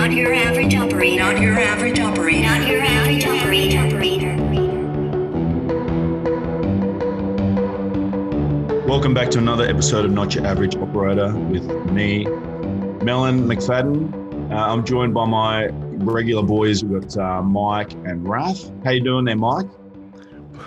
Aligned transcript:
Not 0.00 0.12
your 0.12 0.32
average 0.32 0.74
operator. 0.74 1.18
Not 1.18 1.42
your 1.42 1.58
average 1.58 2.00
operator. 2.00 2.40
Not 2.40 2.66
your 2.66 2.80
average 2.80 3.22
operator. 3.26 4.34
Welcome 8.86 9.12
back 9.12 9.30
to 9.32 9.38
another 9.38 9.66
episode 9.66 10.06
of 10.06 10.12
Not 10.12 10.34
Your 10.34 10.46
Average 10.46 10.76
Operator 10.76 11.36
with 11.36 11.68
me, 11.92 12.24
Melon 13.04 13.46
McFadden. 13.46 14.50
Uh, 14.50 14.72
I'm 14.72 14.86
joined 14.86 15.12
by 15.12 15.26
my 15.26 15.66
regular 15.66 16.44
boys. 16.44 16.82
We've 16.82 17.02
got 17.02 17.18
uh, 17.18 17.42
Mike 17.42 17.92
and 17.92 18.26
Raph. 18.26 18.72
How 18.82 18.92
you 18.92 19.04
doing 19.04 19.26
there, 19.26 19.36
Mike? 19.36 19.66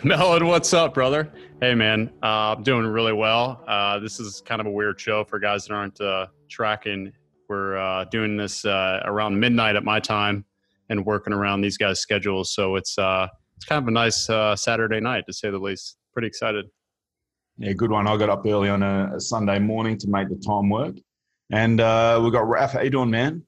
Melon, 0.04 0.46
what's 0.46 0.72
up, 0.76 0.94
brother? 0.94 1.34
Hey, 1.60 1.74
man, 1.74 2.12
uh, 2.22 2.54
I'm 2.56 2.62
doing 2.62 2.86
really 2.86 3.14
well. 3.14 3.64
Uh, 3.68 3.98
this 3.98 4.20
is 4.20 4.44
kind 4.46 4.62
of 4.62 4.68
a 4.68 4.72
weird 4.72 5.02
show 5.02 5.24
for 5.24 5.40
guys 5.40 5.66
that 5.66 5.74
aren't 5.74 6.00
uh, 6.00 6.28
tracking. 6.50 7.12
We're 7.54 7.78
uh, 7.78 8.06
doing 8.06 8.36
this 8.36 8.66
uh, 8.66 9.02
around 9.06 9.40
midnight 9.40 9.76
at 9.76 9.84
my 9.84 10.00
time 10.00 10.44
and 10.90 11.06
working 11.06 11.34
around 11.34 11.62
these 11.62 11.78
guys' 11.78 12.00
schedules. 12.00 12.52
So 12.52 12.78
it's 12.78 12.98
uh, 12.98 13.28
it's 13.58 13.66
kind 13.66 13.80
of 13.80 13.88
a 13.88 13.92
nice 13.92 14.26
Saturday 14.60 15.00
night, 15.00 15.26
to 15.28 15.34
say 15.34 15.52
the 15.52 15.60
least. 15.60 15.98
Pretty 16.14 16.28
excited. 16.28 16.66
Yeah, 17.60 17.74
good 17.74 17.92
one. 17.92 18.08
I 18.08 18.18
got 18.18 18.32
up 18.32 18.44
early 18.44 18.70
on 18.70 18.82
a, 18.82 19.12
a 19.16 19.20
Sunday 19.20 19.60
morning 19.60 20.00
to 20.00 20.08
make 20.08 20.30
the 20.30 20.36
time 20.38 20.68
work. 20.72 20.96
And 21.52 21.78
we've 22.24 22.34
got 22.34 22.46
Raph. 22.46 22.72
How 22.72 22.82
you 22.82 22.90
doing, 22.90 23.12
man? 23.12 23.44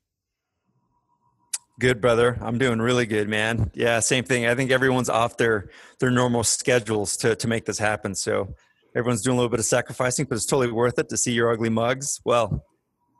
Good, 1.80 2.00
brother. 2.00 2.38
I'm 2.42 2.60
doing 2.60 2.80
really 2.80 3.08
good, 3.08 3.28
man. 3.28 3.72
Yeah, 3.74 4.00
same 4.02 4.24
thing. 4.24 4.46
I 4.46 4.54
think 4.54 4.70
everyone's 4.70 5.10
off 5.10 5.36
their 5.38 5.70
their 6.00 6.12
normal 6.12 6.44
schedules 6.44 7.18
to 7.18 7.36
to 7.36 7.48
make 7.48 7.66
this 7.66 7.80
happen. 7.80 8.14
So 8.14 8.54
everyone's 8.96 9.24
doing 9.24 9.34
a 9.36 9.40
little 9.40 9.50
bit 9.50 9.60
of 9.60 9.66
sacrificing, 9.66 10.28
but 10.30 10.36
it's 10.36 10.46
totally 10.46 10.72
worth 10.72 11.00
it 11.00 11.10
to 11.10 11.18
see 11.18 11.34
your 11.34 11.52
ugly 11.52 11.70
mugs. 11.70 12.22
Well, 12.24 12.64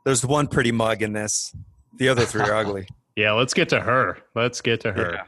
there's 0.06 0.24
one 0.24 0.46
pretty 0.46 0.70
mug 0.70 1.02
in 1.02 1.12
this. 1.12 1.54
The 1.96 2.08
other 2.08 2.24
three 2.24 2.42
are 2.42 2.54
ugly. 2.54 2.88
Yeah, 3.18 3.32
let's 3.32 3.54
get 3.54 3.70
to 3.70 3.80
her. 3.80 4.18
Let's 4.34 4.60
get 4.60 4.82
to 4.82 4.92
her. 4.92 5.24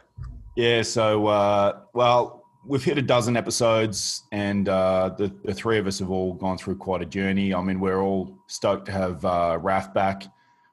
Yeah. 0.56 0.77
yeah 0.77 0.83
so, 0.83 1.27
uh, 1.27 1.80
well, 1.94 2.44
we've 2.66 2.84
hit 2.84 2.98
a 2.98 3.02
dozen 3.02 3.34
episodes, 3.34 4.25
and 4.30 4.69
uh, 4.69 5.14
the 5.17 5.34
the 5.42 5.55
three 5.55 5.78
of 5.78 5.86
us 5.86 5.98
have 6.00 6.11
all 6.11 6.34
gone 6.34 6.58
through 6.58 6.77
quite 6.77 7.00
a 7.00 7.06
journey. 7.06 7.55
I 7.55 7.62
mean, 7.62 7.80
we're 7.80 8.02
all 8.02 8.36
stoked 8.47 8.84
to 8.86 8.92
have 8.92 9.25
uh, 9.25 9.58
Raph 9.58 9.94
back 9.94 10.25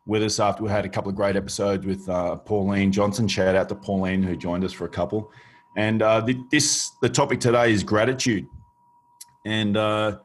with 0.05 0.23
us 0.23 0.41
after 0.41 0.61
we 0.61 0.69
had 0.69 0.83
a 0.83 0.89
couple 0.89 1.09
of 1.09 1.15
great 1.15 1.37
episodes 1.37 1.85
with 1.85 2.07
uh, 2.09 2.35
Pauline 2.35 2.91
Johnson. 2.91 3.29
Shout 3.29 3.55
out 3.55 3.69
to 3.69 3.75
Pauline 3.75 4.21
who 4.21 4.35
joined 4.35 4.65
us 4.65 4.73
for 4.73 4.83
a 4.83 4.89
couple. 4.89 5.31
And 5.77 6.01
uh, 6.01 6.19
the, 6.19 6.37
this 6.51 6.91
the 7.01 7.07
topic 7.07 7.39
today 7.39 7.71
is 7.71 7.81
gratitude. 7.81 8.45
And 9.45 9.77
uh, 9.77 10.17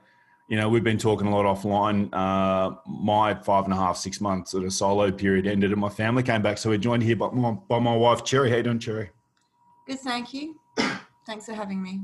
you 0.51 0.57
know 0.57 0.69
we've 0.69 0.85
been 0.85 0.99
talking 0.99 1.29
a 1.29 1.31
lot 1.35 1.47
offline. 1.47 2.13
Uh, 2.13 2.75
my 2.85 3.35
five 3.35 3.65
and 3.65 3.73
a 3.73 3.77
half 3.77 3.97
six 3.97 4.21
months 4.21 4.53
at 4.53 4.65
a 4.65 4.71
solo 4.71 5.13
period 5.13 5.47
ended, 5.47 5.71
and 5.71 5.81
my 5.81 5.89
family 5.89 6.25
came 6.25 6.43
back. 6.43 6.59
So 6.59 6.71
we're 6.71 6.79
joined 6.79 7.05
here 7.05 7.15
by 7.15 7.31
my, 7.31 7.53
by 7.53 7.79
my 7.79 7.97
wife 7.97 8.25
Cherry. 8.25 8.51
How 8.51 8.57
you 8.57 8.65
doing, 8.65 8.81
Cherry? 8.81 9.11
Good, 9.87 10.01
thank 10.01 10.35
you. 10.35 10.59
Thanks 11.27 11.47
for 11.47 11.53
having 11.53 11.81
me. 11.81 12.01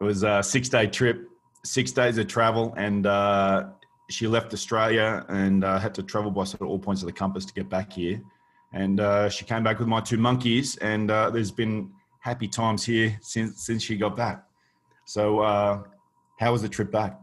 It 0.00 0.04
was 0.04 0.24
a 0.24 0.42
six 0.42 0.68
day 0.68 0.88
trip, 0.88 1.30
six 1.64 1.92
days 1.92 2.18
of 2.18 2.26
travel, 2.26 2.74
and 2.76 3.06
uh, 3.06 3.68
she 4.10 4.26
left 4.26 4.52
Australia 4.52 5.24
and 5.28 5.62
uh, 5.62 5.78
had 5.78 5.94
to 5.94 6.02
travel 6.02 6.32
by 6.32 6.42
sort 6.42 6.62
of 6.62 6.68
all 6.68 6.80
points 6.80 7.02
of 7.02 7.06
the 7.06 7.12
compass 7.12 7.44
to 7.44 7.54
get 7.54 7.68
back 7.68 7.92
here. 7.92 8.20
And 8.72 8.98
uh, 8.98 9.28
she 9.28 9.44
came 9.44 9.62
back 9.62 9.78
with 9.78 9.86
my 9.86 10.00
two 10.00 10.18
monkeys, 10.18 10.76
and 10.78 11.08
uh, 11.08 11.30
there's 11.30 11.52
been 11.52 11.92
happy 12.18 12.48
times 12.48 12.84
here 12.84 13.16
since 13.22 13.64
since 13.64 13.80
she 13.80 13.96
got 13.96 14.16
back. 14.16 14.42
So, 15.04 15.38
uh, 15.38 15.84
how 16.38 16.52
was 16.52 16.62
the 16.62 16.68
trip 16.68 16.90
back? 16.90 17.20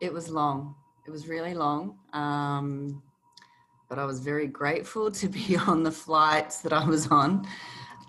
It 0.00 0.12
was 0.12 0.28
long. 0.28 0.74
It 1.06 1.10
was 1.10 1.28
really 1.28 1.54
long, 1.54 1.98
um, 2.12 3.02
but 3.88 3.98
I 3.98 4.04
was 4.04 4.20
very 4.20 4.46
grateful 4.46 5.10
to 5.12 5.28
be 5.28 5.56
on 5.66 5.82
the 5.82 5.92
flights 5.92 6.60
that 6.60 6.72
I 6.72 6.84
was 6.84 7.06
on, 7.08 7.46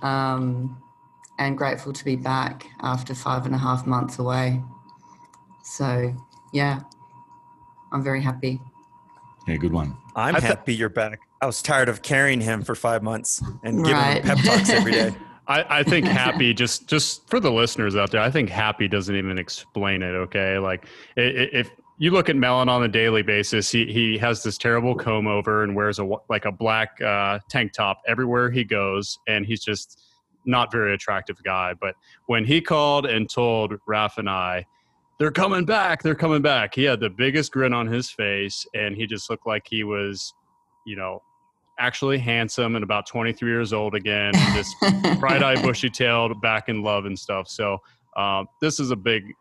um, 0.02 0.82
and 1.40 1.58
grateful 1.58 1.94
to 1.94 2.06
be 2.06 2.16
back 2.16 2.68
after 2.82 3.14
five 3.14 3.46
and 3.46 3.54
a 3.54 3.58
half 3.58 3.86
months 3.86 4.18
away. 4.18 4.62
So, 5.64 6.16
yeah, 6.54 6.80
I'm 7.92 8.04
very 8.04 8.22
happy. 8.22 8.60
Yeah, 9.48 9.58
good 9.58 9.74
one. 9.74 9.96
I'm 10.16 10.34
th- 10.34 10.44
happy 10.44 10.74
you're 10.74 10.90
back. 10.90 11.20
I 11.42 11.46
was 11.46 11.62
tired 11.62 11.88
of 11.88 12.02
carrying 12.02 12.42
him 12.42 12.64
for 12.64 12.74
five 12.74 13.04
months 13.04 13.44
and 13.64 13.78
giving 13.78 13.94
right. 13.94 14.26
him 14.26 14.38
pep 14.38 14.46
talks 14.46 14.70
every 14.70 14.92
day. 14.92 15.16
I, 15.48 15.80
I 15.80 15.84
think 15.84 16.06
happy 16.08 16.54
just 16.54 16.88
just 16.88 17.28
for 17.30 17.40
the 17.40 17.52
listeners 17.52 17.96
out 17.96 18.12
there. 18.12 18.22
I 18.22 18.32
think 18.32 18.50
happy 18.50 18.88
doesn't 18.88 19.16
even 19.16 19.38
explain 19.38 20.02
it. 20.02 20.12
Okay, 20.12 20.58
like 20.58 20.86
if 21.16 21.70
you 22.00 22.12
look 22.12 22.30
at 22.30 22.36
Melon 22.36 22.70
on 22.70 22.84
a 22.84 22.88
daily 22.88 23.22
basis, 23.22 23.72
he 23.72 23.86
he 23.92 24.18
has 24.18 24.44
this 24.44 24.58
terrible 24.58 24.96
comb 24.96 25.28
over 25.28 25.64
and 25.64 25.76
wears 25.76 26.00
a 26.00 26.10
like 26.30 26.46
a 26.46 26.52
black 26.52 27.02
uh, 27.02 27.40
tank 27.50 27.74
top 27.74 28.02
everywhere 28.08 28.50
he 28.50 28.64
goes, 28.64 29.20
and 29.28 29.46
he's 29.46 29.64
just 29.64 30.02
not 30.46 30.72
very 30.72 30.94
attractive 30.94 31.42
guy. 31.44 31.74
But 31.74 31.96
when 32.28 32.46
he 32.46 32.62
called 32.62 33.06
and 33.06 33.30
told 33.30 33.74
Raph 33.88 34.18
and 34.18 34.30
I 34.30 34.66
they're 35.20 35.32
coming 35.32 35.66
back. 35.66 36.04
They're 36.04 36.16
coming 36.16 36.42
back. 36.42 36.76
He 36.76 36.84
had 36.84 37.00
the 37.00 37.10
biggest 37.10 37.52
grin 37.52 37.74
on 37.74 37.88
his 37.88 38.10
face, 38.10 38.66
and 38.76 38.96
he 38.96 39.08
just 39.08 39.30
looked 39.30 39.48
like 39.48 39.66
he 39.68 39.84
was, 39.84 40.34
you 40.86 40.96
know, 40.96 41.24
actually 41.80 42.18
handsome 42.18 42.76
and 42.76 42.84
about 42.84 43.06
23 43.06 43.50
years 43.50 43.74
old 43.74 43.96
again, 43.96 44.34
just 44.54 44.76
bright 45.20 45.44
eyed, 45.44 45.62
bushy 45.62 45.90
tailed, 45.90 46.40
back 46.42 46.70
in 46.70 46.82
love 46.82 47.06
and 47.06 47.18
stuff. 47.18 47.48
So, 47.48 47.80
uh, 48.16 48.46
this 48.62 48.80
is 48.80 48.92
a 48.92 48.96
big, 48.96 49.34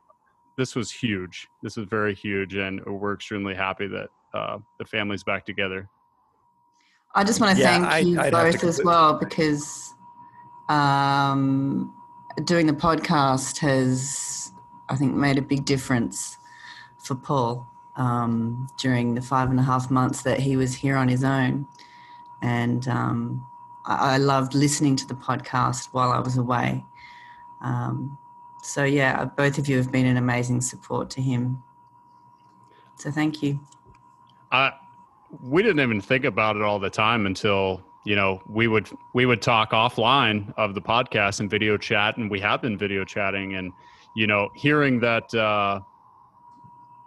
this 0.59 0.77
was 0.77 0.91
huge. 0.91 1.49
This 1.63 1.77
is 1.77 1.87
very 1.89 2.15
huge, 2.15 2.55
and 2.55 2.85
we're 2.85 3.15
extremely 3.15 3.55
happy 3.55 3.87
that 3.89 4.09
uh, 4.35 4.59
the 4.79 4.85
family's 4.85 5.25
back 5.25 5.47
together. 5.47 5.89
I 7.15 7.25
just 7.25 7.41
want 7.41 7.57
to 7.57 7.63
yeah, 7.63 7.79
thank 7.79 7.87
I, 7.87 7.99
you 8.01 8.21
I'd 8.21 8.33
both 8.33 8.63
as 8.63 8.81
well 8.85 9.19
because 9.19 9.95
um, 10.69 11.95
doing 12.45 12.67
the 12.67 12.75
podcast 12.75 13.59
has 13.59 14.53
I 14.91 14.97
think 14.97 15.15
made 15.15 15.39
a 15.39 15.43
big 15.43 15.65
difference 15.65 16.37
for 16.99 17.15
Paul 17.15 17.67
um, 17.97 18.69
during 18.79 19.15
the 19.15 19.23
five 19.23 19.51
and 19.51 19.59
a 19.59 19.63
half 19.63 19.91
months 19.91 20.23
that 20.23 20.41
he 20.41 20.57
was 20.57 20.75
here 20.75 20.97
on 20.97 21.09
his 21.09 21.25
own. 21.25 21.67
And 22.43 22.87
um, 22.89 23.47
I, 23.85 24.19
loved 24.19 24.55
listening 24.55 24.97
to 24.97 25.07
the 25.07 25.15
podcast 25.15 25.89
while 25.93 26.11
I 26.11 26.19
was 26.19 26.37
away. 26.37 26.85
Um, 27.63 28.19
so, 28.63 28.85
yeah, 28.85 29.25
both 29.25 29.59
of 29.59 29.69
you 29.69 29.77
have 29.77 29.91
been 29.91 30.07
an 30.07 30.17
amazing 30.17 30.61
support 30.61 31.09
to 31.11 31.23
him. 31.23 31.63
So, 32.97 33.11
thank 33.11 33.43
you. 33.43 33.61
Uh, 34.53 34.71
we 35.43 35.63
didn't 35.63 35.81
even 35.81 36.01
think 36.01 36.25
about 36.25 36.57
it 36.57 36.63
all 36.63 36.79
the 36.79 36.91
time 36.91 37.27
until 37.27 37.83
you 38.05 38.15
know 38.15 38.41
we 38.49 38.69
would 38.69 38.89
we 39.15 39.27
would 39.27 39.43
talk 39.43 39.73
offline 39.73 40.55
of 40.57 40.75
the 40.75 40.81
podcast 40.81 41.41
and 41.41 41.51
video 41.51 41.77
chat 41.77 42.17
and 42.17 42.31
we 42.31 42.39
have 42.39 42.63
been 42.63 42.79
video 42.79 43.05
chatting 43.05 43.55
and 43.55 43.73
you 44.17 44.27
know, 44.27 44.51
hearing 44.55 44.99
that, 45.01 45.33
uh, 45.35 45.79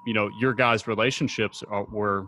you 0.06 0.14
know, 0.14 0.30
your 0.40 0.54
guys' 0.54 0.88
relationships 0.88 1.64
are, 1.68 1.84
were 1.86 2.28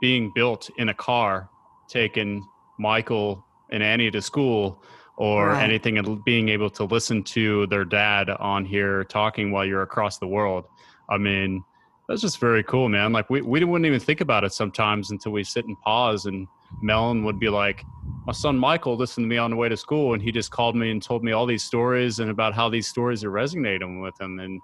being 0.00 0.30
built 0.30 0.70
in 0.76 0.90
a 0.90 0.94
car, 0.94 1.48
taking 1.88 2.46
Michael 2.78 3.44
and 3.70 3.82
Annie 3.82 4.10
to 4.10 4.22
school 4.22 4.82
or 5.16 5.48
right. 5.48 5.64
anything 5.64 5.98
and 5.98 6.24
being 6.24 6.48
able 6.48 6.70
to 6.70 6.84
listen 6.84 7.24
to 7.24 7.66
their 7.66 7.84
dad 7.84 8.30
on 8.30 8.64
here 8.64 9.04
talking 9.04 9.50
while 9.50 9.64
you're 9.64 9.82
across 9.82 10.18
the 10.18 10.26
world. 10.26 10.64
I 11.10 11.18
mean, 11.18 11.64
that's 12.08 12.22
just 12.22 12.38
very 12.38 12.62
cool, 12.62 12.88
man. 12.88 13.12
Like 13.12 13.28
we, 13.28 13.42
we 13.42 13.64
wouldn't 13.64 13.86
even 13.86 14.00
think 14.00 14.20
about 14.20 14.44
it 14.44 14.52
sometimes 14.52 15.10
until 15.10 15.32
we 15.32 15.44
sit 15.44 15.66
and 15.66 15.78
pause 15.80 16.26
and 16.26 16.46
Melon 16.80 17.24
would 17.24 17.38
be 17.38 17.48
like, 17.48 17.84
my 18.26 18.32
son 18.32 18.56
Michael 18.56 18.96
listened 18.96 19.24
to 19.24 19.28
me 19.28 19.38
on 19.38 19.50
the 19.50 19.56
way 19.56 19.68
to 19.68 19.76
school, 19.76 20.12
and 20.12 20.22
he 20.22 20.30
just 20.30 20.50
called 20.50 20.76
me 20.76 20.90
and 20.90 21.02
told 21.02 21.24
me 21.24 21.32
all 21.32 21.46
these 21.46 21.64
stories 21.64 22.18
and 22.18 22.30
about 22.30 22.54
how 22.54 22.68
these 22.68 22.86
stories 22.86 23.24
are 23.24 23.30
resonating 23.30 24.00
with 24.00 24.20
him. 24.20 24.38
And 24.38 24.60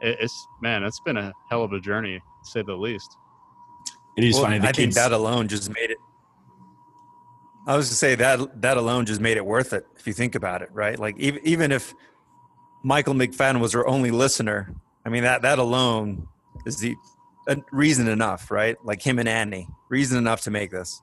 it's 0.00 0.46
man, 0.60 0.82
it's 0.82 1.00
been 1.00 1.16
a 1.16 1.32
hell 1.48 1.62
of 1.62 1.72
a 1.72 1.80
journey, 1.80 2.18
to 2.18 2.50
say 2.50 2.62
the 2.62 2.74
least. 2.74 3.16
It 4.16 4.24
is 4.24 4.34
well, 4.34 4.44
funny. 4.44 4.56
I 4.56 4.66
kids- 4.66 4.78
think 4.78 4.94
that 4.94 5.12
alone 5.12 5.48
just 5.48 5.68
made 5.70 5.90
it. 5.90 5.98
I 7.66 7.76
was 7.76 7.88
to 7.88 7.94
say 7.94 8.14
that 8.16 8.60
that 8.62 8.76
alone 8.76 9.06
just 9.06 9.20
made 9.20 9.36
it 9.36 9.46
worth 9.46 9.72
it 9.72 9.86
if 9.96 10.06
you 10.06 10.12
think 10.12 10.34
about 10.34 10.62
it, 10.62 10.68
right? 10.72 10.98
Like 10.98 11.18
even 11.18 11.40
even 11.44 11.72
if 11.72 11.94
Michael 12.82 13.14
McFadden 13.14 13.60
was 13.60 13.74
our 13.74 13.86
only 13.86 14.10
listener, 14.10 14.74
I 15.04 15.08
mean 15.08 15.22
that 15.22 15.42
that 15.42 15.58
alone 15.58 16.28
is 16.66 16.78
the 16.78 16.94
reason 17.72 18.08
enough, 18.08 18.50
right? 18.50 18.76
Like 18.84 19.02
him 19.02 19.18
and 19.18 19.28
Annie, 19.28 19.68
reason 19.88 20.18
enough 20.18 20.42
to 20.42 20.50
make 20.50 20.70
this. 20.70 21.02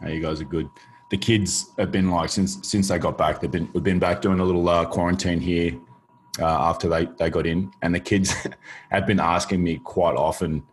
Hey, 0.00 0.16
you 0.16 0.20
guys 0.20 0.40
are 0.40 0.44
good. 0.44 0.68
The 1.10 1.16
kids 1.16 1.70
have 1.78 1.92
been 1.92 2.10
like 2.10 2.30
since 2.30 2.58
since 2.66 2.88
they 2.88 2.98
got 2.98 3.16
back. 3.16 3.40
They've 3.40 3.50
been 3.50 3.68
we've 3.72 3.84
been 3.84 4.00
back 4.00 4.22
doing 4.22 4.40
a 4.40 4.44
little 4.44 4.68
uh, 4.68 4.84
quarantine 4.86 5.40
here 5.40 5.78
uh, 6.40 6.46
after 6.46 6.88
they 6.88 7.06
they 7.18 7.30
got 7.30 7.46
in, 7.46 7.70
and 7.82 7.94
the 7.94 8.00
kids 8.00 8.34
have 8.90 9.06
been 9.06 9.20
asking 9.20 9.62
me 9.62 9.78
quite 9.78 10.16
often. 10.16 10.64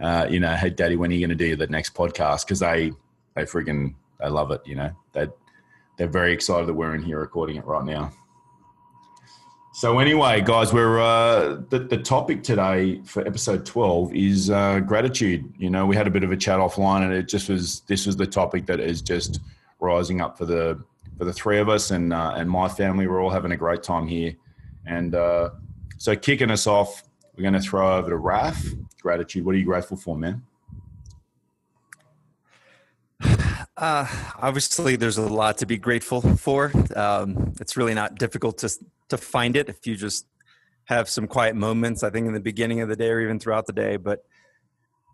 Uh, 0.00 0.26
you 0.30 0.40
know, 0.40 0.54
hey, 0.54 0.70
Daddy, 0.70 0.96
when 0.96 1.10
are 1.10 1.14
you 1.14 1.26
going 1.26 1.36
to 1.36 1.44
do 1.44 1.56
the 1.56 1.66
next 1.66 1.94
podcast? 1.94 2.46
Because 2.46 2.60
they 2.60 2.92
they 3.34 3.42
freaking 3.42 3.94
they 4.20 4.28
love 4.28 4.50
it. 4.50 4.60
You 4.64 4.76
know, 4.76 4.90
they 5.12 5.28
they're 5.96 6.08
very 6.08 6.32
excited 6.32 6.66
that 6.66 6.74
we're 6.74 6.94
in 6.94 7.02
here 7.02 7.20
recording 7.20 7.56
it 7.56 7.64
right 7.64 7.84
now. 7.84 8.12
So 9.72 9.98
anyway, 9.98 10.40
guys, 10.40 10.72
we're 10.72 11.00
uh, 11.00 11.60
the 11.68 11.78
the 11.78 11.98
topic 11.98 12.42
today 12.42 13.00
for 13.04 13.26
episode 13.26 13.64
twelve 13.64 14.14
is 14.14 14.50
uh, 14.50 14.80
gratitude. 14.80 15.52
You 15.58 15.70
know, 15.70 15.86
we 15.86 15.96
had 15.96 16.06
a 16.06 16.10
bit 16.10 16.24
of 16.24 16.32
a 16.32 16.36
chat 16.36 16.58
offline, 16.58 17.02
and 17.02 17.12
it 17.12 17.28
just 17.28 17.48
was 17.48 17.80
this 17.82 18.04
was 18.04 18.16
the 18.16 18.26
topic 18.26 18.66
that 18.66 18.80
is 18.80 19.00
just 19.00 19.40
rising 19.78 20.20
up 20.20 20.36
for 20.36 20.44
the 20.44 20.82
for 21.16 21.24
the 21.24 21.32
three 21.32 21.58
of 21.58 21.68
us 21.68 21.92
and 21.92 22.12
uh, 22.12 22.34
and 22.36 22.50
my 22.50 22.68
family. 22.68 23.06
We're 23.06 23.22
all 23.22 23.30
having 23.30 23.52
a 23.52 23.56
great 23.56 23.82
time 23.82 24.06
here, 24.06 24.34
and 24.86 25.14
uh, 25.14 25.50
so 25.98 26.16
kicking 26.16 26.50
us 26.50 26.66
off, 26.66 27.04
we're 27.36 27.42
going 27.42 27.54
to 27.54 27.60
throw 27.60 27.96
over 27.96 28.10
to 28.10 28.16
Raf. 28.16 28.62
Gratitude. 29.00 29.44
What 29.44 29.54
are 29.54 29.58
you 29.58 29.64
grateful 29.64 29.96
for, 29.96 30.16
man? 30.16 30.42
Uh, 33.80 34.06
obviously, 34.38 34.94
there's 34.94 35.16
a 35.16 35.22
lot 35.22 35.56
to 35.56 35.64
be 35.64 35.78
grateful 35.78 36.20
for. 36.20 36.70
Um, 36.94 37.54
it's 37.60 37.78
really 37.78 37.94
not 37.94 38.16
difficult 38.16 38.58
to 38.58 38.70
to 39.08 39.16
find 39.16 39.56
it 39.56 39.70
if 39.70 39.86
you 39.86 39.96
just 39.96 40.26
have 40.84 41.08
some 41.08 41.26
quiet 41.26 41.56
moments. 41.56 42.02
I 42.02 42.10
think 42.10 42.26
in 42.26 42.34
the 42.34 42.40
beginning 42.40 42.82
of 42.82 42.90
the 42.90 42.96
day 42.96 43.08
or 43.08 43.20
even 43.20 43.40
throughout 43.40 43.66
the 43.66 43.72
day. 43.72 43.96
But 43.96 44.22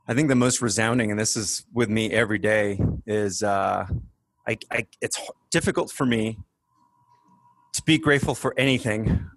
I 0.08 0.14
think 0.14 0.28
the 0.28 0.34
most 0.34 0.60
resounding, 0.60 1.12
and 1.12 1.18
this 1.18 1.36
is 1.36 1.64
with 1.72 1.88
me 1.88 2.10
every 2.10 2.38
day, 2.38 2.80
is 3.06 3.44
uh, 3.44 3.86
I, 4.48 4.58
I, 4.72 4.86
it's 5.00 5.20
difficult 5.52 5.92
for 5.92 6.04
me 6.04 6.36
to 7.72 7.82
be 7.84 7.98
grateful 7.98 8.34
for 8.34 8.52
anything 8.58 9.30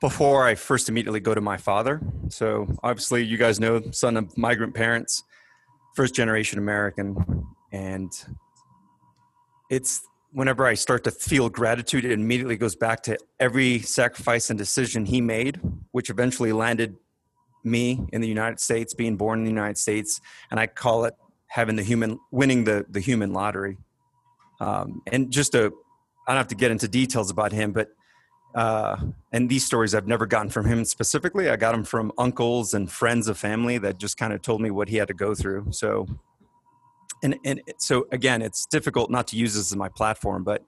before 0.00 0.46
I 0.46 0.54
first 0.54 0.88
immediately 0.88 1.20
go 1.20 1.34
to 1.34 1.42
my 1.42 1.58
father. 1.58 2.00
So 2.30 2.74
obviously, 2.82 3.22
you 3.22 3.36
guys 3.36 3.60
know, 3.60 3.82
son 3.90 4.16
of 4.16 4.36
migrant 4.38 4.74
parents, 4.74 5.24
first 5.94 6.14
generation 6.14 6.58
American, 6.58 7.46
and 7.72 8.10
it's 9.70 10.02
whenever 10.32 10.66
I 10.66 10.74
start 10.74 11.04
to 11.04 11.10
feel 11.10 11.48
gratitude, 11.48 12.04
it 12.04 12.12
immediately 12.12 12.56
goes 12.56 12.76
back 12.76 13.02
to 13.04 13.18
every 13.38 13.80
sacrifice 13.80 14.50
and 14.50 14.58
decision 14.58 15.06
he 15.06 15.20
made, 15.20 15.60
which 15.90 16.10
eventually 16.10 16.52
landed 16.52 16.96
me 17.64 18.06
in 18.12 18.20
the 18.20 18.28
United 18.28 18.60
States, 18.60 18.94
being 18.94 19.16
born 19.16 19.40
in 19.40 19.44
the 19.44 19.50
United 19.50 19.78
States, 19.78 20.20
and 20.50 20.58
I 20.58 20.66
call 20.66 21.04
it 21.04 21.14
having 21.46 21.76
the 21.76 21.82
human 21.82 22.18
winning 22.30 22.64
the 22.64 22.86
the 22.88 23.00
human 23.00 23.32
lottery. 23.32 23.76
Um, 24.60 25.02
and 25.06 25.30
just 25.30 25.54
a, 25.54 25.72
I 26.26 26.32
don't 26.32 26.36
have 26.36 26.48
to 26.48 26.54
get 26.54 26.70
into 26.70 26.88
details 26.88 27.30
about 27.30 27.52
him, 27.52 27.72
but 27.72 27.88
uh, 28.54 28.96
and 29.32 29.48
these 29.48 29.64
stories 29.64 29.94
I've 29.94 30.06
never 30.06 30.26
gotten 30.26 30.50
from 30.50 30.66
him 30.66 30.84
specifically. 30.84 31.48
I 31.48 31.56
got 31.56 31.72
them 31.72 31.84
from 31.84 32.12
uncles 32.18 32.74
and 32.74 32.90
friends 32.90 33.28
of 33.28 33.38
family 33.38 33.78
that 33.78 33.98
just 33.98 34.16
kind 34.16 34.32
of 34.32 34.42
told 34.42 34.60
me 34.60 34.70
what 34.70 34.88
he 34.88 34.96
had 34.96 35.08
to 35.08 35.14
go 35.14 35.34
through. 35.34 35.66
So 35.70 36.06
and 37.22 37.36
and 37.44 37.62
so 37.78 38.06
again 38.12 38.42
it's 38.42 38.66
difficult 38.66 39.10
not 39.10 39.26
to 39.26 39.36
use 39.36 39.54
this 39.54 39.72
as 39.72 39.76
my 39.76 39.88
platform 39.88 40.44
but 40.44 40.64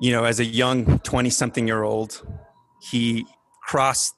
you 0.00 0.12
know 0.12 0.24
as 0.24 0.40
a 0.40 0.44
young 0.44 0.98
20 1.00 1.30
something 1.30 1.66
year 1.66 1.82
old 1.82 2.26
he 2.80 3.26
crossed 3.62 4.14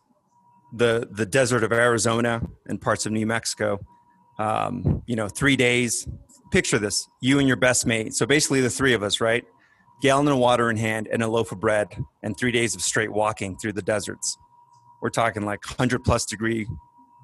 the 0.72 1.08
the 1.12 1.24
desert 1.26 1.64
of 1.64 1.72
arizona 1.72 2.42
and 2.66 2.80
parts 2.80 3.06
of 3.06 3.12
new 3.12 3.26
mexico 3.26 3.78
um, 4.38 5.02
you 5.06 5.16
know 5.16 5.28
three 5.28 5.56
days. 5.56 6.08
Picture 6.50 6.78
this 6.78 7.06
you 7.20 7.38
and 7.38 7.46
your 7.46 7.58
best 7.58 7.84
mate 7.84 8.14
so 8.14 8.24
basically 8.24 8.62
the 8.62 8.70
three 8.70 8.94
of 8.94 9.02
us 9.02 9.20
right? 9.20 9.44
Gallon 10.00 10.28
of 10.28 10.38
water 10.38 10.70
in 10.70 10.76
hand 10.76 11.08
and 11.12 11.22
a 11.22 11.28
loaf 11.28 11.52
of 11.52 11.60
bread 11.60 11.88
and 12.22 12.36
three 12.38 12.52
days 12.52 12.74
of 12.74 12.80
straight 12.80 13.12
walking 13.12 13.58
through 13.58 13.72
the 13.72 13.82
deserts. 13.82 14.38
We're 15.02 15.10
talking 15.10 15.44
like 15.44 15.64
100 15.66 16.04
plus 16.04 16.24
degree 16.24 16.66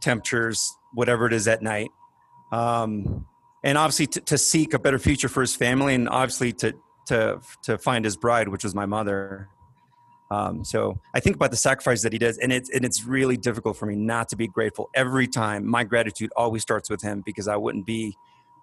temperatures 0.02 0.76
whatever 0.92 1.26
it 1.26 1.32
is 1.32 1.48
at 1.48 1.62
night. 1.62 1.90
Um, 2.52 3.26
and 3.64 3.78
obviously 3.78 4.06
to, 4.06 4.20
to 4.20 4.38
seek 4.38 4.74
a 4.74 4.78
better 4.78 4.98
future 4.98 5.28
for 5.28 5.40
his 5.40 5.56
family, 5.56 5.94
and 5.94 6.08
obviously 6.08 6.52
to 6.52 6.74
to 7.06 7.40
to 7.64 7.78
find 7.78 8.04
his 8.04 8.16
bride, 8.16 8.48
which 8.48 8.62
was 8.62 8.74
my 8.74 8.86
mother. 8.86 9.48
Um, 10.30 10.64
so 10.64 11.00
I 11.14 11.20
think 11.20 11.36
about 11.36 11.50
the 11.50 11.56
sacrifice 11.56 12.02
that 12.02 12.12
he 12.12 12.18
does, 12.18 12.38
and 12.38 12.52
it's 12.52 12.70
and 12.70 12.84
it's 12.84 13.04
really 13.04 13.36
difficult 13.36 13.76
for 13.76 13.86
me 13.86 13.96
not 13.96 14.28
to 14.28 14.36
be 14.36 14.46
grateful 14.46 14.90
every 14.94 15.26
time. 15.26 15.66
My 15.66 15.82
gratitude 15.82 16.30
always 16.36 16.62
starts 16.62 16.88
with 16.88 17.02
him 17.02 17.22
because 17.24 17.48
I 17.48 17.56
wouldn't 17.56 17.86
be 17.86 18.14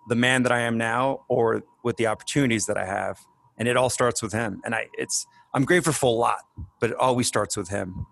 the 0.07 0.15
man 0.15 0.43
that 0.43 0.51
I 0.51 0.59
am 0.59 0.77
now, 0.77 1.25
or 1.27 1.63
with 1.83 1.97
the 1.97 2.07
opportunities 2.07 2.67
that 2.67 2.77
I 2.77 2.85
have, 2.85 3.19
and 3.57 3.67
it 3.67 3.75
all 3.77 3.89
starts 3.89 4.21
with 4.21 4.33
him. 4.33 4.61
And 4.65 4.75
I, 4.75 4.87
it's 4.93 5.25
I'm 5.53 5.65
grateful 5.65 5.93
for 5.93 6.07
a 6.07 6.17
lot, 6.17 6.41
but 6.79 6.91
it 6.91 6.95
always 6.97 7.27
starts 7.27 7.57
with 7.57 7.69
him. 7.69 8.05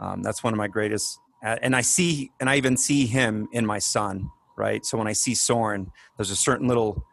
Um, 0.00 0.22
that's 0.22 0.42
one 0.42 0.54
of 0.54 0.58
my 0.58 0.68
greatest, 0.68 1.18
and 1.42 1.76
I 1.76 1.82
see, 1.82 2.30
and 2.40 2.48
I 2.48 2.56
even 2.56 2.78
see 2.78 3.06
him 3.06 3.48
in 3.52 3.66
my 3.66 3.78
son 3.78 4.30
right? 4.60 4.84
So 4.84 4.98
when 4.98 5.08
I 5.08 5.14
see 5.14 5.34
Soren, 5.34 5.90
there's 6.16 6.30
a 6.30 6.36
certain 6.36 6.68
little 6.68 7.04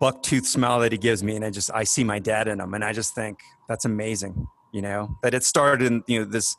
buck 0.00 0.22
tooth 0.22 0.46
smile 0.46 0.78
that 0.80 0.92
he 0.92 0.98
gives 0.98 1.22
me, 1.22 1.36
and 1.36 1.44
I 1.44 1.50
just 1.50 1.70
I 1.74 1.84
see 1.84 2.04
my 2.04 2.18
dad 2.20 2.48
in 2.48 2.60
him, 2.60 2.72
and 2.74 2.84
I 2.84 2.92
just 2.92 3.14
think 3.14 3.40
that's 3.68 3.84
amazing. 3.84 4.46
You 4.72 4.82
know 4.82 5.18
that 5.22 5.34
it 5.34 5.42
started 5.42 5.86
in 5.86 6.02
you 6.06 6.20
know 6.20 6.24
this 6.24 6.56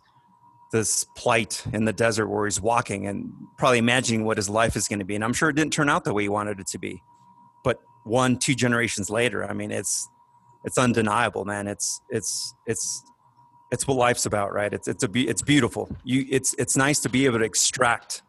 this 0.74 1.06
plight 1.16 1.64
in 1.74 1.86
the 1.86 1.94
desert 1.94 2.28
where 2.28 2.46
he's 2.46 2.62
walking 2.62 3.08
and 3.08 3.32
probably 3.58 3.78
imagining 3.78 4.26
what 4.26 4.38
his 4.38 4.50
life 4.50 4.76
is 4.76 4.88
going 4.88 5.00
to 5.00 5.06
be, 5.06 5.16
and 5.16 5.24
I'm 5.24 5.34
sure 5.34 5.50
it 5.50 5.56
didn't 5.56 5.74
turn 5.74 5.90
out 5.90 6.04
the 6.04 6.14
way 6.14 6.24
he 6.24 6.30
wanted 6.30 6.60
it 6.60 6.68
to 6.68 6.78
be. 6.78 7.02
But 7.64 7.78
one, 8.04 8.38
two 8.38 8.56
generations 8.56 9.10
later, 9.10 9.50
I 9.50 9.54
mean, 9.54 9.72
it's 9.72 10.10
it's 10.66 10.78
undeniable, 10.78 11.46
man. 11.46 11.68
It's 11.68 12.02
it's 12.10 12.54
it's 12.68 13.04
it's 13.72 13.88
what 13.88 13.96
life's 13.96 14.26
about, 14.26 14.54
right? 14.54 14.74
It's 14.74 14.88
it's 14.88 15.04
a 15.04 15.10
it's 15.16 15.42
beautiful. 15.42 15.90
You 16.04 16.26
it's 16.30 16.54
it's 16.56 16.76
nice 16.76 17.00
to 17.00 17.10
be 17.10 17.26
able 17.26 17.40
to 17.40 17.46
extract 17.46 18.24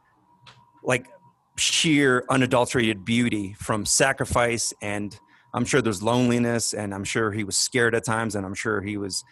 like 0.84 1.08
sheer 1.56 2.24
unadulterated 2.30 3.04
beauty 3.04 3.54
from 3.58 3.84
sacrifice 3.84 4.72
and 4.80 5.18
i'm 5.54 5.64
sure 5.64 5.82
there's 5.82 6.02
loneliness 6.02 6.72
and 6.72 6.94
i'm 6.94 7.04
sure 7.04 7.30
he 7.30 7.44
was 7.44 7.56
scared 7.56 7.94
at 7.94 8.04
times 8.04 8.34
and 8.34 8.46
i'm 8.46 8.54
sure 8.54 8.80
he 8.80 8.96
was 8.96 9.22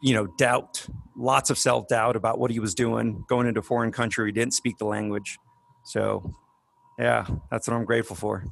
you 0.00 0.14
know 0.14 0.26
doubt 0.38 0.86
lots 1.16 1.50
of 1.50 1.58
self-doubt 1.58 2.16
about 2.16 2.38
what 2.38 2.50
he 2.50 2.58
was 2.58 2.74
doing 2.74 3.24
going 3.28 3.46
into 3.46 3.60
a 3.60 3.62
foreign 3.62 3.92
country 3.92 4.26
he 4.26 4.32
didn't 4.32 4.54
speak 4.54 4.78
the 4.78 4.84
language. 4.84 5.38
So 5.84 6.34
yeah 6.98 7.26
that's 7.50 7.68
what 7.68 7.76
i'm 7.76 7.84
grateful 7.84 8.16
for. 8.16 8.44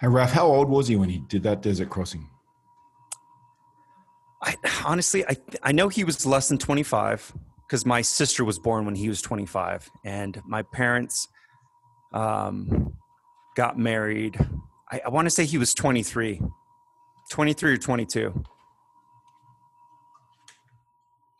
Hey 0.00 0.08
raf 0.08 0.32
how 0.32 0.46
old 0.46 0.68
was 0.68 0.88
he 0.88 0.96
when 0.96 1.08
he 1.08 1.18
did 1.28 1.42
that 1.44 1.62
desert 1.62 1.90
crossing? 1.90 2.28
I, 4.42 4.54
honestly 4.84 5.24
I, 5.26 5.36
I 5.62 5.72
know 5.72 5.88
he 5.88 6.04
was 6.04 6.24
less 6.24 6.48
than 6.48 6.58
25 6.58 7.32
because 7.66 7.86
my 7.86 8.02
sister 8.02 8.44
was 8.44 8.58
born 8.58 8.84
when 8.84 8.94
he 8.94 9.08
was 9.08 9.22
25 9.22 9.90
and 10.04 10.40
my 10.46 10.62
parents 10.62 11.28
um, 12.12 12.94
got 13.56 13.78
married. 13.78 14.38
I, 14.90 15.02
I 15.06 15.08
want 15.08 15.26
to 15.26 15.30
say 15.30 15.44
he 15.44 15.58
was 15.58 15.74
23, 15.74 16.40
23 17.30 17.72
or 17.72 17.76
22. 17.76 18.44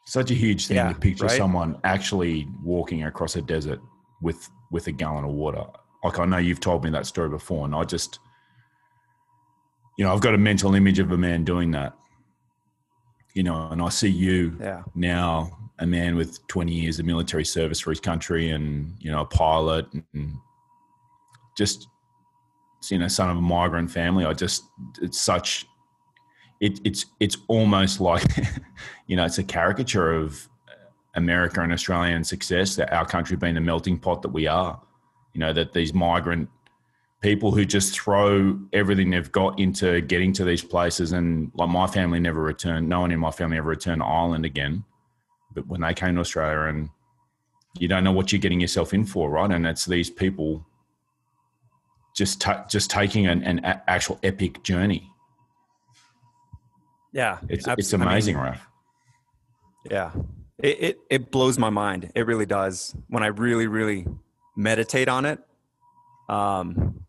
Such 0.05 0.31
a 0.31 0.35
huge 0.35 0.67
thing 0.67 0.77
yeah, 0.77 0.93
to 0.93 0.99
picture 0.99 1.27
right? 1.27 1.37
someone 1.37 1.79
actually 1.85 2.49
walking 2.65 3.05
across 3.05 3.37
a 3.37 3.43
desert 3.43 3.81
with 4.21 4.51
with 4.73 4.89
a 4.89 4.93
gallon 4.93 5.25
of 5.25 5.31
water. 5.31 5.65
Like 6.03 6.19
I 6.19 6.25
know 6.25 6.39
you've 6.39 6.61
told 6.61 6.83
me 6.83 6.91
that 6.91 7.07
story 7.07 7.29
before, 7.29 7.65
and 7.65 7.75
I 7.75 7.85
just, 7.85 8.19
you 9.97 10.05
know, 10.05 10.13
I've 10.13 10.21
got 10.21 10.35
a 10.35 10.39
mental 10.39 10.75
image 10.75 10.99
of 10.99 11.12
a 11.12 11.17
man 11.17 11.45
doing 11.45 11.71
that. 11.73 11.95
You 13.35 13.45
know, 13.45 13.69
and 13.71 13.81
I 13.81 13.89
see 13.91 14.09
you 14.09 14.57
yeah. 14.61 14.83
now, 14.97 15.57
a 15.79 15.87
man 15.87 16.17
with 16.17 16.45
20 16.49 16.73
years 16.73 16.99
of 16.99 17.07
military 17.07 17.45
service 17.45 17.79
for 17.79 17.91
his 17.91 18.00
country, 18.00 18.50
and 18.50 18.93
you 18.99 19.12
know, 19.12 19.21
a 19.21 19.27
pilot, 19.27 19.87
and 20.12 20.35
just 21.57 21.88
you 22.90 22.99
know 22.99 23.09
son 23.09 23.30
of 23.30 23.37
a 23.37 23.40
migrant 23.40 23.90
family 23.90 24.25
i 24.25 24.33
just 24.33 24.64
it's 25.02 25.21
such 25.21 25.66
it, 26.61 26.78
it's 26.85 27.07
it's 27.21 27.38
almost 27.49 28.00
like 28.00 28.25
you 29.07 29.16
know 29.16 29.25
it's 29.25 29.38
a 29.38 29.45
caricature 29.45 30.12
of 30.12 30.49
america 31.14 31.61
and 31.62 31.73
australian 31.73 32.23
success 32.23 32.76
that 32.76 32.92
our 32.92 33.07
country 33.07 33.37
being 33.37 33.54
the 33.54 33.61
melting 33.61 33.99
pot 33.99 34.23
that 34.23 34.28
we 34.28 34.47
are. 34.47 34.80
You 35.35 35.40
know 35.40 35.52
that 35.52 35.73
these 35.73 35.95
migrant 35.95 36.49
people 37.21 37.52
who 37.52 37.64
just 37.64 37.99
throw 37.99 38.59
everything 38.73 39.11
they've 39.11 39.30
got 39.30 39.61
into 39.61 40.00
getting 40.00 40.33
to 40.33 40.45
these 40.45 40.62
places 40.62 41.12
and 41.12 41.52
like 41.54 41.69
my 41.69 41.87
family 41.87 42.19
never 42.19 42.42
returned 42.42 42.88
no 42.88 43.00
one 43.00 43.12
in 43.12 43.21
my 43.21 43.30
family 43.30 43.59
ever 43.59 43.69
returned 43.69 44.00
to 44.00 44.07
ireland 44.07 44.45
again. 44.45 44.85
But 45.54 45.66
when 45.66 45.83
they 45.83 45.95
came 45.95 46.14
to 46.14 46.21
australia 46.21 46.69
and 46.69 46.90
you 47.78 47.87
don't 47.87 48.02
know 48.02 48.12
what 48.12 48.33
you're 48.33 48.40
getting 48.40 48.61
yourself 48.61 48.92
in 48.92 49.04
for 49.04 49.30
right? 49.30 49.50
And 49.50 49.66
it's 49.66 49.85
these 49.85 50.11
people 50.11 50.66
just 52.21 52.43
t- 52.43 52.53
just 52.69 52.91
taking 52.91 53.27
an, 53.27 53.43
an 53.45 53.61
a- 53.65 53.83
actual 53.89 54.21
epic 54.23 54.62
journey. 54.62 55.11
Yeah, 57.15 57.39
it's 57.49 57.67
it's 57.67 57.95
amazing, 57.95 58.37
I 58.37 58.39
mean, 58.39 58.47
Raf. 58.50 58.69
Yeah, 59.91 60.11
it, 60.59 60.83
it 60.83 60.99
it 61.09 61.31
blows 61.31 61.59
my 61.59 61.71
mind. 61.71 62.12
It 62.15 62.27
really 62.27 62.45
does. 62.45 62.95
When 63.09 63.23
I 63.23 63.29
really 63.29 63.67
really 63.69 64.07
meditate 64.55 65.09
on 65.09 65.25
it, 65.25 65.39
um, 66.29 67.07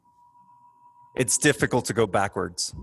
it's 1.17 1.37
difficult 1.37 1.83
to 1.85 1.93
go 1.93 2.07
backwards, 2.07 2.73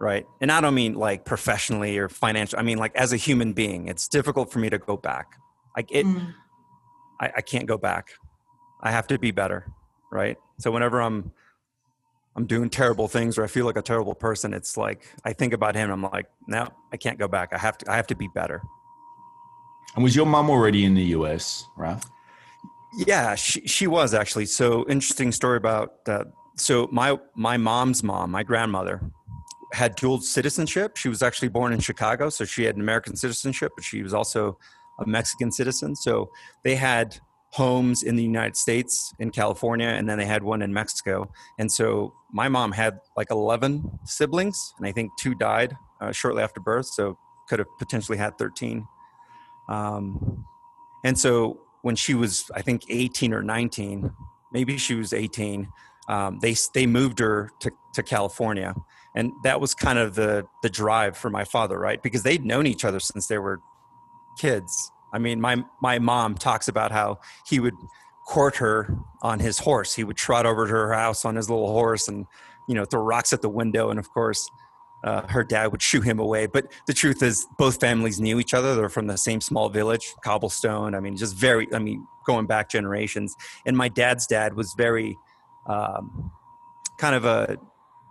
right? 0.00 0.24
And 0.40 0.52
I 0.52 0.60
don't 0.60 0.76
mean 0.76 0.94
like 0.94 1.24
professionally 1.24 1.98
or 1.98 2.08
financially. 2.08 2.60
I 2.60 2.62
mean 2.62 2.78
like 2.78 2.94
as 2.94 3.12
a 3.12 3.16
human 3.16 3.54
being, 3.54 3.88
it's 3.88 4.06
difficult 4.06 4.52
for 4.52 4.60
me 4.60 4.70
to 4.70 4.78
go 4.78 4.96
back. 4.96 5.34
Like 5.76 5.90
it, 5.90 6.06
mm. 6.06 6.32
I, 7.20 7.32
I 7.38 7.40
can't 7.40 7.66
go 7.66 7.76
back. 7.76 8.12
I 8.80 8.92
have 8.92 9.08
to 9.08 9.18
be 9.18 9.32
better, 9.32 9.66
right? 10.12 10.36
So 10.58 10.70
whenever 10.70 11.02
I'm 11.02 11.32
I'm 12.36 12.46
doing 12.46 12.68
terrible 12.68 13.08
things 13.08 13.38
or 13.38 13.44
I 13.44 13.46
feel 13.46 13.64
like 13.64 13.78
a 13.78 13.82
terrible 13.82 14.14
person, 14.14 14.52
it's 14.52 14.76
like 14.76 15.06
I 15.24 15.32
think 15.32 15.54
about 15.54 15.74
him. 15.74 15.90
I'm 15.90 16.02
like, 16.02 16.26
no, 16.46 16.68
I 16.92 16.98
can't 16.98 17.18
go 17.18 17.26
back. 17.26 17.52
I 17.52 17.58
have 17.58 17.78
to. 17.78 17.90
I 17.90 17.96
have 17.96 18.06
to 18.08 18.14
be 18.14 18.28
better. 18.34 18.62
And 19.94 20.04
was 20.04 20.14
your 20.14 20.26
mom 20.26 20.50
already 20.50 20.84
in 20.84 20.94
the 20.94 21.04
US, 21.16 21.66
Ralph? 21.76 22.04
Yeah, 23.06 23.34
she, 23.34 23.66
she 23.66 23.86
was 23.86 24.12
actually. 24.12 24.46
So 24.46 24.84
interesting 24.88 25.32
story 25.32 25.56
about 25.56 26.04
that. 26.04 26.26
So 26.56 26.88
my 26.92 27.18
my 27.34 27.56
mom's 27.56 28.02
mom, 28.02 28.32
my 28.32 28.42
grandmother, 28.42 29.00
had 29.72 29.96
dual 29.96 30.20
citizenship. 30.20 30.98
She 30.98 31.08
was 31.08 31.22
actually 31.22 31.48
born 31.48 31.72
in 31.72 31.80
Chicago, 31.80 32.28
so 32.28 32.44
she 32.44 32.64
had 32.64 32.76
an 32.76 32.82
American 32.82 33.16
citizenship, 33.16 33.72
but 33.74 33.84
she 33.84 34.02
was 34.02 34.12
also 34.12 34.58
a 35.00 35.06
Mexican 35.06 35.50
citizen. 35.50 35.96
So 35.96 36.30
they 36.64 36.74
had 36.74 37.18
homes 37.50 38.02
in 38.02 38.16
the 38.16 38.22
United 38.22 38.56
States, 38.56 39.12
in 39.18 39.30
California, 39.30 39.88
and 39.88 40.08
then 40.08 40.18
they 40.18 40.26
had 40.26 40.42
one 40.42 40.62
in 40.62 40.72
Mexico. 40.72 41.30
And 41.58 41.70
so 41.70 42.12
my 42.32 42.48
mom 42.48 42.72
had 42.72 42.98
like 43.16 43.30
11 43.30 43.98
siblings, 44.04 44.74
and 44.78 44.86
I 44.86 44.92
think 44.92 45.10
two 45.18 45.34
died 45.34 45.74
uh, 46.00 46.12
shortly 46.12 46.42
after 46.42 46.60
birth, 46.60 46.86
so 46.86 47.18
could 47.48 47.58
have 47.58 47.68
potentially 47.78 48.18
had 48.18 48.36
13. 48.38 48.86
Um, 49.68 50.44
and 51.04 51.18
so 51.18 51.60
when 51.82 51.96
she 51.96 52.14
was, 52.14 52.50
I 52.54 52.62
think, 52.62 52.82
18 52.88 53.32
or 53.32 53.42
19, 53.42 54.10
maybe 54.52 54.76
she 54.76 54.94
was 54.94 55.12
18, 55.12 55.68
um, 56.08 56.38
they 56.40 56.54
they 56.74 56.86
moved 56.86 57.18
her 57.18 57.50
to, 57.60 57.70
to 57.94 58.02
California, 58.02 58.74
and 59.16 59.32
that 59.42 59.60
was 59.60 59.74
kind 59.74 59.98
of 59.98 60.14
the 60.14 60.46
the 60.62 60.68
drive 60.68 61.16
for 61.16 61.30
my 61.30 61.44
father, 61.44 61.78
right? 61.78 62.00
Because 62.02 62.22
they'd 62.22 62.44
known 62.44 62.66
each 62.66 62.84
other 62.84 63.00
since 63.00 63.26
they 63.26 63.38
were 63.38 63.60
kids. 64.38 64.92
I 65.16 65.18
mean, 65.18 65.40
my 65.40 65.56
my 65.80 65.98
mom 65.98 66.34
talks 66.34 66.68
about 66.68 66.92
how 66.92 67.20
he 67.46 67.58
would 67.58 67.74
court 68.28 68.56
her 68.56 68.94
on 69.22 69.40
his 69.40 69.58
horse. 69.58 69.94
He 69.94 70.04
would 70.04 70.18
trot 70.18 70.44
over 70.44 70.66
to 70.66 70.72
her 70.72 70.92
house 70.92 71.24
on 71.24 71.36
his 71.36 71.48
little 71.48 71.72
horse 71.72 72.06
and 72.06 72.26
you 72.68 72.74
know 72.74 72.84
throw 72.84 73.00
rocks 73.00 73.32
at 73.32 73.40
the 73.40 73.48
window, 73.48 73.90
and 73.90 73.98
of 73.98 74.10
course. 74.10 74.48
Uh, 75.04 75.24
her 75.28 75.44
dad 75.44 75.66
would 75.70 75.82
shoo 75.82 76.00
him 76.00 76.18
away. 76.18 76.46
But 76.46 76.72
the 76.88 76.94
truth 76.94 77.22
is, 77.22 77.46
both 77.58 77.78
families 77.78 78.18
knew 78.18 78.40
each 78.40 78.54
other. 78.54 78.74
They're 78.74 78.88
from 78.88 79.06
the 79.06 79.18
same 79.18 79.40
small 79.40 79.68
village, 79.68 80.14
Cobblestone. 80.24 80.96
I 80.96 81.00
mean, 81.00 81.16
just 81.16 81.36
very, 81.36 81.72
I 81.72 81.78
mean, 81.78 82.04
going 82.26 82.46
back 82.46 82.68
generations. 82.68 83.36
And 83.66 83.76
my 83.76 83.88
dad's 83.88 84.26
dad 84.26 84.56
was 84.56 84.74
very 84.76 85.16
um, 85.68 86.32
kind 86.98 87.14
of 87.14 87.24
a 87.24 87.56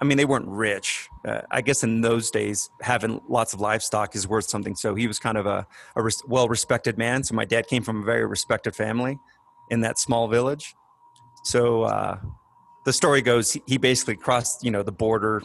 I 0.01 0.05
mean, 0.05 0.17
they 0.17 0.25
weren't 0.25 0.47
rich. 0.47 1.07
Uh, 1.25 1.41
I 1.51 1.61
guess 1.61 1.83
in 1.83 2.01
those 2.01 2.29
days, 2.29 2.69
having 2.81 3.21
lots 3.29 3.53
of 3.53 3.61
livestock 3.61 4.15
is 4.15 4.27
worth 4.27 4.45
something. 4.45 4.75
So 4.75 4.93
he 4.93 5.07
was 5.07 5.19
kind 5.19 5.37
of 5.37 5.45
a, 5.45 5.65
a 5.95 6.03
res- 6.03 6.21
well 6.27 6.49
respected 6.49 6.97
man. 6.97 7.23
So 7.23 7.33
my 7.33 7.45
dad 7.45 7.67
came 7.67 7.81
from 7.81 8.01
a 8.01 8.05
very 8.05 8.25
respected 8.25 8.75
family 8.75 9.17
in 9.69 9.81
that 9.81 9.97
small 9.97 10.27
village. 10.27 10.75
So 11.43 11.83
uh, 11.83 12.19
the 12.85 12.91
story 12.91 13.21
goes 13.21 13.57
he, 13.65 13.77
basically 13.77 14.15
crossed, 14.15 14.63
you 14.63 14.71
know, 14.71 14.83
the 14.83 14.91
border 14.91 15.41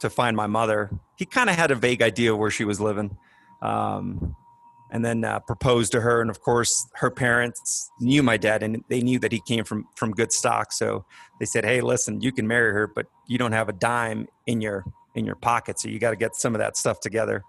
to 0.00 0.10
find 0.10 0.36
my 0.36 0.46
mother. 0.46 0.90
He 1.16 1.24
kind 1.24 1.48
of 1.48 1.56
had 1.56 1.70
a 1.70 1.74
vague 1.74 2.02
idea 2.02 2.36
where 2.36 2.50
she 2.50 2.64
was 2.64 2.80
living. 2.80 3.16
Um, 3.62 4.36
and 4.94 5.04
then 5.04 5.24
uh, 5.24 5.40
proposed 5.40 5.90
to 5.92 6.00
her. 6.00 6.20
And 6.20 6.30
of 6.30 6.40
course, 6.40 6.88
her 6.94 7.10
parents 7.10 7.90
knew 8.00 8.22
my 8.22 8.36
dad, 8.36 8.62
and 8.62 8.82
they 8.88 9.00
knew 9.00 9.18
that 9.18 9.32
he 9.32 9.40
came 9.40 9.64
from 9.64 9.88
from 9.96 10.12
good 10.12 10.32
stock. 10.32 10.72
So 10.72 11.04
they 11.40 11.46
said, 11.46 11.64
"Hey, 11.64 11.80
listen, 11.80 12.20
you 12.20 12.30
can 12.30 12.46
marry 12.46 12.72
her, 12.72 12.86
but 12.86 13.06
you 13.26 13.36
don't 13.36 13.52
have 13.52 13.68
a 13.68 13.72
dime 13.72 14.28
in 14.46 14.60
your 14.60 14.84
in 15.16 15.26
your 15.26 15.34
pocket, 15.34 15.80
so 15.80 15.88
you 15.88 15.98
got 15.98 16.10
to 16.10 16.16
get 16.16 16.36
some 16.36 16.54
of 16.54 16.60
that 16.60 16.76
stuff 16.76 17.00
together." 17.00 17.42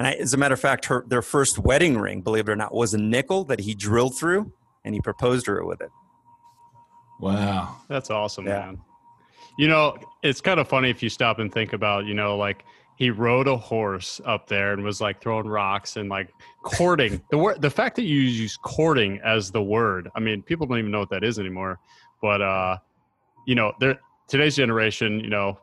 And 0.00 0.08
I, 0.08 0.12
as 0.14 0.34
a 0.34 0.36
matter 0.36 0.54
of 0.54 0.60
fact, 0.60 0.86
her 0.86 1.04
their 1.06 1.22
first 1.22 1.60
wedding 1.60 1.96
ring, 1.96 2.22
believe 2.22 2.48
it 2.48 2.52
or 2.52 2.56
not, 2.56 2.74
was 2.74 2.92
a 2.92 2.98
nickel 2.98 3.44
that 3.44 3.60
he 3.60 3.74
drilled 3.74 4.18
through, 4.18 4.52
and 4.84 4.92
he 4.92 5.00
proposed 5.00 5.46
to 5.46 5.52
her 5.52 5.64
with 5.64 5.80
it. 5.80 5.90
Wow, 7.20 7.76
that's 7.88 8.10
awesome, 8.10 8.46
yeah. 8.46 8.66
man. 8.66 8.80
You 9.58 9.68
know, 9.68 9.96
it's 10.22 10.40
kind 10.40 10.58
of 10.58 10.66
funny 10.66 10.90
if 10.90 11.02
you 11.04 11.08
stop 11.08 11.38
and 11.38 11.52
think 11.52 11.72
about, 11.72 12.06
you 12.06 12.14
know, 12.14 12.36
like 12.36 12.64
he 13.00 13.08
rode 13.08 13.48
a 13.48 13.56
horse 13.56 14.20
up 14.26 14.46
there 14.46 14.74
and 14.74 14.84
was 14.84 15.00
like 15.00 15.22
throwing 15.22 15.48
rocks 15.48 15.96
and 15.96 16.10
like 16.10 16.30
courting. 16.62 17.20
The 17.30 17.38
word 17.38 17.62
the 17.62 17.70
fact 17.70 17.96
that 17.96 18.02
you 18.02 18.20
use 18.20 18.58
courting 18.58 19.18
as 19.24 19.50
the 19.50 19.62
word 19.62 20.10
i 20.14 20.20
mean 20.20 20.42
people 20.42 20.66
don't 20.66 20.78
even 20.78 20.90
know 20.90 21.00
what 21.00 21.10
that 21.10 21.24
is 21.24 21.38
anymore 21.38 21.78
but 22.20 22.42
uh 22.42 22.76
you 23.46 23.54
know 23.54 23.72
there 23.80 23.98
today's 24.28 24.54
generation 24.54 25.18
you 25.20 25.30
know 25.30 25.58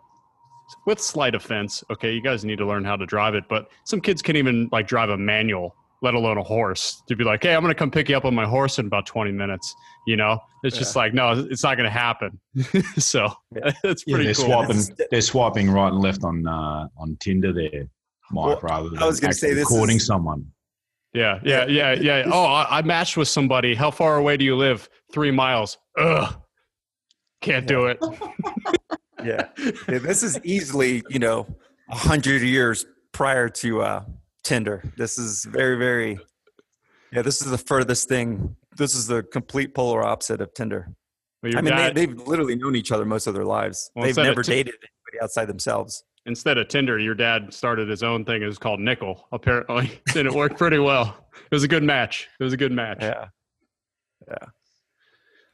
with 0.85 0.99
slight 0.99 1.35
offense 1.35 1.83
okay 1.91 2.11
you 2.11 2.21
guys 2.21 2.43
need 2.43 2.57
to 2.57 2.65
learn 2.65 2.83
how 2.83 2.95
to 2.95 3.05
drive 3.05 3.35
it 3.35 3.43
but 3.47 3.69
some 3.83 4.01
kids 4.01 4.21
can't 4.21 4.37
even 4.37 4.67
like 4.71 4.87
drive 4.87 5.09
a 5.09 5.17
manual 5.17 5.75
let 6.01 6.13
alone 6.13 6.37
a 6.37 6.43
horse 6.43 7.01
to 7.07 7.15
be 7.15 7.23
like 7.23 7.43
hey 7.43 7.55
i'm 7.55 7.61
gonna 7.61 7.73
come 7.73 7.91
pick 7.91 8.09
you 8.09 8.17
up 8.17 8.25
on 8.25 8.35
my 8.35 8.45
horse 8.45 8.79
in 8.79 8.85
about 8.87 9.05
20 9.05 9.31
minutes 9.31 9.73
you 10.07 10.15
know? 10.15 10.39
It's 10.63 10.75
yeah. 10.75 10.79
just 10.79 10.95
like 10.95 11.13
no 11.13 11.45
it's 11.51 11.63
not 11.63 11.77
gonna 11.77 11.89
happen. 11.91 12.39
So 12.97 13.31
yeah. 13.55 13.71
it's 13.83 14.03
pretty 14.03 14.25
yeah, 14.25 14.33
they're 14.33 14.33
cool. 14.33 14.45
swapping 14.45 14.97
they're 15.11 15.21
swapping 15.21 15.69
right 15.69 15.91
and 15.91 16.01
left 16.01 16.23
on 16.23 16.47
uh 16.47 16.87
on 16.97 17.15
tinder 17.19 17.53
there 17.53 17.87
mike 18.31 18.45
well, 18.47 18.59
rather 18.63 18.89
than 18.89 18.97
i 18.99 19.05
was 19.05 19.19
gonna 19.19 19.33
say 19.33 19.53
this 19.53 19.69
recording 19.69 19.97
is, 19.97 20.05
someone. 20.05 20.47
Yeah 21.13 21.39
yeah 21.43 21.67
yeah 21.67 21.93
yeah. 21.93 22.23
Oh 22.31 22.45
I, 22.45 22.79
I, 22.79 22.81
matched 22.81 23.17
with 23.17 23.27
somebody. 23.27 23.75
How 23.75 23.91
far 23.91 24.17
away 24.17 24.37
do 24.37 24.45
you 24.45 24.55
live? 24.55 24.89
Three 25.13 25.31
miles. 25.31 25.77
Ugh. 25.97 26.35
Can't 27.41 27.67
do 27.67 27.85
it. 27.85 27.99
Yeah. 29.23 29.47
this 29.87 30.23
is 30.23 30.39
easily 30.43 31.03
you 31.09 31.19
know 31.19 31.47
a 31.89 31.95
hundred 31.95 32.41
years 32.41 32.85
prior 33.11 33.49
to 33.49 33.81
uh 33.81 34.03
Tinder. 34.43 34.83
This 34.97 35.17
is 35.17 35.45
very, 35.45 35.77
very, 35.77 36.19
yeah, 37.11 37.21
this 37.21 37.41
is 37.41 37.49
the 37.49 37.57
furthest 37.57 38.07
thing. 38.07 38.55
This 38.77 38.95
is 38.95 39.07
the 39.07 39.23
complete 39.23 39.73
polar 39.73 40.03
opposite 40.03 40.41
of 40.41 40.53
Tinder. 40.53 40.89
Well, 41.43 41.57
I 41.57 41.61
mean, 41.61 41.93
they, 41.93 42.07
have 42.07 42.27
literally 42.27 42.55
known 42.55 42.75
each 42.75 42.91
other 42.91 43.05
most 43.05 43.27
of 43.27 43.33
their 43.33 43.45
lives. 43.45 43.91
Well, 43.95 44.05
they've 44.05 44.17
never 44.17 44.43
t- 44.43 44.51
dated 44.51 44.73
anybody 44.75 45.23
outside 45.23 45.45
themselves. 45.45 46.03
Instead 46.25 46.57
of 46.57 46.67
Tinder, 46.67 46.99
your 46.99 47.15
dad 47.15 47.53
started 47.53 47.87
his 47.87 48.03
own 48.03 48.25
thing. 48.25 48.41
It 48.41 48.47
was 48.47 48.57
called 48.57 48.79
Nickel, 48.79 49.27
apparently. 49.31 50.01
and 50.15 50.27
it 50.27 50.33
worked 50.33 50.57
pretty 50.57 50.79
well. 50.79 51.29
It 51.35 51.55
was 51.55 51.63
a 51.63 51.67
good 51.67 51.83
match. 51.83 52.27
It 52.39 52.43
was 52.43 52.53
a 52.53 52.57
good 52.57 52.71
match. 52.71 52.99
Yeah. 53.01 53.27
Yeah. 54.27 54.45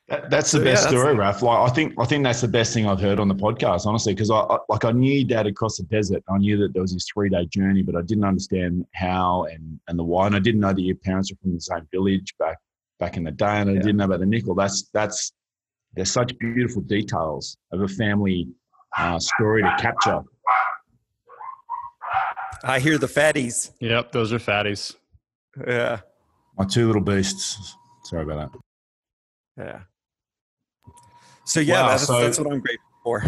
That, 0.10 0.30
that's 0.30 0.52
the 0.52 0.58
so, 0.58 0.64
best 0.64 0.84
yeah, 0.84 0.90
story, 0.90 1.16
Raf. 1.16 1.42
Like 1.42 1.72
I 1.72 1.74
think 1.74 1.94
I 1.98 2.06
think 2.06 2.26
that's 2.26 2.42
the 2.42 2.48
best 2.48 2.74
thing 2.74 2.86
I've 2.88 3.00
heard 3.00 3.20
on 3.20 3.30
the 3.30 3.36
podcast, 3.36 3.86
honestly, 3.86 4.14
because 4.14 4.30
I, 4.30 4.40
I, 4.40 4.58
like 4.68 4.84
I 4.84 4.92
knew 4.92 5.24
Dad 5.24 5.48
across 5.48 5.78
the 5.78 5.84
desert. 5.84 6.22
I 6.30 6.38
knew 6.38 6.58
that 6.58 6.74
there 6.74 6.82
was 6.82 6.94
this 6.94 7.08
three 7.14 7.30
day 7.30 7.46
journey, 7.46 7.84
but 7.84 7.96
I 7.96 8.02
didn't 8.02 8.26
understand 8.26 8.86
how 8.94 9.46
and 9.46 9.80
and 9.88 9.98
the 9.98 10.04
why, 10.04 10.28
and 10.28 10.36
I 10.36 10.40
didn't 10.40 10.60
know 10.60 10.74
that 10.74 10.82
your 10.82 10.98
parents 10.98 11.32
were 11.32 11.38
from 11.42 11.54
the 11.54 11.62
same 11.62 11.88
village 11.92 12.34
back 12.38 12.58
back 13.00 13.16
in 13.16 13.24
the 13.24 13.32
day, 13.32 13.62
and 13.62 13.70
I 13.70 13.74
yeah. 13.74 13.80
didn't 13.80 13.98
know 13.98 14.06
about 14.06 14.20
the 14.20 14.26
nickel. 14.26 14.56
That's 14.56 14.90
that's 14.94 15.32
there's 15.94 16.12
such 16.12 16.38
beautiful 16.38 16.82
details 16.82 17.58
of 17.72 17.82
a 17.82 17.88
family 17.88 18.50
uh, 18.98 19.20
story 19.20 19.64
to 19.64 19.76
capture. 19.80 20.22
I 22.66 22.80
hear 22.80 22.98
the 22.98 23.08
fatties. 23.08 23.72
Yep, 23.80 24.12
those 24.12 24.34
are 24.34 24.40
fatties. 24.40 24.96
Yeah, 25.66 26.02
my 26.58 26.66
two 26.66 26.88
little 26.88 27.02
beasts. 27.02 27.78
Sorry 28.04 28.24
about 28.24 28.52
that. 28.52 28.60
Yeah. 29.58 29.80
So 31.46 31.60
yeah, 31.60 31.82
wow, 31.82 31.88
that's, 31.90 32.08
so 32.08 32.22
that's 32.22 32.40
what 32.40 32.52
I'm 32.52 32.60
grateful 32.60 32.88
for. 33.04 33.24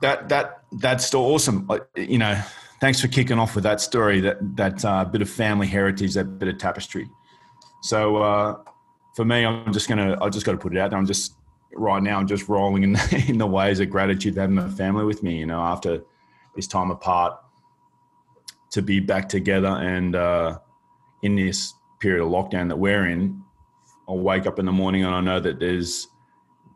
That 0.00 0.28
that 0.28 0.64
that's 0.72 1.06
still 1.06 1.20
awesome. 1.20 1.68
You 1.96 2.18
know, 2.18 2.40
thanks 2.80 3.00
for 3.00 3.08
kicking 3.08 3.38
off 3.38 3.54
with 3.54 3.64
that 3.64 3.80
story. 3.80 4.20
That 4.20 4.56
that 4.56 4.84
uh, 4.84 5.04
bit 5.04 5.22
of 5.22 5.30
family 5.30 5.66
heritage, 5.66 6.14
that 6.14 6.38
bit 6.38 6.48
of 6.48 6.58
tapestry. 6.58 7.08
So 7.82 8.16
uh, 8.16 8.56
for 9.14 9.24
me, 9.24 9.44
I'm 9.44 9.72
just 9.72 9.88
gonna 9.88 10.18
I 10.20 10.28
just 10.28 10.44
got 10.44 10.52
to 10.52 10.58
put 10.58 10.74
it 10.74 10.78
out 10.78 10.90
there. 10.90 10.98
I'm 10.98 11.06
just 11.06 11.34
right 11.74 12.02
now. 12.02 12.18
I'm 12.18 12.26
just 12.26 12.48
rolling 12.48 12.82
in 12.82 12.92
the, 12.94 13.24
in 13.28 13.38
the 13.38 13.46
ways 13.46 13.80
of 13.80 13.90
gratitude 13.90 14.36
having 14.36 14.56
my 14.56 14.68
family 14.68 15.04
with 15.04 15.22
me. 15.22 15.38
You 15.38 15.46
know, 15.46 15.60
after 15.60 16.02
this 16.56 16.66
time 16.66 16.90
apart, 16.90 17.38
to 18.72 18.82
be 18.82 19.00
back 19.00 19.28
together 19.28 19.68
and 19.68 20.16
uh, 20.16 20.58
in 21.22 21.36
this 21.36 21.74
period 22.00 22.24
of 22.24 22.30
lockdown 22.30 22.68
that 22.68 22.76
we're 22.76 23.06
in, 23.06 23.42
I'll 24.08 24.18
wake 24.18 24.46
up 24.46 24.58
in 24.58 24.66
the 24.66 24.72
morning 24.72 25.04
and 25.04 25.14
I 25.14 25.20
know 25.20 25.40
that 25.40 25.60
there's 25.60 26.08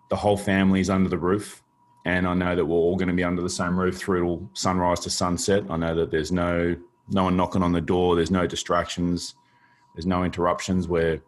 the 0.08 0.16
whole 0.16 0.36
family 0.36 0.80
is 0.80 0.90
under 0.90 1.08
the 1.08 1.18
roof. 1.18 1.62
And 2.04 2.26
I 2.26 2.34
know 2.34 2.54
that 2.54 2.64
we're 2.64 2.76
all 2.76 2.96
going 2.96 3.08
to 3.08 3.14
be 3.14 3.24
under 3.24 3.42
the 3.42 3.50
same 3.50 3.78
roof 3.78 3.96
through 3.98 4.48
sunrise 4.52 5.00
to 5.00 5.10
sunset. 5.10 5.64
I 5.68 5.76
know 5.76 5.94
that 5.94 6.10
there's 6.10 6.30
no 6.30 6.76
no 7.08 7.24
one 7.24 7.36
knocking 7.36 7.62
on 7.62 7.72
the 7.72 7.80
door. 7.80 8.16
There's 8.16 8.30
no 8.30 8.46
distractions. 8.46 9.34
There's 9.94 10.06
no 10.06 10.22
interruptions. 10.22 10.86
Where 10.86 11.20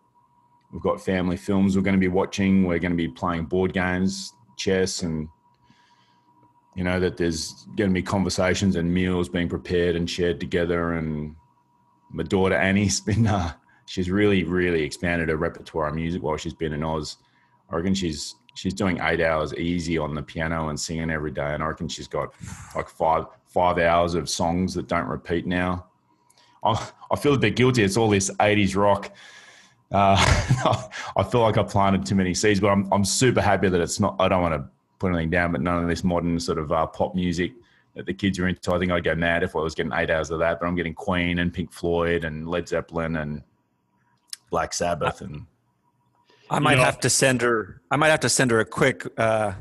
we've 0.73 0.83
got 0.83 1.01
family 1.01 1.37
films 1.37 1.77
we're 1.77 1.83
going 1.83 1.97
to 1.97 2.01
be 2.01 2.09
watching. 2.09 2.65
We're 2.65 2.79
going 2.79 2.93
to 2.93 2.97
be 2.97 3.09
playing 3.09 3.47
board 3.47 3.73
games, 3.73 4.33
chess, 4.57 5.03
and 5.03 5.29
you 6.77 6.85
know 6.85 7.01
that 7.01 7.17
there's 7.17 7.67
going 7.77 7.91
to 7.91 7.95
be 7.95 8.03
conversations 8.03 8.77
and 8.77 8.93
meals 8.93 9.29
being 9.29 9.49
prepared 9.49 9.97
and 9.97 10.09
shared 10.09 10.39
together. 10.39 10.93
And 10.93 11.35
my 12.11 12.23
daughter 12.23 12.55
Annie's 12.55 13.01
been 13.09 13.27
uh, 13.27 13.53
she's 13.87 14.13
really 14.13 14.45
really 14.45 14.83
expanded 14.83 15.29
her 15.29 15.37
repertoire 15.37 15.89
of 15.89 15.97
music 15.97 16.23
while 16.23 16.37
she's 16.37 16.55
been 16.55 16.73
in 16.73 16.85
Oz. 16.85 17.17
I 17.69 17.77
reckon 17.77 17.95
she's 17.95 18.37
she's 18.59 18.75
doing 18.75 18.99
eight 19.03 19.21
hours 19.21 19.55
easy 19.55 19.97
on 19.99 20.15
the 20.15 20.23
piano 20.23 20.69
and 20.69 20.79
singing 20.79 21.11
every 21.11 21.31
day. 21.31 21.55
And 21.55 21.63
I 21.63 21.67
reckon 21.67 21.89
she's 21.89 22.09
got 22.09 22.33
like 22.75 22.89
five 22.89 23.27
five 23.47 23.79
hours 23.79 24.15
of 24.15 24.29
songs 24.29 24.75
that 24.75 24.89
don't 24.89 25.07
repeat 25.07 25.47
now. 25.47 25.87
I, 26.65 26.91
I 27.11 27.17
feel 27.17 27.35
a 27.35 27.39
bit 27.39 27.57
guilty. 27.57 27.83
It's 27.83 27.97
all 27.97 28.11
this 28.11 28.31
80s 28.31 28.77
rock. 28.77 29.11
Uh, 29.91 30.17
I 31.17 31.23
feel 31.23 31.41
like 31.41 31.57
I 31.57 31.63
planted 31.63 32.05
too 32.05 32.15
many 32.15 32.35
seeds, 32.35 32.61
but 32.61 32.69
I'm, 32.69 32.93
I'm 32.93 33.05
super 33.05 33.41
happy 33.41 33.69
that 33.69 33.81
it's 33.81 34.01
not, 34.01 34.17
I 34.19 34.29
don't 34.29 34.43
want 34.43 34.55
to 34.55 34.69
put 34.99 35.13
anything 35.13 35.31
down, 35.31 35.53
but 35.53 35.63
none 35.63 35.83
of 35.83 35.89
this 35.89 36.05
modern 36.05 36.39
sort 36.39 36.59
of 36.59 36.73
uh, 36.73 36.87
pop 36.87 37.15
music 37.15 37.53
that 37.95 38.05
the 38.05 38.13
kids 38.13 38.39
are 38.39 38.49
into. 38.49 38.75
I 38.75 38.79
think 38.79 38.93
I'd 38.93 39.05
go 39.05 39.15
mad 39.15 39.43
if 39.43 39.57
I 39.57 39.61
was 39.61 39.75
getting 39.75 39.93
eight 39.95 40.11
hours 40.11 40.31
of 40.31 40.41
that, 40.41 40.61
but 40.61 40.67
I'm 40.67 40.75
getting 40.75 40.95
Queen 40.95 41.39
and 41.39 41.55
Pink 41.55 41.73
Floyd 41.73 42.25
and 42.25 42.47
Led 42.47 42.69
Zeppelin 42.69 43.17
and 43.17 43.43
Black 44.51 44.75
Sabbath 44.75 45.21
and. 45.21 45.47
I 46.51 46.59
might 46.59 46.73
you 46.73 46.77
know, 46.79 46.85
have 46.85 47.01
to 47.01 47.11
send 47.11 47.43
her. 47.43 47.83
I 47.91 47.97
might 47.97 48.09
have 48.09 48.21
to 48.21 48.29
send 48.29 48.51
her 48.51 48.61
a 48.61 48.65
quick, 48.65 49.07
uh, 49.19 49.53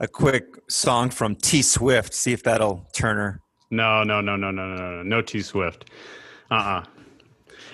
a 0.00 0.08
quick 0.08 0.56
song 0.68 1.10
from 1.10 1.36
T 1.36 1.62
Swift. 1.62 2.14
See 2.14 2.32
if 2.32 2.42
that'll 2.42 2.86
turn 2.92 3.16
her. 3.16 3.40
No, 3.70 4.04
no, 4.04 4.20
no, 4.20 4.36
no, 4.36 4.50
no, 4.50 4.74
no, 4.74 4.76
no, 4.76 5.02
no 5.02 5.22
T 5.22 5.42
Swift. 5.42 5.90
Uh, 6.50 6.54
uh-uh. 6.54 6.80
uh 6.80 6.84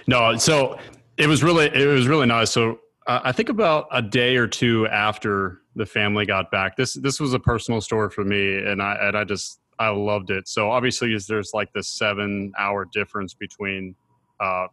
No. 0.06 0.37
So 0.37 0.78
it 1.16 1.26
was 1.26 1.42
really, 1.42 1.66
it 1.66 1.87
was 1.87 2.06
really 2.08 2.26
nice. 2.26 2.50
So 2.50 2.80
uh, 3.06 3.20
I 3.25 3.32
think 3.32 3.49
about 3.49 3.88
a 3.90 4.00
day 4.00 4.37
or 4.37 4.46
two 4.46 4.87
after 4.88 5.62
the 5.75 5.87
family 5.87 6.26
got 6.26 6.50
back. 6.50 6.76
This 6.76 6.94
this 6.94 7.18
was 7.18 7.34
a 7.34 7.38
personal 7.38 7.80
story 7.80 8.11
for 8.11 8.25
me, 8.25 8.58
and 8.58 8.82
I 8.82 8.96
and 9.00 9.16
I 9.16 9.25
just 9.25 9.61
I 9.78 9.88
loved 9.88 10.30
it. 10.30 10.49
So 10.49 10.70
obviously, 10.70 11.16
there's 11.28 11.52
like 11.54 11.72
this 11.72 11.88
seven 11.88 12.52
hour 12.58 12.87
difference 12.92 13.34
between, 13.34 13.94
uh, 14.40 14.66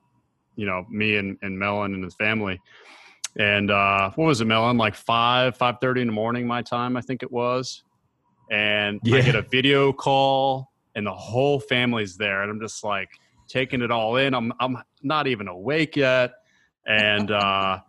you 0.55 0.65
know, 0.65 0.85
me 0.89 1.15
and 1.15 1.37
and 1.41 1.57
Melon 1.57 1.93
and 1.93 2.03
his 2.03 2.15
family. 2.15 2.59
And 3.37 3.71
uh, 3.71 4.11
what 4.15 4.25
was 4.25 4.41
it, 4.41 4.45
Melon? 4.45 4.77
Like 4.77 4.95
five 4.95 5.55
five 5.55 5.75
thirty 5.79 6.01
in 6.01 6.07
the 6.07 6.13
morning, 6.13 6.47
my 6.47 6.61
time, 6.61 6.97
I 6.97 7.01
think 7.01 7.23
it 7.23 7.31
was. 7.31 7.83
And 8.51 8.99
yeah. 9.03 9.17
I 9.17 9.21
get 9.21 9.35
a 9.35 9.43
video 9.43 9.93
call, 9.93 10.71
and 10.95 11.05
the 11.05 11.13
whole 11.13 11.59
family's 11.59 12.17
there, 12.17 12.41
and 12.41 12.51
I'm 12.51 12.59
just 12.59 12.83
like 12.83 13.09
taking 13.47 13.81
it 13.81 13.91
all 13.91 14.17
in. 14.17 14.33
I'm 14.33 14.51
I'm 14.59 14.77
not 15.03 15.27
even 15.27 15.47
awake 15.47 15.95
yet, 15.95 16.31
and. 16.85 17.31
uh 17.31 17.79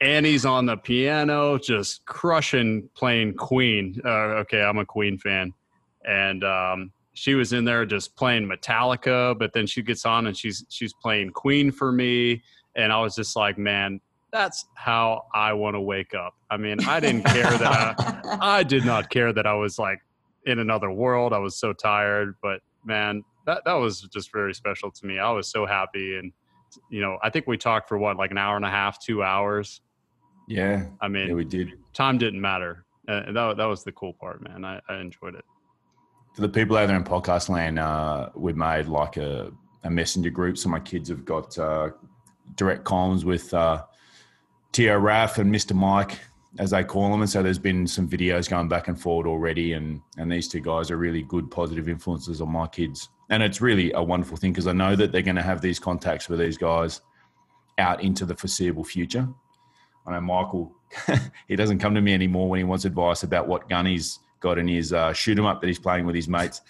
Annie's 0.00 0.44
on 0.44 0.66
the 0.66 0.76
piano, 0.76 1.58
just 1.58 2.04
crushing, 2.06 2.88
playing 2.96 3.34
Queen. 3.34 4.00
Uh, 4.04 4.42
okay, 4.42 4.62
I'm 4.62 4.78
a 4.78 4.84
Queen 4.84 5.16
fan, 5.16 5.52
and 6.04 6.42
um, 6.42 6.92
she 7.12 7.34
was 7.34 7.52
in 7.52 7.64
there 7.64 7.86
just 7.86 8.16
playing 8.16 8.48
Metallica. 8.48 9.38
But 9.38 9.52
then 9.52 9.66
she 9.66 9.82
gets 9.82 10.04
on 10.04 10.26
and 10.26 10.36
she's 10.36 10.64
she's 10.68 10.92
playing 10.92 11.30
Queen 11.30 11.70
for 11.70 11.92
me, 11.92 12.42
and 12.74 12.92
I 12.92 13.00
was 13.00 13.14
just 13.14 13.36
like, 13.36 13.56
man, 13.56 14.00
that's 14.34 14.66
how 14.74 15.26
I 15.32 15.52
want 15.52 15.76
to 15.76 15.80
wake 15.80 16.12
up. 16.12 16.34
I 16.50 16.56
mean, 16.56 16.78
I 16.88 16.98
didn't 16.98 17.22
care 17.26 17.56
that 17.56 17.94
I, 18.00 18.58
I 18.58 18.62
did 18.64 18.84
not 18.84 19.08
care 19.08 19.32
that 19.32 19.46
I 19.46 19.54
was 19.54 19.78
like 19.78 20.00
in 20.44 20.58
another 20.58 20.90
world. 20.90 21.32
I 21.32 21.38
was 21.38 21.56
so 21.56 21.72
tired, 21.72 22.34
but 22.42 22.60
man, 22.84 23.22
that 23.46 23.62
that 23.64 23.74
was 23.74 24.00
just 24.12 24.32
very 24.32 24.52
special 24.52 24.90
to 24.90 25.06
me. 25.06 25.20
I 25.20 25.30
was 25.30 25.48
so 25.48 25.66
happy 25.66 26.18
and 26.18 26.32
you 26.90 27.00
know, 27.00 27.18
I 27.22 27.30
think 27.30 27.46
we 27.46 27.56
talked 27.56 27.88
for 27.88 27.96
what, 27.96 28.16
like 28.16 28.32
an 28.32 28.38
hour 28.38 28.56
and 28.56 28.64
a 28.64 28.70
half, 28.70 29.00
two 29.00 29.22
hours. 29.22 29.80
Yeah. 30.48 30.86
I 31.00 31.06
mean, 31.06 31.28
yeah, 31.28 31.34
we 31.34 31.44
did. 31.44 31.74
Time 31.92 32.18
didn't 32.18 32.40
matter. 32.40 32.84
Uh, 33.06 33.30
that, 33.30 33.56
that 33.56 33.66
was 33.66 33.84
the 33.84 33.92
cool 33.92 34.14
part, 34.14 34.42
man. 34.42 34.64
I, 34.64 34.80
I 34.88 34.96
enjoyed 34.96 35.36
it. 35.36 35.44
For 36.34 36.40
the 36.40 36.48
people 36.48 36.76
out 36.76 36.88
there 36.88 36.96
in 36.96 37.04
podcast 37.04 37.48
land, 37.48 37.78
uh, 37.78 38.30
we 38.34 38.52
made 38.52 38.88
like 38.88 39.16
a, 39.16 39.52
a 39.84 39.90
messenger 39.90 40.30
group. 40.30 40.58
So 40.58 40.68
my 40.68 40.80
kids 40.80 41.08
have 41.10 41.24
got 41.24 41.56
uh, 41.56 41.90
direct 42.56 42.82
comms 42.82 43.22
with 43.22 43.54
uh, 43.54 43.84
Raff 44.78 45.38
and 45.38 45.54
Mr. 45.54 45.74
Mike, 45.74 46.18
as 46.58 46.70
they 46.70 46.84
call 46.84 47.10
them. 47.10 47.20
And 47.20 47.30
so 47.30 47.42
there's 47.42 47.58
been 47.58 47.86
some 47.86 48.08
videos 48.08 48.48
going 48.48 48.68
back 48.68 48.88
and 48.88 49.00
forward 49.00 49.26
already. 49.26 49.72
And, 49.72 50.00
and 50.16 50.30
these 50.30 50.48
two 50.48 50.60
guys 50.60 50.90
are 50.90 50.96
really 50.96 51.22
good, 51.22 51.50
positive 51.50 51.88
influences 51.88 52.40
on 52.40 52.50
my 52.50 52.66
kids 52.66 53.08
and 53.30 53.42
it's 53.42 53.60
really 53.60 53.92
a 53.92 54.02
wonderful 54.02 54.36
thing 54.36 54.52
because 54.52 54.66
I 54.66 54.72
know 54.72 54.96
that 54.96 55.12
they're 55.12 55.22
going 55.22 55.36
to 55.36 55.42
have 55.42 55.60
these 55.60 55.78
contacts 55.78 56.28
with 56.28 56.38
these 56.38 56.58
guys 56.58 57.00
out 57.78 58.02
into 58.02 58.24
the 58.26 58.34
foreseeable 58.34 58.84
future. 58.84 59.28
I 60.06 60.12
know 60.12 60.20
Michael, 60.20 60.72
he 61.48 61.56
doesn't 61.56 61.78
come 61.78 61.94
to 61.94 62.00
me 62.00 62.12
anymore 62.12 62.48
when 62.48 62.58
he 62.58 62.64
wants 62.64 62.84
advice 62.84 63.22
about 63.22 63.48
what 63.48 63.68
gun 63.68 63.86
he's 63.86 64.18
got 64.40 64.58
in 64.58 64.68
his 64.68 64.92
uh, 64.92 65.12
shoot 65.12 65.38
'em 65.38 65.46
up 65.46 65.60
that 65.60 65.66
he's 65.66 65.78
playing 65.78 66.04
with 66.04 66.14
his 66.14 66.28
mates. 66.28 66.60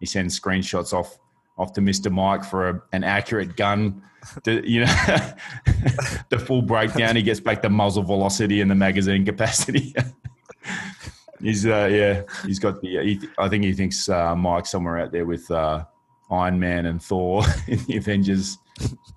He 0.00 0.06
sends 0.06 0.38
screenshots 0.38 0.92
off 0.92 1.18
off 1.58 1.72
to 1.74 1.80
Mr. 1.80 2.10
Mike 2.10 2.44
for 2.44 2.68
a, 2.68 2.82
an 2.92 3.04
accurate 3.04 3.56
gun. 3.56 4.02
To, 4.44 4.68
you 4.68 4.80
know, 4.80 4.86
the 6.28 6.38
full 6.38 6.62
breakdown. 6.62 7.16
He 7.16 7.22
gets 7.22 7.40
back 7.40 7.60
the 7.60 7.70
muzzle 7.70 8.04
velocity 8.04 8.60
and 8.60 8.70
the 8.70 8.74
magazine 8.74 9.24
capacity. 9.24 9.94
he's 11.40 11.66
uh, 11.66 11.88
yeah, 11.90 12.22
he's 12.46 12.58
got 12.58 12.80
the. 12.80 13.02
He, 13.02 13.28
I 13.38 13.48
think 13.48 13.64
he 13.64 13.72
thinks 13.72 14.08
uh, 14.08 14.36
Mike 14.36 14.66
somewhere 14.66 14.98
out 14.98 15.10
there 15.10 15.26
with 15.26 15.50
uh, 15.50 15.84
Iron 16.30 16.58
Man 16.58 16.86
and 16.86 17.02
Thor 17.02 17.44
in 17.66 17.78
the 17.86 17.96
Avengers 17.96 18.58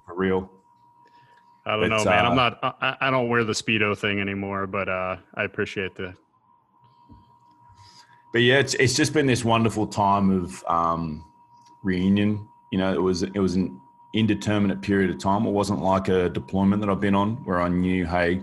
for 0.05 0.15
real. 0.15 0.51
I 1.65 1.71
don't 1.71 1.89
but, 1.89 1.97
know, 1.97 2.05
man. 2.05 2.25
Uh, 2.25 2.29
I'm 2.29 2.35
not. 2.35 2.59
I, 2.63 2.97
I, 3.01 3.11
don't 3.11 3.29
wear 3.29 3.43
the 3.43 3.53
speedo 3.53 3.97
thing 3.97 4.19
anymore, 4.19 4.67
but 4.67 4.89
uh, 4.89 5.17
I 5.35 5.43
appreciate 5.43 5.95
the. 5.95 6.13
But 8.33 8.41
yeah, 8.41 8.59
it's 8.59 8.73
it's 8.75 8.95
just 8.95 9.13
been 9.13 9.25
this 9.25 9.45
wonderful 9.45 9.87
time 9.87 10.29
of 10.29 10.63
um, 10.67 11.23
reunion. 11.85 12.47
You 12.71 12.79
know, 12.79 12.93
it 12.93 13.01
was 13.01 13.23
it 13.23 13.39
was 13.39 13.55
an 13.55 13.79
indeterminate 14.13 14.81
period 14.81 15.09
of 15.09 15.17
time. 15.19 15.45
It 15.45 15.51
wasn't 15.51 15.81
like 15.81 16.07
a 16.09 16.29
deployment 16.29 16.81
that 16.81 16.89
I've 16.89 16.99
been 16.99 17.15
on 17.15 17.35
where 17.45 17.61
I 17.61 17.69
knew, 17.69 18.05
hey, 18.05 18.41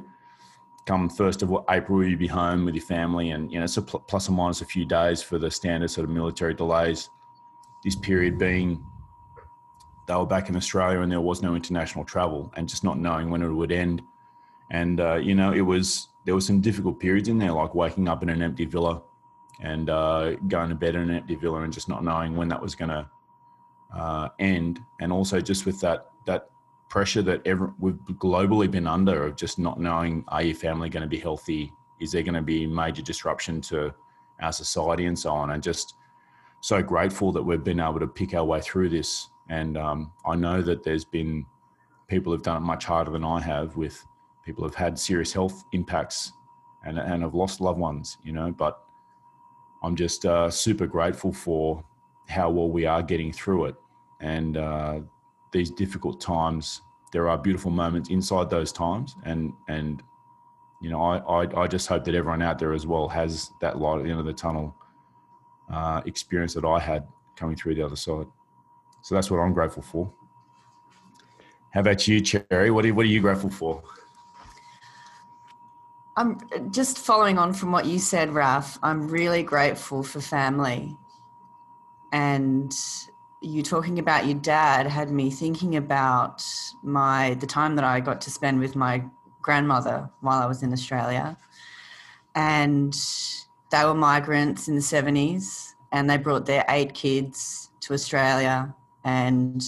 come 0.86 1.08
first 1.08 1.42
of 1.42 1.54
April, 1.68 2.02
you'll 2.04 2.18
be 2.18 2.26
home 2.26 2.64
with 2.64 2.74
your 2.74 2.84
family, 2.84 3.30
and 3.30 3.52
you 3.52 3.58
know, 3.58 3.64
it's 3.64 3.76
a 3.76 3.82
pl- 3.82 4.00
plus 4.00 4.28
or 4.28 4.32
minus 4.32 4.62
a 4.62 4.64
few 4.64 4.84
days 4.86 5.22
for 5.22 5.38
the 5.38 5.50
standard 5.50 5.90
sort 5.90 6.08
of 6.08 6.14
military 6.14 6.54
delays 6.54 7.10
this 7.82 7.96
period 7.96 8.38
being 8.38 8.84
they 10.06 10.14
were 10.14 10.26
back 10.26 10.48
in 10.48 10.56
Australia 10.56 11.00
and 11.00 11.10
there 11.10 11.20
was 11.20 11.42
no 11.42 11.54
international 11.54 12.04
travel 12.04 12.52
and 12.56 12.68
just 12.68 12.82
not 12.82 12.98
knowing 12.98 13.30
when 13.30 13.42
it 13.42 13.48
would 13.48 13.70
end. 13.70 14.02
And, 14.70 15.00
uh, 15.00 15.14
you 15.14 15.34
know, 15.34 15.52
it 15.52 15.60
was, 15.60 16.08
there 16.24 16.34
were 16.34 16.40
some 16.40 16.60
difficult 16.60 16.98
periods 16.98 17.28
in 17.28 17.38
there, 17.38 17.52
like 17.52 17.74
waking 17.74 18.08
up 18.08 18.22
in 18.22 18.28
an 18.28 18.42
empty 18.42 18.64
villa 18.64 19.02
and 19.60 19.88
uh, 19.88 20.34
going 20.48 20.70
to 20.70 20.74
bed 20.74 20.96
in 20.96 21.02
an 21.02 21.14
empty 21.14 21.36
villa 21.36 21.62
and 21.62 21.72
just 21.72 21.88
not 21.88 22.02
knowing 22.02 22.36
when 22.36 22.48
that 22.48 22.60
was 22.60 22.74
going 22.74 22.88
to 22.88 23.08
uh, 23.94 24.28
end. 24.38 24.80
And 25.00 25.12
also 25.12 25.40
just 25.40 25.66
with 25.66 25.80
that, 25.80 26.10
that 26.26 26.50
pressure 26.88 27.22
that 27.22 27.42
we've 27.78 27.94
globally 28.18 28.70
been 28.70 28.86
under 28.86 29.26
of 29.26 29.36
just 29.36 29.58
not 29.58 29.80
knowing, 29.80 30.24
are 30.28 30.42
your 30.42 30.54
family 30.54 30.88
going 30.88 31.02
to 31.02 31.08
be 31.08 31.18
healthy? 31.18 31.72
Is 32.00 32.12
there 32.12 32.22
going 32.22 32.34
to 32.34 32.42
be 32.42 32.66
major 32.66 33.02
disruption 33.02 33.60
to 33.62 33.94
our 34.40 34.52
society 34.52 35.06
and 35.06 35.18
so 35.18 35.30
on? 35.30 35.50
And 35.50 35.62
just, 35.62 35.94
so 36.62 36.80
grateful 36.80 37.32
that 37.32 37.42
we've 37.42 37.64
been 37.64 37.80
able 37.80 37.98
to 37.98 38.06
pick 38.06 38.34
our 38.34 38.44
way 38.44 38.60
through 38.60 38.88
this. 38.88 39.28
And 39.50 39.76
um, 39.76 40.12
I 40.24 40.36
know 40.36 40.62
that 40.62 40.84
there's 40.84 41.04
been 41.04 41.44
people 42.06 42.32
who've 42.32 42.42
done 42.42 42.56
it 42.56 42.60
much 42.64 42.84
harder 42.84 43.10
than 43.10 43.24
I 43.24 43.40
have 43.40 43.76
with 43.76 44.06
people 44.44 44.62
who've 44.62 44.74
had 44.74 44.96
serious 44.96 45.32
health 45.32 45.64
impacts 45.72 46.32
and, 46.84 46.98
and 46.98 47.22
have 47.22 47.34
lost 47.34 47.60
loved 47.60 47.80
ones, 47.80 48.16
you 48.22 48.32
know, 48.32 48.52
but 48.52 48.80
I'm 49.82 49.96
just 49.96 50.24
uh, 50.24 50.50
super 50.50 50.86
grateful 50.86 51.32
for 51.32 51.82
how 52.32 52.50
well 52.50 52.70
we 52.70 52.86
are 52.86 53.02
getting 53.02 53.32
through 53.32 53.66
it. 53.66 53.76
And 54.20 54.56
uh, 54.56 55.00
these 55.52 55.70
difficult 55.70 56.20
times, 56.20 56.80
there 57.12 57.28
are 57.28 57.38
beautiful 57.38 57.70
moments 57.70 58.08
inside 58.08 58.50
those 58.50 58.72
times. 58.72 59.14
And, 59.24 59.52
and 59.68 60.02
you 60.80 60.90
know, 60.90 61.00
I, 61.00 61.18
I, 61.18 61.62
I 61.62 61.66
just 61.68 61.86
hope 61.86 62.04
that 62.04 62.14
everyone 62.14 62.42
out 62.42 62.58
there 62.58 62.72
as 62.72 62.86
well 62.86 63.08
has 63.08 63.50
that 63.60 63.78
light 63.78 63.98
at 63.98 64.04
the 64.04 64.10
end 64.10 64.18
of 64.18 64.26
the 64.26 64.32
tunnel 64.32 64.74
uh, 65.72 66.00
experience 66.06 66.54
that 66.54 66.64
I 66.64 66.80
had 66.80 67.06
coming 67.36 67.56
through 67.56 67.74
the 67.74 67.82
other 67.82 67.96
side. 67.96 68.26
So 69.02 69.14
that's 69.14 69.30
what 69.30 69.38
I'm 69.38 69.52
grateful 69.52 69.82
for. 69.82 70.12
How 71.72 71.80
about 71.80 72.06
you, 72.08 72.20
Cherry? 72.20 72.70
What 72.70 72.84
are, 72.84 72.94
what 72.94 73.04
are 73.04 73.08
you 73.08 73.20
grateful 73.20 73.50
for? 73.50 73.82
I'm 76.16 76.38
just 76.70 76.98
following 76.98 77.38
on 77.38 77.54
from 77.54 77.72
what 77.72 77.86
you 77.86 77.98
said, 77.98 78.30
Raf. 78.30 78.78
I'm 78.82 79.08
really 79.08 79.42
grateful 79.42 80.02
for 80.02 80.20
family. 80.20 80.94
And 82.12 82.72
you 83.40 83.62
talking 83.62 83.98
about 83.98 84.26
your 84.26 84.38
dad 84.38 84.86
had 84.86 85.10
me 85.10 85.30
thinking 85.30 85.76
about 85.76 86.44
my 86.82 87.34
the 87.34 87.46
time 87.46 87.74
that 87.76 87.84
I 87.84 88.00
got 88.00 88.20
to 88.22 88.30
spend 88.30 88.60
with 88.60 88.76
my 88.76 89.04
grandmother 89.40 90.08
while 90.20 90.40
I 90.40 90.46
was 90.46 90.62
in 90.62 90.72
Australia. 90.72 91.36
And 92.34 92.96
they 93.70 93.84
were 93.84 93.94
migrants 93.94 94.68
in 94.68 94.76
the 94.76 94.80
70s 94.80 95.72
and 95.90 96.08
they 96.08 96.16
brought 96.16 96.46
their 96.46 96.64
eight 96.68 96.94
kids 96.94 97.70
to 97.80 97.94
Australia 97.94 98.74
and 99.04 99.62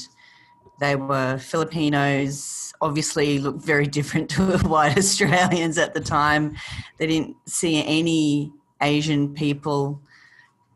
they 0.80 0.96
were 0.96 1.38
Filipinos, 1.38 2.72
obviously 2.80 3.38
looked 3.38 3.62
very 3.62 3.86
different 3.86 4.28
to 4.36 4.58
white 4.58 4.96
Australians 4.96 5.78
at 5.78 5.94
the 5.94 6.00
time. 6.00 6.56
They 6.98 7.06
didn't 7.06 7.36
see 7.46 7.84
any 7.84 8.52
Asian 8.80 9.34
people 9.34 10.00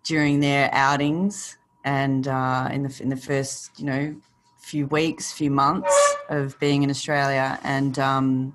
during 0.04 0.40
their 0.40 0.70
outings 0.72 1.57
and 1.88 2.28
uh, 2.28 2.68
in 2.70 2.82
the 2.82 3.02
in 3.02 3.08
the 3.08 3.16
first 3.16 3.80
you 3.80 3.86
know 3.86 4.14
few 4.58 4.86
weeks, 4.88 5.32
few 5.32 5.50
months 5.50 5.94
of 6.28 6.58
being 6.60 6.82
in 6.82 6.90
Australia, 6.90 7.58
and 7.62 7.98
um, 7.98 8.54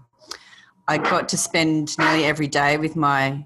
I 0.88 1.00
got 1.00 1.28
to 1.30 1.38
spend 1.38 1.98
nearly 1.98 2.26
every 2.26 2.48
day 2.48 2.78
with 2.78 2.96
my 2.96 3.44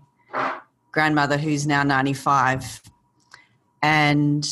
grandmother 0.92 1.38
who's 1.38 1.66
now 1.66 1.84
95 1.84 2.82
and 3.82 4.46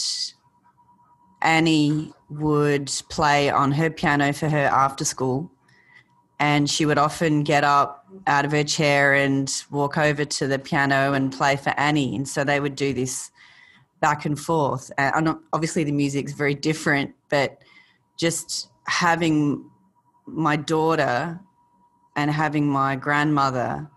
Annie 1.42 2.14
would 2.30 2.90
play 3.10 3.50
on 3.50 3.74
her 3.74 3.90
piano 3.90 4.32
for 4.32 4.48
her 4.48 4.68
after 4.68 5.04
school. 5.04 5.52
And 6.40 6.70
she 6.70 6.86
would 6.86 6.98
often 6.98 7.44
get 7.44 7.64
up 7.64 8.06
out 8.28 8.46
of 8.46 8.52
her 8.52 8.64
chair 8.64 9.14
and 9.14 9.52
walk 9.72 9.98
over 9.98 10.26
to 10.26 10.48
the 10.48 10.60
piano 10.60 11.14
and 11.14 11.32
play 11.32 11.56
for 11.56 11.74
Annie. 11.78 12.16
And 12.16 12.28
so 12.28 12.44
they 12.44 12.60
would 12.60 12.76
do 12.76 12.94
this 12.94 13.32
back 14.08 14.26
and 14.26 14.38
forth 14.40 14.86
uh, 14.98 15.12
and 15.16 15.26
obviously 15.56 15.84
the 15.84 15.92
music's 16.04 16.34
very 16.44 16.56
different 16.70 17.10
but 17.30 17.50
just 18.18 18.70
having 18.88 19.70
my 20.26 20.56
daughter 20.56 21.40
and 22.16 22.32
having 22.32 22.68
my 22.68 22.96
grandmother, 22.96 23.90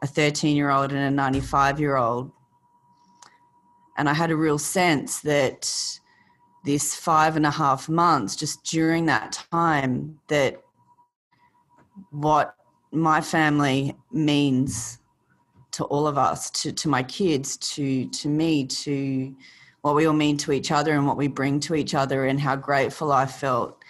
a 0.00 0.06
13 0.06 0.56
year 0.56 0.70
old 0.70 0.92
and 0.92 1.00
a 1.00 1.10
95 1.10 1.80
year 1.80 1.96
old. 1.96 2.30
And 3.98 4.08
I 4.08 4.14
had 4.14 4.30
a 4.30 4.36
real 4.36 4.58
sense 4.58 5.20
that 5.20 5.70
this 6.64 6.94
five 6.94 7.36
and 7.36 7.44
a 7.44 7.50
half 7.50 7.88
months, 7.88 8.36
just 8.36 8.64
during 8.64 9.06
that 9.06 9.32
time, 9.50 10.18
that 10.28 10.62
what 12.10 12.54
my 12.90 13.20
family 13.20 13.96
means 14.10 14.98
to 15.72 15.84
all 15.84 16.06
of 16.06 16.18
us, 16.18 16.50
to, 16.50 16.72
to 16.72 16.88
my 16.88 17.02
kids, 17.02 17.56
to, 17.56 18.06
to 18.08 18.28
me, 18.28 18.66
to 18.66 19.34
what 19.82 19.94
we 19.94 20.06
all 20.06 20.14
mean 20.14 20.36
to 20.38 20.52
each 20.52 20.70
other 20.70 20.92
and 20.92 21.06
what 21.06 21.16
we 21.16 21.28
bring 21.28 21.60
to 21.60 21.74
each 21.74 21.94
other, 21.94 22.26
and 22.26 22.40
how 22.40 22.56
grateful 22.56 23.12
I 23.12 23.26
felt 23.26 23.82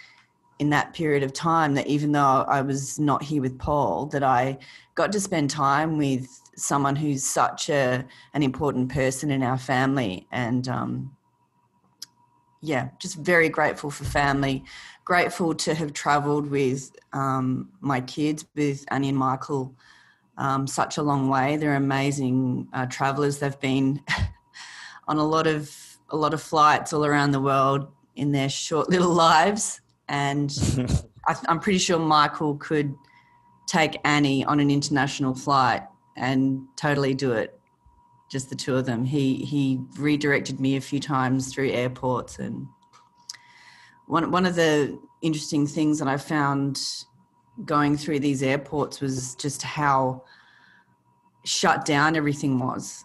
in 0.59 0.69
that 0.69 0.93
period 0.93 1.23
of 1.23 1.33
time 1.33 1.73
that 1.75 1.87
even 1.87 2.11
though 2.11 2.45
I 2.47 2.61
was 2.61 2.99
not 2.99 3.21
here 3.21 3.41
with 3.41 3.57
Paul, 3.59 4.05
that 4.07 4.23
I 4.23 4.57
got 4.95 5.11
to 5.11 5.19
spend 5.19 5.49
time 5.49 5.97
with 5.97 6.27
someone 6.55 6.95
who's 6.95 7.23
such 7.23 7.69
a 7.69 8.05
an 8.33 8.43
important 8.43 8.89
person 8.89 9.31
in 9.31 9.43
our 9.43 9.57
family. 9.57 10.27
And 10.31 10.67
um, 10.67 11.15
yeah 12.63 12.89
just 12.99 13.17
very 13.17 13.49
grateful 13.49 13.91
for 13.91 14.05
family. 14.05 14.63
Grateful 15.05 15.53
to 15.53 15.75
have 15.75 15.91
traveled 15.91 16.49
with 16.49 16.91
um, 17.11 17.69
my 17.81 17.99
kids 18.01 18.45
with 18.55 18.85
annie 18.89 19.09
and 19.09 19.17
michael 19.17 19.75
um, 20.37 20.67
such 20.67 20.97
a 20.97 21.03
long 21.03 21.29
way. 21.29 21.57
They're 21.57 21.75
amazing 21.75 22.67
uh, 22.73 22.85
travelers. 22.87 23.39
They've 23.39 23.59
been 23.59 24.01
on 25.07 25.17
a 25.17 25.23
lot 25.23 25.47
of 25.47 25.75
a 26.09 26.17
lot 26.17 26.33
of 26.33 26.41
flights 26.41 26.93
all 26.93 27.05
around 27.05 27.31
the 27.31 27.41
world 27.41 27.87
in 28.15 28.31
their 28.31 28.49
short 28.49 28.89
little 28.95 29.13
lives. 29.13 29.81
And 30.09 30.51
I, 31.27 31.35
i'm 31.47 31.61
pretty 31.61 31.79
sure 31.79 31.97
michael 31.97 32.57
could 32.57 32.93
take 33.65 33.97
annie 34.03 34.43
on 34.43 34.59
an 34.59 34.69
international 34.69 35.33
flight 35.33 35.83
and 36.17 36.67
totally 36.75 37.13
do 37.13 37.31
it 37.31 37.57
just 38.33 38.49
the 38.49 38.55
two 38.55 38.75
of 38.75 38.85
them. 38.85 39.05
He 39.05 39.45
he 39.45 39.79
redirected 39.97 40.59
me 40.59 40.75
a 40.75 40.81
few 40.81 40.99
times 40.99 41.53
through 41.53 41.69
airports 41.69 42.39
and 42.39 42.67
one 44.07 44.31
one 44.31 44.47
of 44.47 44.55
the 44.55 44.99
interesting 45.21 45.65
things 45.65 45.99
that 45.99 46.07
i 46.07 46.17
found 46.17 46.81
going 47.65 47.97
through 47.97 48.19
these 48.19 48.43
airports 48.43 48.99
was 49.01 49.35
just 49.35 49.61
how 49.61 50.23
shut 51.45 51.85
down 51.85 52.15
everything 52.15 52.59
was. 52.59 53.03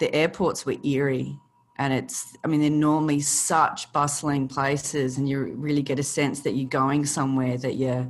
The 0.00 0.14
airports 0.14 0.64
were 0.64 0.76
eerie 0.84 1.38
and 1.80 1.92
it's 1.92 2.36
i 2.44 2.48
mean 2.48 2.60
they're 2.60 2.70
normally 2.70 3.20
such 3.20 3.92
bustling 3.92 4.48
places 4.48 5.16
and 5.16 5.28
you 5.28 5.44
really 5.54 5.82
get 5.82 5.96
a 5.96 6.02
sense 6.02 6.40
that 6.40 6.54
you're 6.56 6.68
going 6.68 7.06
somewhere 7.06 7.56
that 7.56 7.76
you're 7.76 8.08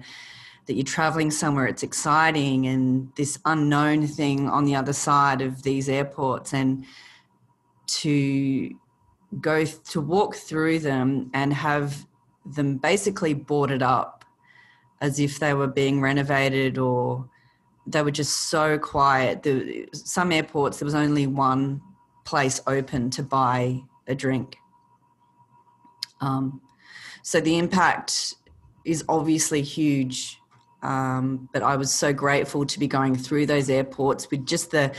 that 0.68 0.74
you're 0.74 0.84
traveling 0.84 1.30
somewhere, 1.30 1.66
it's 1.66 1.82
exciting, 1.82 2.66
and 2.66 3.10
this 3.16 3.38
unknown 3.46 4.06
thing 4.06 4.48
on 4.48 4.66
the 4.66 4.76
other 4.76 4.92
side 4.92 5.40
of 5.40 5.62
these 5.62 5.88
airports, 5.88 6.52
and 6.52 6.84
to 7.86 8.70
go 9.40 9.64
to 9.64 10.00
walk 10.00 10.36
through 10.36 10.78
them 10.78 11.30
and 11.32 11.54
have 11.54 12.06
them 12.44 12.76
basically 12.76 13.32
boarded 13.32 13.82
up 13.82 14.17
as 15.00 15.18
if 15.18 15.38
they 15.38 15.54
were 15.54 15.66
being 15.66 16.00
renovated 16.00 16.78
or 16.78 17.28
they 17.86 18.02
were 18.02 18.10
just 18.10 18.50
so 18.50 18.78
quiet. 18.78 19.42
The, 19.42 19.88
some 19.92 20.32
airports, 20.32 20.78
there 20.78 20.86
was 20.86 20.94
only 20.94 21.26
one 21.26 21.80
place 22.24 22.60
open 22.66 23.10
to 23.10 23.22
buy 23.22 23.80
a 24.06 24.14
drink. 24.14 24.56
Um, 26.20 26.60
so 27.22 27.40
the 27.40 27.58
impact 27.58 28.34
is 28.84 29.04
obviously 29.08 29.62
huge 29.62 30.38
um, 30.82 31.48
but 31.52 31.62
I 31.62 31.76
was 31.76 31.92
so 31.92 32.12
grateful 32.12 32.64
to 32.64 32.78
be 32.78 32.86
going 32.86 33.16
through 33.16 33.46
those 33.46 33.68
airports 33.68 34.30
with 34.30 34.46
just 34.46 34.70
the 34.70 34.94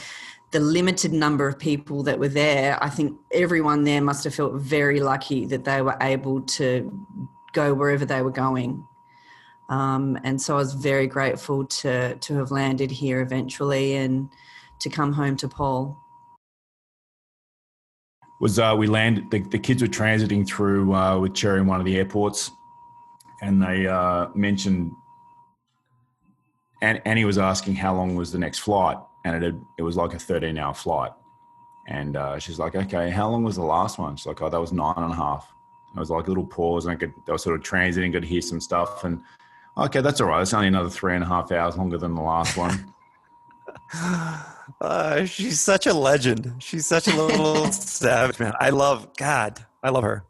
the 0.51 0.59
limited 0.59 1.13
number 1.13 1.47
of 1.47 1.59
people 1.59 2.01
that 2.01 2.17
were 2.17 2.27
there. 2.27 2.83
I 2.83 2.89
think 2.89 3.15
everyone 3.31 3.83
there 3.83 4.01
must 4.01 4.23
have 4.23 4.33
felt 4.33 4.53
very 4.55 4.99
lucky 4.99 5.45
that 5.45 5.63
they 5.63 5.83
were 5.83 5.95
able 6.01 6.41
to 6.41 7.05
go 7.53 7.75
wherever 7.75 8.03
they 8.03 8.23
were 8.23 8.31
going. 8.31 8.83
Um, 9.69 10.17
and 10.23 10.41
so 10.41 10.55
I 10.55 10.58
was 10.58 10.73
very 10.73 11.08
grateful 11.08 11.65
to 11.65 12.15
to 12.15 12.36
have 12.36 12.51
landed 12.51 12.91
here 12.91 13.21
eventually 13.21 13.95
and 13.95 14.29
to 14.82 14.89
come 14.89 15.13
home 15.13 15.36
to 15.38 15.47
Paul. 15.47 15.97
Was 18.41 18.58
uh, 18.58 18.75
we 18.77 18.88
landed? 18.88 19.29
The, 19.32 19.39
the 19.39 19.60
kids 19.60 19.82
were 19.82 19.88
transiting 19.88 20.47
through 20.47 20.93
uh, 20.93 21.19
with 21.19 21.34
Cherry 21.34 21.60
in 21.60 21.67
one 21.67 21.79
of 21.79 21.86
the 21.86 21.97
airports, 21.97 22.49
and 23.41 23.62
they 23.62 23.86
uh, 23.86 24.27
mentioned 24.34 24.91
and 26.82 27.01
Annie 27.05 27.25
was 27.25 27.38
asking 27.38 27.75
how 27.75 27.95
long 27.95 28.15
was 28.15 28.32
the 28.32 28.39
next 28.39 28.60
flight, 28.60 28.97
and 29.25 29.36
it 29.36 29.41
had, 29.41 29.62
it 29.77 29.84
was 29.84 29.97
like 29.97 30.13
a 30.13 30.19
13 30.19 30.58
hour 30.58 30.73
flight. 30.73 31.12
And 31.88 32.15
uh, 32.15 32.39
she's 32.39 32.60
like, 32.60 32.75
okay, 32.75 33.10
how 33.10 33.29
long 33.29 33.43
was 33.43 33.55
the 33.55 33.63
last 33.63 33.97
one? 33.97 34.15
She's 34.15 34.27
like, 34.27 34.41
oh, 34.41 34.49
that 34.49 34.60
was 34.60 34.71
nine 34.71 34.93
and 34.97 35.12
a 35.12 35.15
half. 35.15 35.51
It 35.95 35.99
was 35.99 36.10
like 36.10 36.25
a 36.25 36.29
little 36.29 36.45
pause, 36.45 36.86
and 36.86 36.93
I 36.93 36.95
could, 36.95 37.13
they 37.25 37.32
were 37.32 37.38
sort 37.38 37.55
of 37.55 37.65
transiting, 37.65 38.13
to 38.13 38.25
hear 38.25 38.41
some 38.41 38.62
stuff. 38.62 39.03
And 39.03 39.21
okay, 39.85 40.01
that's 40.01 40.21
all 40.21 40.27
right. 40.27 40.41
It's 40.41 40.53
only 40.53 40.67
another 40.67 40.89
three 40.89 41.15
and 41.15 41.23
a 41.23 41.27
half 41.27 41.51
hours 41.51 41.77
longer 41.77 41.97
than 41.97 42.15
the 42.15 42.21
last 42.21 42.57
one. 42.57 42.93
uh, 44.81 45.25
she's 45.25 45.59
such 45.59 45.87
a 45.87 45.93
legend. 45.93 46.53
She's 46.59 46.85
such 46.85 47.07
a 47.07 47.15
little 47.15 47.71
savage, 47.71 48.39
man. 48.39 48.53
I 48.59 48.69
love, 48.69 49.15
God, 49.17 49.65
I 49.83 49.89
love 49.89 50.03
her. 50.03 50.23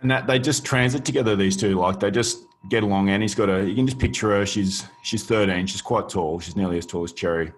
And 0.00 0.10
that 0.10 0.26
they 0.26 0.38
just 0.38 0.64
transit 0.64 1.04
together, 1.04 1.36
these 1.36 1.56
two. 1.56 1.76
Like 1.78 2.00
they 2.00 2.10
just 2.10 2.44
get 2.68 2.82
along. 2.82 3.10
And 3.10 3.22
he's 3.22 3.34
got 3.34 3.48
a, 3.48 3.64
you 3.68 3.74
can 3.74 3.86
just 3.86 3.98
picture 3.98 4.30
her. 4.30 4.46
She's, 4.46 4.84
she's 5.02 5.24
13. 5.24 5.66
She's 5.66 5.82
quite 5.82 6.08
tall. 6.08 6.40
She's 6.40 6.56
nearly 6.56 6.78
as 6.78 6.86
tall 6.86 7.04
as 7.04 7.12
Cherry. 7.12 7.52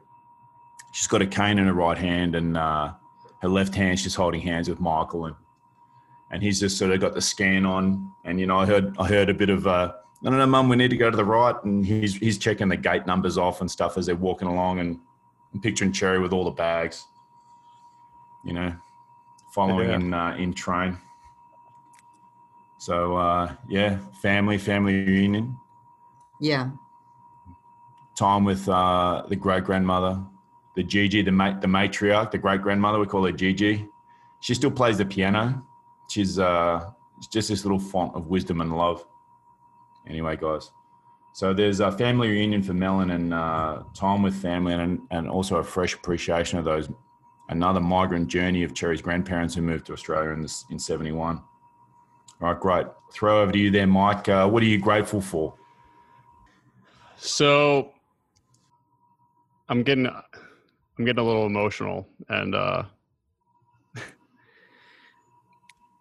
She's 0.93 1.07
got 1.07 1.23
a 1.23 1.27
cane 1.27 1.59
in 1.59 1.67
her 1.67 1.73
right 1.73 1.99
hand 1.99 2.35
and 2.35 2.57
uh, 2.57 2.93
her 3.45 3.49
left 3.49 3.75
hand, 3.75 3.99
she's 3.99 4.15
holding 4.15 4.41
hands 4.41 4.69
with 4.69 4.81
Michael. 4.81 5.27
And, 5.27 5.37
and 6.31 6.43
he's 6.43 6.61
just 6.61 6.79
sort 6.79 6.93
of 6.93 7.01
got 7.01 7.15
the 7.15 7.21
scan 7.21 7.65
on. 7.65 8.13
And, 8.25 8.41
you 8.41 8.47
know, 8.47 8.59
I 8.59 8.67
heard, 8.67 8.97
I 8.99 9.07
heard 9.07 9.29
a 9.29 9.35
bit 9.35 9.51
of, 9.51 9.67
uh, 9.67 9.93
I 10.25 10.31
don't 10.31 10.39
know, 10.39 10.47
mum, 10.47 10.69
we 10.69 10.77
need 10.77 10.91
to 10.91 10.97
go 10.97 11.11
to 11.11 11.17
the 11.17 11.25
right. 11.25 11.55
And 11.65 11.85
he's, 11.85 12.17
he's 12.17 12.39
checking 12.39 12.69
the 12.69 12.77
gate 12.77 13.07
numbers 13.07 13.39
off 13.39 13.61
and 13.61 13.71
stuff 13.71 13.97
as 13.97 14.07
they're 14.07 14.17
walking 14.17 14.49
along 14.49 14.81
and 14.81 14.99
I'm 15.53 15.61
picturing 15.61 15.93
Cherry 15.93 16.19
with 16.19 16.33
all 16.33 16.45
the 16.45 16.51
bags, 16.51 17.07
you 18.45 18.53
know, 18.53 18.75
following 19.55 19.89
yeah. 19.89 19.97
in, 19.97 20.15
uh, 20.15 20.37
in 20.37 20.53
train. 20.53 20.99
So 22.79 23.17
uh, 23.17 23.55
yeah, 23.69 23.99
family, 24.21 24.59
family 24.59 24.95
reunion. 25.05 25.57
Yeah. 26.41 26.71
Time 28.19 28.45
with 28.45 28.69
uh, 28.69 29.25
the 29.29 29.37
great 29.37 29.65
grandmother, 29.65 30.21
the 30.77 30.83
Gigi, 30.83 31.23
the 31.23 31.33
mate, 31.33 31.61
the 31.61 31.67
matriarch, 31.67 32.31
the 32.31 32.39
great 32.39 32.61
grandmother. 32.61 32.99
We 32.99 33.07
call 33.07 33.25
her 33.25 33.33
Gigi. 33.33 33.89
She 34.41 34.55
still 34.55 34.71
plays 34.71 34.99
the 34.99 35.05
piano. 35.05 35.65
She's 36.09 36.39
uh, 36.39 36.91
just 37.33 37.49
this 37.49 37.65
little 37.65 37.79
font 37.79 38.15
of 38.15 38.29
wisdom 38.29 38.61
and 38.61 38.77
love. 38.77 39.05
Anyway, 40.09 40.37
guys. 40.37 40.71
So 41.35 41.53
there's 41.53 41.81
a 41.81 41.91
family 41.91 42.29
reunion 42.29 42.63
for 42.63 42.75
Melon 42.75 43.11
and 43.11 43.35
uh, 43.35 43.83
time 43.95 44.23
with 44.23 44.35
family, 44.35 44.75
and 44.75 45.01
and 45.11 45.29
also 45.29 45.57
a 45.57 45.65
fresh 45.65 45.95
appreciation 45.95 46.59
of 46.59 46.65
those 46.65 46.89
another 47.49 47.81
migrant 47.81 48.29
journey 48.29 48.63
of 48.63 48.75
Cherry's 48.75 49.03
grandparents 49.03 49.55
who 49.55 49.63
moved 49.63 49.87
to 49.87 49.93
Australia 49.93 50.31
in 50.31 50.43
this 50.43 50.65
in 50.71 50.79
'71. 50.79 51.43
All 52.41 52.53
right, 52.53 52.61
great. 52.61 52.87
Throw 53.13 53.43
over 53.43 53.53
to 53.53 53.59
you 53.59 53.71
there, 53.71 53.87
Mike. 53.87 54.29
Uh, 54.29 54.49
what 54.49 54.63
are 54.63 54.67
you 54.67 54.79
grateful 54.79 55.21
for? 55.21 55.55
So, 57.17 57.93
I'm 59.69 59.83
getting, 59.83 60.07
I'm 60.07 61.05
getting 61.05 61.21
a 61.21 61.25
little 61.25 61.47
emotional, 61.47 62.07
and 62.29 62.55
uh, 62.55 62.83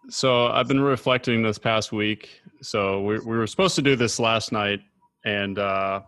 so 0.08 0.48
I've 0.48 0.68
been 0.68 0.80
reflecting 0.80 1.42
this 1.42 1.58
past 1.58 1.92
week. 1.92 2.40
So 2.62 3.00
we, 3.02 3.18
we 3.20 3.36
were 3.36 3.46
supposed 3.46 3.74
to 3.76 3.82
do 3.82 3.96
this 3.96 4.18
last 4.18 4.52
night, 4.52 4.80
and 5.24 5.58
uh, 5.58 6.00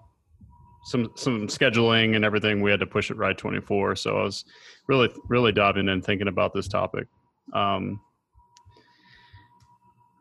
some 0.85 1.11
some 1.17 1.49
scheduling 1.49 2.17
and 2.17 2.25
everything. 2.25 2.61
We 2.61 2.71
had 2.71 2.81
to 2.81 2.87
push 2.87 3.11
it 3.11 3.17
right 3.17 3.37
24. 3.37 3.97
So 3.97 4.19
I 4.19 4.23
was 4.23 4.45
really 4.87 5.09
really 5.29 5.53
diving 5.53 5.89
in, 5.89 6.03
thinking 6.03 6.29
about 6.29 6.53
this 6.53 6.69
topic. 6.69 7.09
Um, 7.53 8.01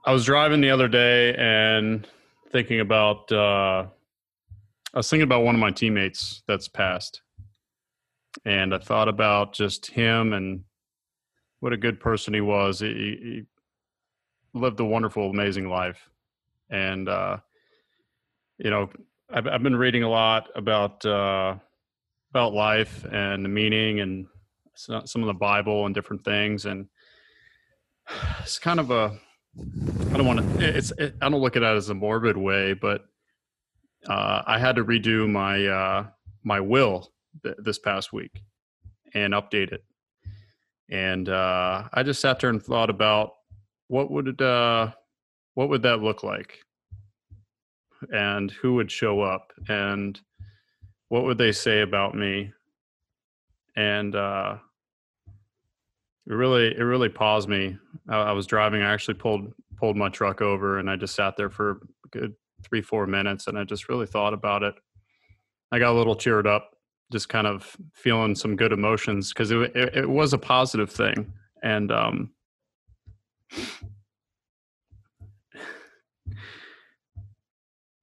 I 0.06 0.12
was 0.12 0.26
driving 0.26 0.62
the 0.62 0.70
other 0.70 0.88
day 0.88 1.36
and 1.36 2.08
thinking 2.52 2.80
about. 2.80 3.32
Uh, 3.32 3.88
I 4.94 5.00
was 5.00 5.10
thinking 5.10 5.24
about 5.24 5.44
one 5.44 5.56
of 5.56 5.60
my 5.60 5.72
teammates 5.72 6.44
that's 6.48 6.70
passed, 6.70 7.22
and 8.46 8.74
I 8.74 8.78
thought 8.78 9.10
about 9.10 9.54
just 9.54 9.88
him 9.88 10.32
and 10.32 10.64
what 11.60 11.74
a 11.74 11.78
good 11.78 12.00
person 12.00 12.34
he 12.34 12.40
was. 12.40 12.80
He, 12.80 12.88
he 12.88 13.44
lived 14.56 14.80
a 14.80 14.86
wonderful, 14.86 15.30
amazing 15.30 15.70
life, 15.70 16.10
and 16.70 17.08
uh, 17.08 17.38
you 18.58 18.70
know, 18.70 18.90
I've, 19.32 19.48
I've, 19.48 19.64
been 19.64 19.76
reading 19.76 20.04
a 20.04 20.10
lot 20.10 20.50
about 20.56 21.06
uh, 21.06 21.56
about 22.32 22.54
life 22.54 23.06
and 23.12 23.44
the 23.44 23.50
meaning 23.50 24.00
and 24.00 24.28
some 24.76 25.22
of 25.22 25.28
the 25.28 25.34
Bible 25.34 25.86
and 25.86 25.94
different 25.94 26.24
things, 26.24 26.66
and 26.66 26.88
it's 28.42 28.58
kind 28.58 28.80
of 28.80 28.92
a 28.92 29.18
I 29.58 30.18
don't 30.18 30.26
want 30.26 30.60
to. 30.60 30.78
It's. 30.78 30.92
It, 30.98 31.16
I 31.22 31.30
don't 31.30 31.42
look 31.42 31.56
at 31.56 31.64
it 31.64 31.66
as 31.66 31.90
a 31.90 31.94
morbid 31.94 32.38
way, 32.38 32.74
but 32.74 33.06
uh, 34.08 34.42
I 34.46 34.60
had 34.60 34.76
to 34.76 34.84
redo 34.84 35.30
my 35.30 35.66
uh, 35.66 36.08
my 36.44 36.60
will 36.60 37.12
th- 37.44 37.56
this 37.60 37.80
past 37.80 38.12
week 38.12 38.42
and 39.14 39.34
update 39.34 39.72
it. 39.72 39.84
And 40.90 41.30
uh, 41.30 41.84
I 41.94 42.04
just 42.04 42.22
sat 42.22 42.40
there 42.40 42.50
and 42.50 42.62
thought 42.62 42.90
about 42.90 43.34
what 43.88 44.12
would 44.12 44.42
uh, 44.42 44.92
what 45.54 45.70
would 45.70 45.84
that 45.84 46.02
look 46.02 46.24
like, 46.24 46.60
and 48.12 48.52
who 48.52 48.76
would 48.76 48.92
show 48.92 49.22
up, 49.22 49.54
and 49.68 50.20
what 51.10 51.24
would 51.24 51.38
they 51.38 51.52
say 51.52 51.82
about 51.82 52.16
me, 52.16 52.52
and 53.76 54.16
uh, 54.16 54.58
it 56.28 56.34
really 56.34 56.68
it 56.68 56.82
really 56.82 57.10
paused 57.10 57.50
me. 57.50 57.78
I, 58.10 58.18
I 58.18 58.32
was 58.32 58.48
driving. 58.48 58.82
I 58.82 58.94
actually 58.94 59.16
pulled 59.16 59.54
pulled 59.78 59.98
my 59.98 60.10
truck 60.10 60.42
over, 60.42 60.80
and 60.80 60.90
I 60.90 60.96
just 60.96 61.16
sat 61.16 61.38
there 61.38 61.50
for 61.50 61.72
a 61.72 61.78
good 62.12 62.34
three 62.64 62.82
four 62.82 63.06
minutes, 63.06 63.48
and 63.48 63.58
I 63.58 63.64
just 63.64 63.90
really 63.90 64.08
thought 64.08 64.34
about 64.34 64.64
it. 64.64 64.76
I 65.72 65.80
got 65.80 65.92
a 65.92 65.98
little 65.98 66.16
cheered 66.16 66.48
up, 66.48 66.76
just 67.12 67.30
kind 67.30 67.48
of 67.48 67.76
feeling 67.94 68.36
some 68.36 68.56
good 68.56 68.72
emotions 68.72 69.34
because 69.34 69.52
it, 69.52 69.76
it, 69.76 69.96
it 69.96 70.10
was 70.10 70.34
a 70.34 70.38
positive 70.38 70.90
thing, 70.90 71.32
and 71.64 71.92
um, 71.92 72.32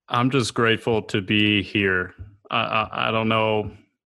I'm 0.09 0.31
just 0.31 0.53
grateful 0.53 1.03
to 1.05 1.23
be 1.23 1.63
here. 1.63 2.15
I, 2.51 2.61
I, 2.61 3.09
I 3.09 3.11
don't 3.11 3.29
know 3.29 3.71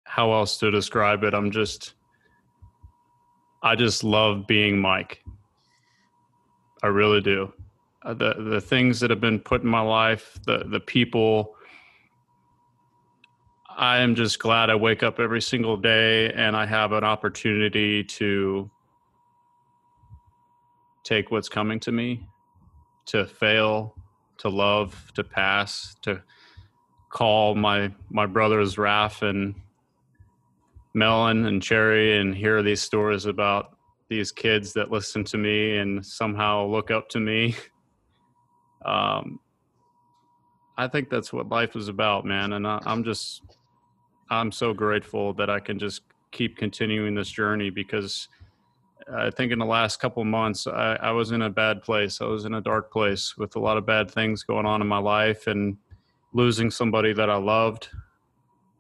how 0.04 0.34
else 0.34 0.58
to 0.58 0.70
describe 0.70 1.24
it. 1.24 1.34
I'm 1.34 1.52
just 1.52 1.94
I 3.64 3.76
just 3.76 4.04
love 4.04 4.46
being 4.46 4.80
Mike. 4.80 5.24
I 6.84 6.88
really 6.88 7.22
do. 7.22 7.52
Uh, 8.04 8.14
the 8.14 8.36
the 8.38 8.62
things 8.62 9.00
that 9.00 9.10
have 9.10 9.22
been 9.22 9.40
put 9.40 9.64
in 9.64 9.68
my 9.68 9.82
life, 9.82 10.38
the 10.46 10.66
the 10.70 10.80
people. 10.80 11.56
I 13.78 13.98
am 13.98 14.16
just 14.16 14.40
glad 14.40 14.70
I 14.70 14.76
wake 14.76 15.04
up 15.04 15.20
every 15.20 15.42
single 15.42 15.76
day 15.76 16.32
and 16.32 16.56
I 16.56 16.66
have 16.66 16.94
an 16.94 17.04
opportunity 17.04 18.04
to 18.04 18.70
take 21.06 21.32
what's 21.32 21.48
coming 21.48 21.80
to 21.80 21.94
me, 21.94 22.28
to 23.06 23.26
fail, 23.26 23.96
to 24.40 24.50
love, 24.50 25.12
to 25.16 25.24
pass, 25.24 25.96
to 26.02 26.22
call 27.10 27.56
my 27.56 27.90
my 28.10 28.26
brothers 28.26 28.78
Raf 28.78 29.22
and 29.22 29.56
Melon 30.94 31.46
and 31.46 31.64
Cherry 31.64 32.20
and 32.20 32.36
hear 32.36 32.62
these 32.62 32.82
stories 32.82 33.26
about 33.26 33.78
these 34.10 34.32
kids 34.32 34.74
that 34.74 34.92
listen 34.92 35.24
to 35.26 35.38
me 35.38 35.78
and 35.78 36.06
somehow 36.06 36.66
look 36.66 36.92
up 36.92 37.08
to 37.10 37.20
me. 37.20 37.56
Um, 38.86 39.40
I 40.78 40.88
think 40.88 41.10
that's 41.10 41.34
what 41.34 41.50
life 41.50 41.76
is 41.76 41.88
about, 41.88 42.24
man. 42.24 42.54
And 42.54 42.68
I, 42.68 42.80
I'm 42.86 43.04
just, 43.04 43.42
I'm 44.30 44.52
so 44.52 44.76
grateful 44.76 45.34
that 45.34 45.50
I 45.50 45.60
can 45.60 45.80
just 45.80 46.04
keep 46.32 46.56
continuing 46.56 47.16
this 47.16 47.32
journey 47.32 47.72
because 47.72 48.28
I 49.14 49.30
think 49.30 49.52
in 49.52 49.60
the 49.60 49.66
last 49.66 50.00
couple 50.00 50.24
months, 50.24 50.66
I, 50.66 50.96
I 50.96 51.12
was 51.12 51.32
in 51.32 51.44
a 51.44 51.50
bad 51.50 51.84
place. 51.84 52.22
I 52.22 52.26
was 52.26 52.46
in 52.46 52.56
a 52.56 52.62
dark 52.62 52.92
place 52.92 53.38
with 53.38 53.56
a 53.56 53.60
lot 53.60 53.78
of 53.78 53.86
bad 53.86 54.10
things 54.10 54.44
going 54.44 54.66
on 54.66 54.82
in 54.82 54.88
my 54.88 54.98
life 54.98 55.48
and 55.48 55.78
losing 56.34 56.72
somebody 56.72 57.14
that 57.14 57.30
I 57.30 57.38
loved 57.38 57.90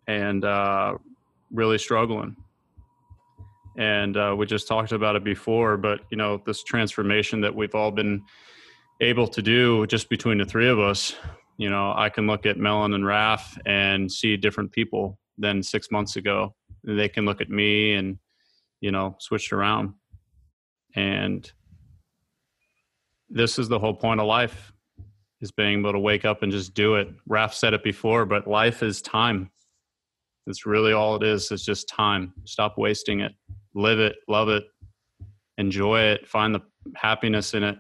and 0.07 0.43
uh, 0.43 0.95
really 1.51 1.77
struggling. 1.77 2.35
And 3.77 4.17
uh, 4.17 4.35
we 4.38 4.45
just 4.45 4.67
talked 4.67 4.93
about 4.93 5.15
it 5.15 5.23
before, 5.23 5.77
but 5.77 6.01
you 6.09 6.17
know, 6.17 6.41
this 6.45 6.63
transformation 6.63 7.41
that 7.41 7.53
we've 7.53 7.75
all 7.75 7.91
been 7.91 8.23
able 9.01 9.27
to 9.27 9.41
do 9.41 9.85
just 9.88 10.09
between 10.09 10.38
the 10.38 10.45
three 10.45 10.69
of 10.69 10.79
us, 10.79 11.15
you 11.57 11.69
know, 11.69 11.93
I 11.95 12.09
can 12.09 12.25
look 12.25 12.45
at 12.45 12.57
Melon 12.57 12.93
and 12.93 13.05
Raf 13.05 13.57
and 13.65 14.11
see 14.11 14.38
different 14.38 14.71
people 14.71 15.19
than 15.38 15.61
six 15.61 15.91
months 15.91 16.15
ago. 16.15 16.55
They 16.83 17.09
can 17.09 17.25
look 17.25 17.41
at 17.41 17.49
me 17.49 17.93
and, 17.93 18.17
you 18.81 18.91
know, 18.91 19.15
switched 19.19 19.51
around. 19.51 19.93
And 20.95 21.51
this 23.29 23.60
is 23.60 23.67
the 23.67 23.79
whole 23.79 23.93
point 23.93 24.19
of 24.19 24.27
life 24.27 24.71
is 25.41 25.51
being 25.51 25.79
able 25.79 25.91
to 25.91 25.99
wake 25.99 26.25
up 26.25 26.43
and 26.43 26.51
just 26.51 26.73
do 26.73 26.95
it. 26.95 27.10
Raf 27.27 27.53
said 27.53 27.73
it 27.73 27.84
before, 27.84 28.25
but 28.25 28.47
life 28.47 28.81
is 28.81 29.01
time. 29.01 29.51
It's 30.47 30.65
really 30.65 30.93
all 30.93 31.15
it 31.15 31.23
is. 31.23 31.51
It's 31.51 31.65
just 31.65 31.89
time. 31.89 32.34
Stop 32.45 32.77
wasting 32.77 33.19
it. 33.21 33.34
Live 33.73 33.99
it, 33.99 34.15
love 34.27 34.47
it, 34.47 34.63
enjoy 35.58 35.99
it, 35.99 36.27
find 36.27 36.55
the 36.55 36.62
happiness 36.95 37.53
in 37.53 37.63
it, 37.63 37.77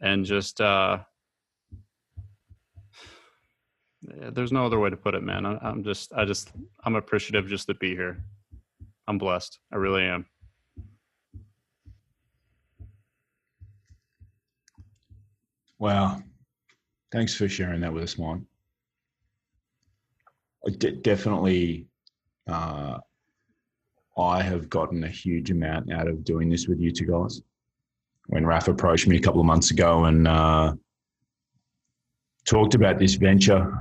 and 0.00 0.26
just 0.26 0.60
uh, 0.60 0.98
there's 4.02 4.52
no 4.52 4.66
other 4.66 4.78
way 4.78 4.90
to 4.90 4.96
put 4.96 5.14
it, 5.14 5.22
man. 5.22 5.46
I, 5.46 5.58
I'm 5.62 5.82
just, 5.82 6.12
I 6.12 6.24
just, 6.24 6.50
I'm 6.84 6.96
appreciative 6.96 7.48
just 7.48 7.66
to 7.68 7.74
be 7.74 7.90
here. 7.94 8.22
I'm 9.08 9.16
blessed. 9.18 9.58
I 9.72 9.76
really 9.76 10.02
am. 10.02 10.26
Wow. 15.78 16.22
Thanks 17.12 17.34
for 17.34 17.48
sharing 17.48 17.80
that 17.80 17.92
with 17.92 18.04
us, 18.04 18.18
Mike 18.18 18.40
definitely, 21.02 21.86
uh, 22.48 22.98
I 24.18 24.42
have 24.42 24.70
gotten 24.70 25.04
a 25.04 25.08
huge 25.08 25.50
amount 25.50 25.92
out 25.92 26.08
of 26.08 26.24
doing 26.24 26.48
this 26.48 26.68
with 26.68 26.80
you 26.80 26.90
two 26.90 27.06
guys. 27.06 27.42
When 28.28 28.46
Raf 28.46 28.68
approached 28.68 29.06
me 29.06 29.16
a 29.16 29.20
couple 29.20 29.40
of 29.40 29.46
months 29.46 29.70
ago 29.70 30.04
and 30.04 30.26
uh, 30.26 30.74
talked 32.46 32.74
about 32.74 32.98
this 32.98 33.14
venture 33.14 33.72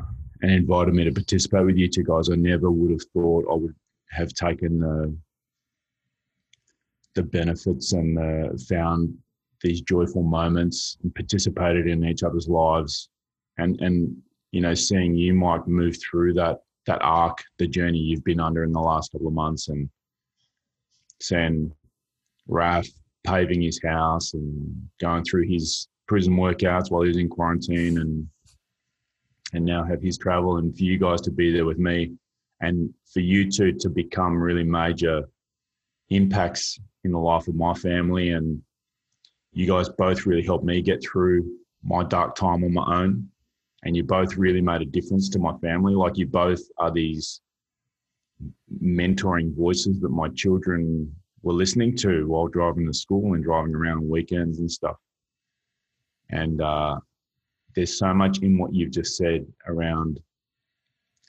and 0.42 0.52
invited 0.52 0.94
me 0.94 1.06
to 1.06 1.12
participate 1.12 1.66
with 1.66 1.78
you 1.78 1.88
two 1.88 2.04
guys, 2.04 2.30
I 2.30 2.36
never 2.36 2.70
would 2.70 2.92
have 2.92 3.04
thought 3.14 3.46
I 3.50 3.56
would 3.56 3.76
have 4.12 4.34
taken 4.34 4.80
the 4.80 5.18
the 7.16 7.24
benefits 7.24 7.94
and 7.94 8.20
uh, 8.20 8.58
found 8.68 9.18
these 9.66 9.82
joyful 9.82 10.24
moments 10.24 10.98
and 11.04 11.14
participated 11.16 11.88
in 11.88 12.06
each 12.06 12.24
other's 12.24 12.48
lives 12.48 13.10
and 13.58 13.82
and 13.82 14.16
you 14.52 14.62
know 14.62 14.74
seeing 14.74 15.16
you 15.16 15.34
mike 15.34 15.68
move 15.68 15.96
through 16.02 16.34
that 16.34 16.60
that 16.86 17.02
arc, 17.02 17.44
the 17.58 17.68
journey 17.68 17.98
you've 17.98 18.24
been 18.24 18.40
under 18.40 18.64
in 18.64 18.72
the 18.72 18.80
last 18.80 19.12
couple 19.12 19.28
of 19.28 19.34
months, 19.34 19.68
and 19.70 19.90
seeing 21.22 21.72
Raf 22.48 22.88
paving 23.26 23.62
his 23.62 23.82
house 23.84 24.34
and 24.34 24.88
going 25.02 25.24
through 25.24 25.48
his 25.48 25.88
prison 26.08 26.36
workouts 26.36 26.92
while 26.92 27.02
he 27.02 27.08
was 27.08 27.18
in 27.18 27.30
quarantine, 27.30 28.00
and 28.00 28.28
and 29.54 29.66
now 29.66 29.84
have 29.84 30.02
his 30.02 30.18
travel, 30.18 30.58
and 30.58 30.76
for 30.76 30.84
you 30.84 30.98
guys 30.98 31.22
to 31.22 31.32
be 31.32 31.52
there 31.52 31.66
with 31.66 31.80
me, 31.80 32.14
and 32.62 32.94
for 33.12 33.20
you 33.20 33.50
two 33.52 33.72
to 33.74 33.90
become 33.90 34.42
really 34.42 34.64
major 34.64 35.24
impacts 36.10 36.80
in 37.04 37.12
the 37.12 37.20
life 37.20 37.48
of 37.48 37.56
my 37.56 37.74
family, 37.74 38.30
and 38.30 38.62
you 39.56 39.66
guys 39.66 39.88
both 39.90 40.26
really 40.26 40.44
helped 40.44 40.66
me 40.66 40.82
get 40.82 41.02
through 41.02 41.50
my 41.82 42.04
dark 42.04 42.36
time 42.36 42.64
on 42.64 42.74
my 42.74 43.04
own 43.04 43.28
and 43.84 43.96
you 43.96 44.04
both 44.04 44.36
really 44.36 44.62
made 44.62 44.82
a 44.82 44.86
difference 44.86 45.30
to 45.30 45.40
my 45.40 45.56
family. 45.60 45.96
Like 45.96 46.18
you 46.18 46.28
both 46.28 46.62
are 46.78 46.92
these 46.92 47.40
mentoring 48.84 49.56
voices 49.56 50.02
that 50.02 50.10
my 50.10 50.28
children 50.30 51.16
were 51.42 51.54
listening 51.54 51.96
to 51.98 52.28
while 52.28 52.48
driving 52.48 52.86
to 52.88 52.94
school 52.94 53.34
and 53.34 53.44
driving 53.44 53.74
around 53.74 54.00
on 54.00 54.10
weekends 54.10 54.60
and 54.60 54.70
stuff. 54.70 54.98
And 56.32 56.62
uh, 56.62 57.00
there's 57.76 57.98
so 57.98 58.14
much 58.14 58.40
in 58.40 58.58
what 58.58 58.74
you've 58.74 58.92
just 58.92 59.16
said 59.16 59.46
around 59.68 60.20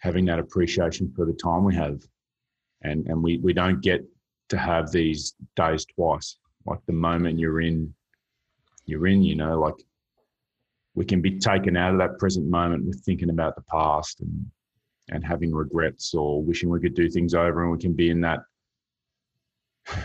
having 0.00 0.24
that 0.24 0.40
appreciation 0.40 1.12
for 1.14 1.26
the 1.26 1.32
time 1.34 1.64
we 1.64 1.76
have. 1.76 2.00
And, 2.82 3.06
and 3.06 3.22
we, 3.22 3.38
we 3.38 3.52
don't 3.52 3.82
get 3.82 4.04
to 4.48 4.56
have 4.56 4.90
these 4.90 5.34
days 5.54 5.86
twice. 5.94 6.38
Like 6.64 6.80
the 6.86 6.92
moment 6.92 7.38
you're 7.38 7.60
in, 7.60 7.94
you're 8.86 9.06
in, 9.06 9.22
you 9.22 9.34
know, 9.34 9.58
like 9.58 9.74
we 10.94 11.04
can 11.04 11.20
be 11.20 11.38
taken 11.38 11.76
out 11.76 11.92
of 11.92 11.98
that 11.98 12.18
present 12.18 12.48
moment 12.48 12.84
with 12.84 13.00
thinking 13.04 13.30
about 13.30 13.54
the 13.54 13.62
past 13.62 14.20
and 14.20 14.46
and 15.10 15.24
having 15.24 15.54
regrets 15.54 16.14
or 16.14 16.42
wishing 16.42 16.68
we 16.68 16.80
could 16.80 16.94
do 16.94 17.08
things 17.08 17.32
over 17.32 17.62
and 17.62 17.70
we 17.70 17.78
can 17.78 17.92
be 17.92 18.10
in 18.10 18.20
that 18.20 18.40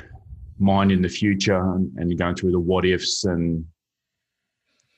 mind 0.60 0.92
in 0.92 1.02
the 1.02 1.10
future 1.10 1.74
and, 1.74 1.92
and 1.98 2.16
going 2.20 2.36
through 2.36 2.52
the 2.52 2.60
what 2.60 2.86
ifs 2.86 3.24
and 3.24 3.66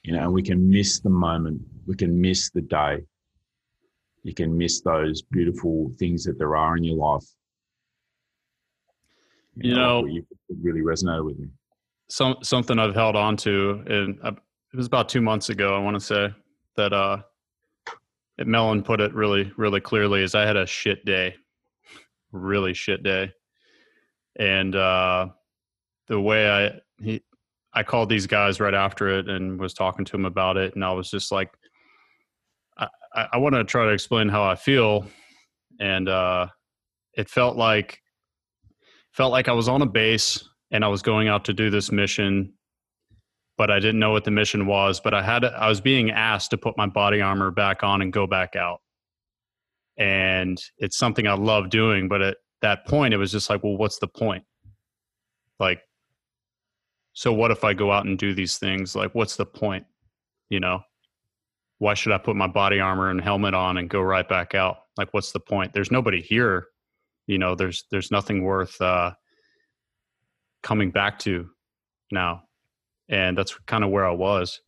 you 0.01 0.11
know 0.11 0.29
we 0.29 0.41
can 0.41 0.69
miss 0.69 0.99
the 0.99 1.09
moment. 1.09 1.61
We 1.85 1.95
can 1.95 2.19
miss 2.19 2.49
the 2.49 2.61
day. 2.61 3.03
You 4.23 4.33
can 4.33 4.57
miss 4.57 4.81
those 4.81 5.21
beautiful 5.21 5.91
things 5.99 6.23
that 6.23 6.37
there 6.37 6.55
are 6.55 6.77
in 6.77 6.83
your 6.83 6.95
life. 6.95 7.25
You, 9.55 9.69
you 9.69 9.75
know, 9.75 10.01
know 10.01 10.07
you 10.07 10.25
really 10.61 10.81
resonated 10.81 11.25
with 11.25 11.39
me 11.39 11.47
some 12.13 12.35
something 12.43 12.77
i've 12.79 12.95
held 12.95 13.15
on 13.15 13.35
to 13.35 13.83
and 13.87 14.19
it 14.73 14.77
was 14.77 14.87
about 14.87 15.07
two 15.07 15.21
months 15.21 15.49
ago. 15.49 15.75
I 15.75 15.79
want 15.79 15.95
to 15.95 15.99
say 15.99 16.33
that 16.75 16.93
uh, 16.93 17.17
Melon 18.39 18.81
put 18.81 18.99
it 18.99 19.13
really, 19.13 19.51
really 19.55 19.79
clearly. 19.79 20.23
Is 20.23 20.33
I 20.33 20.47
had 20.47 20.57
a 20.57 20.65
shit 20.65 21.05
day, 21.05 21.35
really 22.31 22.73
shit 22.73 23.03
day, 23.03 23.31
and 24.37 24.75
uh, 24.75 25.27
the 26.07 26.19
way 26.19 26.49
I 26.49 26.79
he 27.03 27.21
I 27.71 27.83
called 27.83 28.09
these 28.09 28.25
guys 28.25 28.59
right 28.59 28.73
after 28.73 29.09
it 29.09 29.29
and 29.29 29.59
was 29.59 29.75
talking 29.75 30.05
to 30.05 30.11
them 30.11 30.25
about 30.25 30.57
it, 30.57 30.73
and 30.73 30.83
I 30.83 30.91
was 30.91 31.11
just 31.11 31.31
like, 31.31 31.51
I, 32.75 32.87
I 33.13 33.37
want 33.37 33.53
to 33.53 33.63
try 33.63 33.85
to 33.85 33.91
explain 33.91 34.27
how 34.27 34.43
I 34.43 34.55
feel, 34.55 35.05
and 35.79 36.09
uh, 36.09 36.47
it 37.13 37.29
felt 37.29 37.57
like 37.57 38.01
felt 39.11 39.31
like 39.31 39.47
I 39.47 39.53
was 39.53 39.67
on 39.67 39.83
a 39.83 39.85
base 39.85 40.43
and 40.73 40.83
I 40.83 40.87
was 40.87 41.01
going 41.01 41.29
out 41.29 41.45
to 41.45 41.53
do 41.53 41.69
this 41.69 41.91
mission, 41.91 42.51
but 43.57 43.69
I 43.69 43.79
didn't 43.79 43.99
know 43.99 44.11
what 44.11 44.25
the 44.25 44.31
mission 44.31 44.65
was. 44.65 44.99
But 44.99 45.13
I 45.13 45.21
had 45.21 45.45
I 45.45 45.69
was 45.69 45.79
being 45.79 46.11
asked 46.11 46.49
to 46.51 46.57
put 46.57 46.75
my 46.75 46.87
body 46.87 47.21
armor 47.21 47.51
back 47.51 47.83
on 47.83 48.01
and 48.01 48.11
go 48.11 48.27
back 48.27 48.55
out, 48.57 48.81
and 49.97 50.61
it's 50.79 50.97
something 50.97 51.27
I 51.27 51.35
love 51.35 51.69
doing. 51.69 52.09
But 52.09 52.21
at 52.23 52.37
that 52.61 52.85
point, 52.87 53.13
it 53.13 53.17
was 53.17 53.31
just 53.31 53.49
like, 53.49 53.63
well, 53.63 53.77
what's 53.77 53.99
the 53.99 54.07
point? 54.07 54.43
Like, 55.59 55.81
so 57.13 57.31
what 57.31 57.51
if 57.51 57.63
I 57.63 57.73
go 57.73 57.91
out 57.91 58.05
and 58.05 58.17
do 58.17 58.33
these 58.33 58.57
things? 58.57 58.95
Like, 58.95 59.13
what's 59.13 59.35
the 59.35 59.45
point? 59.45 59.85
You 60.49 60.59
know, 60.59 60.81
why 61.77 61.93
should 61.93 62.13
I 62.13 62.17
put 62.17 62.35
my 62.35 62.47
body 62.47 62.79
armor 62.79 63.11
and 63.11 63.21
helmet 63.21 63.53
on 63.53 63.77
and 63.77 63.89
go 63.89 64.01
right 64.01 64.27
back 64.27 64.55
out? 64.55 64.77
Like, 64.97 65.13
what's 65.13 65.31
the 65.31 65.39
point? 65.39 65.71
There's 65.73 65.91
nobody 65.91 66.21
here. 66.21 66.67
You 67.27 67.37
know, 67.37 67.53
there's 67.53 67.85
there's 67.91 68.09
nothing 68.09 68.43
worth 68.43 68.81
uh, 68.81 69.11
coming 70.63 70.89
back 70.89 71.19
to 71.19 71.49
now, 72.11 72.43
and 73.09 73.37
that's 73.37 73.55
kind 73.67 73.83
of 73.83 73.91
where 73.91 74.07
I 74.07 74.11
was. 74.11 74.61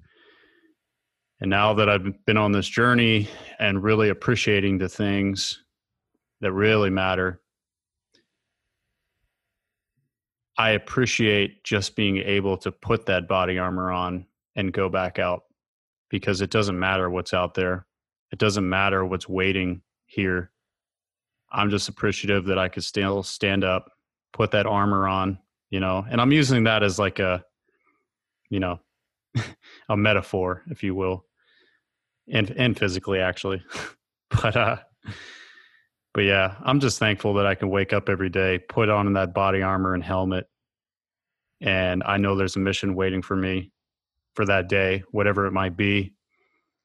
And 1.42 1.50
now 1.50 1.74
that 1.74 1.90
I've 1.90 2.26
been 2.26 2.38
on 2.38 2.52
this 2.52 2.68
journey 2.68 3.28
and 3.60 3.84
really 3.84 4.10
appreciating 4.10 4.78
the 4.78 4.88
things 4.88 5.64
that 6.42 6.54
really 6.54 6.90
matter, 6.90 7.42
I 10.58 10.72
appreciate 10.72 11.64
just 11.64 11.96
being 11.96 12.18
able 12.18 12.58
to 12.60 12.72
put 12.72 13.06
that 13.08 13.28
body 13.28 13.58
armor 13.58 13.92
on 13.92 14.26
and 14.56 14.72
go 14.72 14.88
back 14.88 15.20
out 15.20 15.44
because 16.10 16.42
it 16.42 16.50
doesn't 16.50 16.80
matter 16.80 17.10
what's 17.10 17.34
out 17.34 17.54
there. 17.54 17.86
It 18.32 18.40
doesn't 18.40 18.68
matter 18.68 19.06
what's 19.06 19.28
waiting 19.28 19.82
here. 20.06 20.52
I'm 21.52 21.70
just 21.70 21.90
appreciative 21.90 22.46
that 22.46 22.58
I 22.58 22.70
could 22.70 22.84
still 22.84 23.22
stand 23.24 23.64
up, 23.66 23.92
put 24.32 24.52
that 24.52 24.66
armor 24.66 25.08
on, 25.08 25.40
you 25.70 25.80
know, 25.80 26.06
and 26.10 26.22
I'm 26.22 26.32
using 26.32 26.64
that 26.66 26.84
as 26.84 27.00
like 27.00 27.20
a, 27.20 27.44
you 28.50 28.60
know, 28.60 28.80
a 29.90 29.98
metaphor, 29.98 30.64
if 30.70 30.84
you 30.84 30.96
will, 30.96 31.26
and 32.32 32.50
and 32.52 32.78
physically 32.78 33.20
actually, 33.20 33.64
but 34.30 34.56
uh, 34.56 34.78
but 36.14 36.24
yeah, 36.24 36.56
I'm 36.64 36.80
just 36.80 37.00
thankful 37.00 37.34
that 37.36 37.46
I 37.46 37.56
can 37.56 37.70
wake 37.70 37.94
up 37.94 38.10
every 38.10 38.30
day, 38.30 38.60
put 38.60 38.90
on 38.90 39.12
that 39.14 39.34
body 39.34 39.62
armor 39.62 39.94
and 39.94 40.04
helmet, 40.04 40.48
and 41.62 42.04
I 42.06 42.18
know 42.18 42.36
there's 42.36 42.56
a 42.56 42.60
mission 42.60 42.96
waiting 42.96 43.22
for 43.22 43.36
me 43.36 43.72
for 44.36 44.46
that 44.46 44.70
day, 44.70 45.04
whatever 45.12 45.46
it 45.46 45.52
might 45.52 45.76
be. 45.76 46.14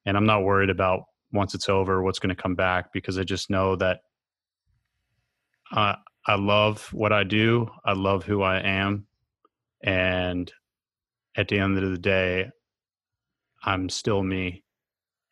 And 0.07 0.17
I'm 0.17 0.27
not 0.27 0.45
worried 0.45 0.71
about 0.71 1.03
once 1.33 1.55
it's 1.55 1.69
over 1.69 2.03
what's 2.03 2.19
going 2.19 2.35
to 2.35 2.41
come 2.41 2.55
back 2.55 2.93
because 2.93 3.19
I 3.19 3.25
just 3.25 3.51
know 3.51 3.77
that 3.77 4.01
uh, 5.73 5.97
I 6.27 6.35
love 6.35 6.89
what 6.93 7.13
I 7.13 7.25
do. 7.25 7.69
I 7.85 7.93
love 7.93 8.25
who 8.25 8.43
I 8.43 8.61
am. 8.61 9.07
And 9.83 10.53
at 11.37 11.49
the 11.49 11.59
end 11.59 11.79
of 11.79 11.91
the 11.91 11.99
day, 11.99 12.51
I'm 13.65 13.89
still 13.89 14.23
me. 14.23 14.65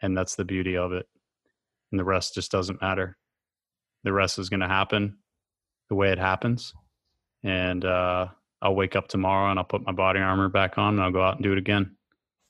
And 0.01 0.17
that's 0.17 0.37
the 0.37 0.45
beauty 0.45 0.77
of 0.77 0.93
it. 0.93 1.07
And 1.91 1.99
the 1.99 2.05
rest 2.05 2.35
just 2.35 2.51
doesn't 2.51 2.81
matter 2.81 3.19
the 4.05 4.13
rest 4.13 4.39
is 4.39 4.49
going 4.49 4.61
to 4.61 4.69
happen 4.69 5.19
the 5.89 5.95
way 5.95 6.11
it 6.11 6.19
happens. 6.19 6.73
And 7.43 7.85
uh, 7.85 8.29
I'll 8.63 8.75
wake 8.75 8.97
up 8.97 9.09
tomorrow 9.09 9.51
and 9.51 9.59
I'll 9.59 9.65
put 9.65 9.85
my 9.85 9.93
body 9.93 10.21
armor 10.21 10.49
back 10.49 10.79
on 10.79 10.95
and 10.95 11.03
I'll 11.03 11.13
go 11.13 11.23
out 11.23 11.37
and 11.37 11.45
do 11.45 11.53
it 11.53 11.59
again 11.59 11.97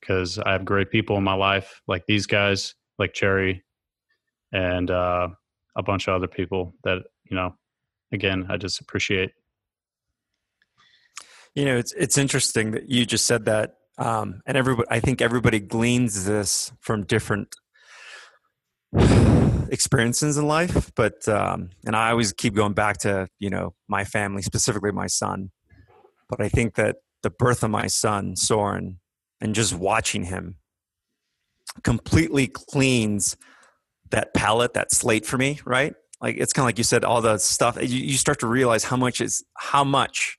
because 0.01 0.39
I 0.39 0.53
have 0.53 0.65
great 0.65 0.91
people 0.91 1.17
in 1.17 1.25
my 1.25 1.35
life, 1.35 1.81
like 1.87 2.07
these 2.07 2.27
guys, 2.27 2.75
like 2.99 3.13
Cherry, 3.13 3.65
and 4.53 4.91
uh, 4.91 5.29
a 5.77 5.83
bunch 5.83 6.09
of 6.09 6.15
other 6.15 6.29
people 6.29 6.75
that 6.85 7.03
you 7.25 7.37
know. 7.37 7.55
Again, 8.13 8.47
I 8.49 8.57
just 8.57 8.81
appreciate. 8.81 9.33
You 11.55 11.65
know, 11.65 11.77
it's 11.77 11.93
it's 11.93 12.17
interesting 12.17 12.71
that 12.73 12.89
you 12.89 13.05
just 13.05 13.27
said 13.27 13.45
that, 13.47 13.75
um, 13.99 14.41
and 14.47 14.57
everybody. 14.57 14.89
I 14.91 15.01
think 15.01 15.21
everybody 15.21 15.61
gleans 15.61 16.25
this 16.25 16.73
from 16.81 17.05
different 17.05 17.57
experiences 19.71 20.39
in 20.39 20.47
life, 20.47 20.93
but 20.95 21.27
um, 21.29 21.71
and 21.85 21.97
I 21.97 22.11
always 22.11 22.33
keep 22.33 22.55
going 22.55 22.75
back 22.75 22.99
to 22.99 23.29
you 23.39 23.51
know 23.51 23.75
my 23.89 24.05
family, 24.05 24.43
specifically 24.43 24.93
my 24.93 25.07
son. 25.07 25.51
But 26.29 26.41
I 26.41 26.49
think 26.49 26.75
that 26.77 26.97
the 27.23 27.31
birth 27.31 27.63
of 27.63 27.71
my 27.71 27.87
son 27.87 28.37
Soren 28.37 29.01
and 29.41 29.55
just 29.55 29.75
watching 29.75 30.25
him 30.25 30.57
completely 31.83 32.47
cleans 32.47 33.37
that 34.11 34.35
palette, 34.35 34.75
that 34.75 34.93
slate 34.93 35.27
for 35.27 35.39
me, 35.39 35.61
right? 35.65 35.95
Like 36.21 36.37
it's 36.37 36.53
kind 36.53 36.65
of 36.65 36.69
like 36.69 36.79
you 36.79 36.85
said, 36.85 37.05
all 37.05 37.21
the 37.21 37.39
stuff 37.39 37.79
you, 37.81 37.87
you 37.87 38.15
start 38.15 38.41
to 38.41 38.47
realize 38.47 38.85
how 38.85 38.97
much 38.97 39.21
is 39.21 39.45
how 39.57 39.85
much 39.85 40.39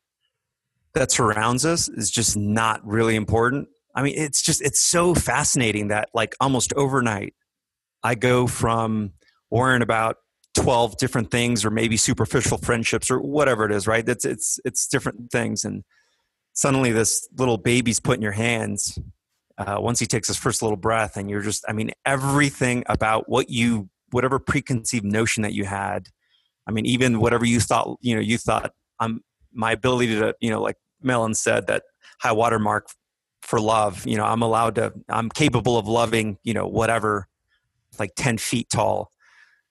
that 0.94 1.12
surrounds 1.12 1.66
us 1.66 1.88
is 1.90 2.10
just 2.12 2.36
not 2.36 2.86
really 2.86 3.16
important. 3.16 3.68
I 3.96 4.04
mean, 4.04 4.14
it's 4.18 4.42
just 4.42 4.62
it's 4.62 4.80
so 4.80 5.16
fascinating 5.16 5.90
that 5.90 6.10
like 6.14 6.36
almost 6.40 6.74
overnight 6.74 7.34
I 8.04 8.16
go 8.16 8.48
from 8.48 9.14
worrying 9.50 9.82
about 9.82 10.18
12 10.56 10.98
different 10.98 11.32
things 11.32 11.64
or 11.64 11.70
maybe 11.70 11.96
superficial 11.98 12.58
friendships 12.58 13.10
or 13.10 13.20
whatever 13.20 13.66
it 13.66 13.72
is, 13.72 13.88
right? 13.88 14.08
It's 14.08 14.26
it's 14.26 14.60
it's 14.66 14.88
different 14.88 15.32
things 15.32 15.64
and 15.64 15.84
suddenly 16.60 16.92
this 16.92 17.28
little 17.38 17.58
baby's 17.58 18.00
put 18.02 18.18
in 18.18 18.22
your 18.22 18.34
hands 18.34 19.00
uh, 19.58 19.78
once 19.80 20.00
he 20.00 20.06
takes 20.06 20.28
his 20.28 20.38
first 20.38 20.62
little 20.62 20.78
breath 20.78 21.16
and 21.16 21.30
you're 21.30 21.42
just 21.42 21.64
i 21.70 21.74
mean 21.74 21.92
everything 22.06 22.84
about 22.88 23.30
what 23.30 23.50
you 23.50 23.90
whatever 24.12 24.40
preconceived 24.40 25.06
notion 25.06 25.44
that 25.44 25.54
you 25.54 25.66
had. 25.66 26.08
I 26.68 26.72
mean 26.72 26.86
even 26.86 27.20
whatever 27.20 27.46
you 27.46 27.60
thought 27.60 27.98
you 28.02 28.14
know 28.14 28.22
you 28.22 28.38
thought 28.38 28.72
i'm 29.00 29.12
um, 29.12 29.22
my 29.52 29.72
ability 29.72 30.20
to 30.20 30.36
you 30.40 30.52
know 30.52 30.62
like 30.62 30.76
Melon 31.02 31.34
said 31.34 31.68
that 31.68 31.84
high 32.22 32.32
watermark 32.32 32.88
for 33.42 33.60
love 33.60 34.06
you 34.06 34.16
know 34.16 34.26
i'm 34.26 34.44
allowed 34.44 34.76
to 34.76 34.94
i'm 35.08 35.30
capable 35.30 35.78
of 35.78 35.88
loving 35.88 36.38
you 36.44 36.54
know 36.54 36.68
whatever 36.68 37.28
like 37.98 38.12
10 38.16 38.38
feet 38.38 38.70
tall. 38.70 39.12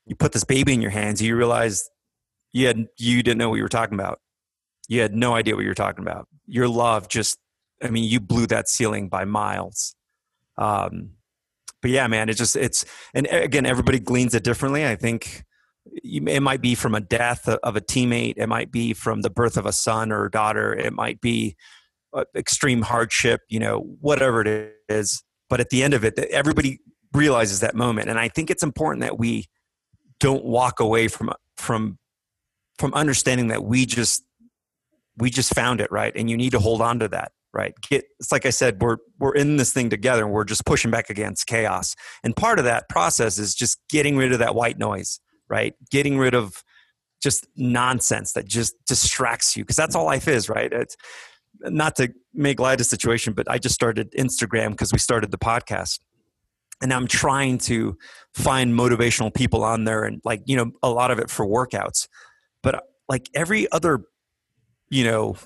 You 0.07 0.17
put 0.17 0.33
this 0.33 0.45
baby 0.45 0.73
in 0.73 0.83
your 0.83 0.91
hands 0.91 1.23
you 1.23 1.37
realize 1.37 1.89
you 2.53 2.67
had 2.67 2.87
you 2.97 3.23
didn't 3.23 3.39
know 3.39 3.51
what 3.51 3.57
you 3.57 3.63
were 3.63 3.69
talking 3.69 3.95
about. 3.95 4.21
You 4.89 5.01
had 5.03 5.15
no 5.15 5.35
idea 5.35 5.55
what 5.55 5.63
you 5.63 5.69
were 5.69 5.75
talking 5.75 6.03
about. 6.05 6.27
Your 6.47 6.69
love 6.69 7.09
just 7.09 7.39
i 7.83 7.91
mean 7.91 8.05
you 8.05 8.19
blew 8.19 8.47
that 8.49 8.69
ceiling 8.69 9.09
by 9.09 9.25
miles. 9.25 9.95
Um 10.57 11.11
but 11.83 11.91
yeah 11.91 12.07
man 12.07 12.29
it 12.29 12.35
just 12.35 12.57
it's 12.57 12.85
and 13.15 13.27
again 13.29 13.67
everybody 13.67 13.99
gleans 13.99 14.35
it 14.35 14.45
differently. 14.45 14.87
I 14.87 14.97
think 14.97 15.45
it 15.87 16.43
might 16.43 16.61
be 16.61 16.75
from 16.75 16.95
a 16.95 17.01
death 17.01 17.49
of 17.49 17.77
a 17.77 17.81
teammate. 17.81 18.35
It 18.37 18.47
might 18.47 18.71
be 18.71 18.93
from 18.93 19.23
the 19.23 19.31
birth 19.31 19.57
of 19.57 19.65
a 19.65 19.73
son 19.73 20.13
or 20.13 20.27
a 20.27 20.31
daughter. 20.31 20.75
It 20.75 20.93
might 20.93 21.21
be 21.21 21.57
uh, 22.13 22.25
extreme 22.37 22.83
hardship 22.83 23.41
you 23.49 23.61
know 23.61 23.81
whatever 24.01 24.43
it 24.43 24.75
is. 24.89 25.23
But 25.51 25.61
at 25.61 25.71
the 25.71 25.83
end 25.83 25.95
of 25.95 26.05
it 26.05 26.19
everybody 26.19 26.81
realizes 27.15 27.61
that 27.61 27.75
moment. 27.75 28.09
And 28.09 28.19
i 28.19 28.29
think 28.29 28.51
it's 28.51 28.63
important 28.63 29.03
that 29.03 29.19
we 29.19 29.47
don't 30.21 30.45
walk 30.45 30.81
away 30.81 31.09
from 31.09 31.33
from 31.57 31.99
from 32.79 32.95
understanding 32.95 33.49
that 33.49 33.65
we 33.65 33.87
just 33.87 34.25
we 35.17 35.31
just 35.31 35.55
found 35.55 35.81
it 35.81 35.91
right? 35.91 36.13
And 36.15 36.31
you 36.31 36.37
need 36.37 36.51
to 36.51 36.61
hold 36.61 36.81
on 36.81 37.01
to 37.01 37.09
that 37.09 37.33
right? 37.53 37.75
Get 37.89 38.05
it's 38.21 38.31
like 38.31 38.47
i 38.47 38.51
said 38.51 38.81
we're 38.83 38.99
we're 39.19 39.35
in 39.35 39.57
this 39.57 39.73
thing 39.73 39.91
together 39.91 40.25
and 40.25 40.33
we're 40.33 40.45
just 40.45 40.67
pushing 40.67 40.91
back 40.91 41.11
against 41.11 41.47
chaos. 41.47 41.95
And 42.23 42.37
part 42.37 42.59
of 42.59 42.65
that 42.65 42.89
process 42.89 43.39
is 43.39 43.55
just 43.55 43.79
getting 43.89 44.17
rid 44.17 44.33
of 44.33 44.39
that 44.41 44.55
white 44.55 44.79
noise 44.79 45.21
right? 45.49 45.75
Getting 45.91 46.19
rid 46.19 46.35
of 46.35 46.63
just 47.23 47.47
nonsense 47.57 48.33
that 48.35 48.47
just 48.47 48.75
distracts 48.87 49.57
you 49.57 49.65
because 49.65 49.77
that's 49.77 49.97
all 49.97 50.05
life 50.05 50.29
is 50.29 50.49
right? 50.49 50.73
It's 50.73 50.97
not 51.61 51.97
to 51.97 52.13
make 52.35 52.61
light 52.61 52.75
of 52.75 52.79
the 52.79 52.85
situation 52.85 53.33
but 53.33 53.51
i 53.51 53.59
just 53.59 53.75
started 53.75 54.13
instagram 54.13 54.71
because 54.71 54.93
we 54.93 54.99
started 54.99 55.31
the 55.31 55.39
podcast. 55.39 55.99
And 56.81 56.93
i'm 56.93 57.09
trying 57.09 57.59
to 57.59 57.97
find 58.35 58.73
motivational 58.73 59.35
people 59.35 59.65
on 59.65 59.85
there 59.85 60.05
and 60.05 60.21
like 60.25 60.43
you 60.47 60.57
know 60.57 60.71
a 60.83 60.91
lot 60.91 61.11
of 61.11 61.19
it 61.19 61.31
for 61.31 61.47
workouts. 61.47 62.07
But 62.63 62.85
like 63.09 63.29
every 63.35 63.71
other 63.73 64.05
you 64.91 65.05
know 65.05 65.37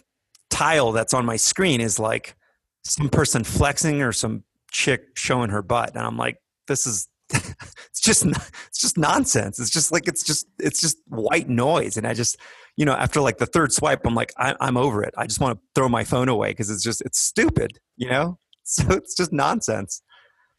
tile 0.52 0.92
that's 0.92 1.14
on 1.14 1.24
my 1.24 1.36
screen 1.36 1.80
is 1.80 1.98
like 1.98 2.36
some 2.84 3.08
person 3.08 3.42
flexing 3.42 4.02
or 4.02 4.12
some 4.12 4.44
chick 4.70 5.08
showing 5.14 5.50
her 5.50 5.62
butt 5.62 5.90
and 5.94 6.04
i'm 6.04 6.16
like 6.16 6.38
this 6.66 6.86
is 6.86 7.08
it's 7.32 8.00
just 8.00 8.24
it's 8.26 8.80
just 8.80 8.98
nonsense. 8.98 9.58
It's 9.58 9.70
just 9.70 9.90
like 9.92 10.06
it's 10.06 10.22
just 10.22 10.46
it's 10.58 10.80
just 10.80 10.98
white 11.08 11.48
noise. 11.48 11.96
And 11.96 12.06
i 12.06 12.14
just 12.14 12.36
you 12.76 12.84
know 12.84 12.92
after 12.92 13.20
like 13.20 13.38
the 13.38 13.46
third 13.46 13.72
swipe 13.72 14.00
i'm 14.04 14.14
like 14.14 14.32
I, 14.36 14.54
i'm 14.60 14.76
over 14.76 15.02
it. 15.02 15.14
I 15.16 15.26
just 15.26 15.40
want 15.40 15.58
to 15.58 15.64
throw 15.74 15.88
my 15.88 16.04
phone 16.04 16.28
away 16.28 16.50
because 16.50 16.70
it's 16.70 16.82
just 16.82 17.00
it's 17.02 17.18
stupid 17.18 17.78
you 17.96 18.08
know? 18.08 18.38
So 18.64 18.84
it's 18.90 19.16
just 19.16 19.32
nonsense. 19.32 20.02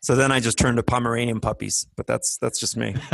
So 0.01 0.15
then 0.15 0.31
i 0.31 0.39
just 0.39 0.57
turned 0.57 0.77
to 0.77 0.83
pomeranian 0.83 1.39
puppies 1.39 1.87
but 1.95 2.07
that's 2.07 2.37
that's 2.37 2.59
just 2.59 2.75
me. 2.77 2.95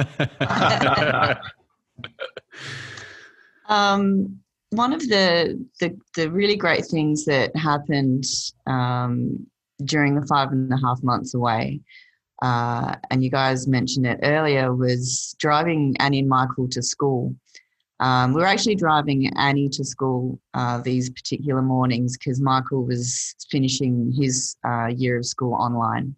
Um 3.68 4.40
one 4.72 4.94
of 4.94 5.02
the, 5.02 5.66
the, 5.80 5.98
the 6.16 6.30
really 6.30 6.56
great 6.56 6.86
things 6.86 7.26
that 7.26 7.56
happened 7.56 8.24
um, 8.68 9.48
during 9.84 10.16
the 10.16 10.26
five 10.28 10.52
and 10.52 10.72
a 10.72 10.78
half 10.78 11.02
months 11.04 11.34
away, 11.34 11.82
uh, 12.42 12.96
and 13.10 13.24
you 13.24 13.30
guys 13.30 13.68
mentioned 13.68 14.06
it 14.06 14.20
earlier, 14.24 14.74
was 14.74 15.36
driving 15.40 15.96
Annie 16.00 16.20
and 16.20 16.30
Michael 16.30 16.68
to 16.70 16.82
school. 16.82 17.36
Um, 18.00 18.34
we 18.34 18.42
were 18.42 18.48
actually 18.48 18.76
driving 18.76 19.30
Annie 19.38 19.68
to 19.70 19.84
school 19.84 20.40
uh, 20.54 20.78
these 20.78 21.10
particular 21.10 21.62
mornings 21.62 22.18
because 22.18 22.40
Michael 22.40 22.86
was 22.86 23.36
finishing 23.52 24.14
his 24.18 24.56
uh, 24.66 24.88
year 24.88 25.18
of 25.18 25.26
school 25.26 25.54
online. 25.54 26.16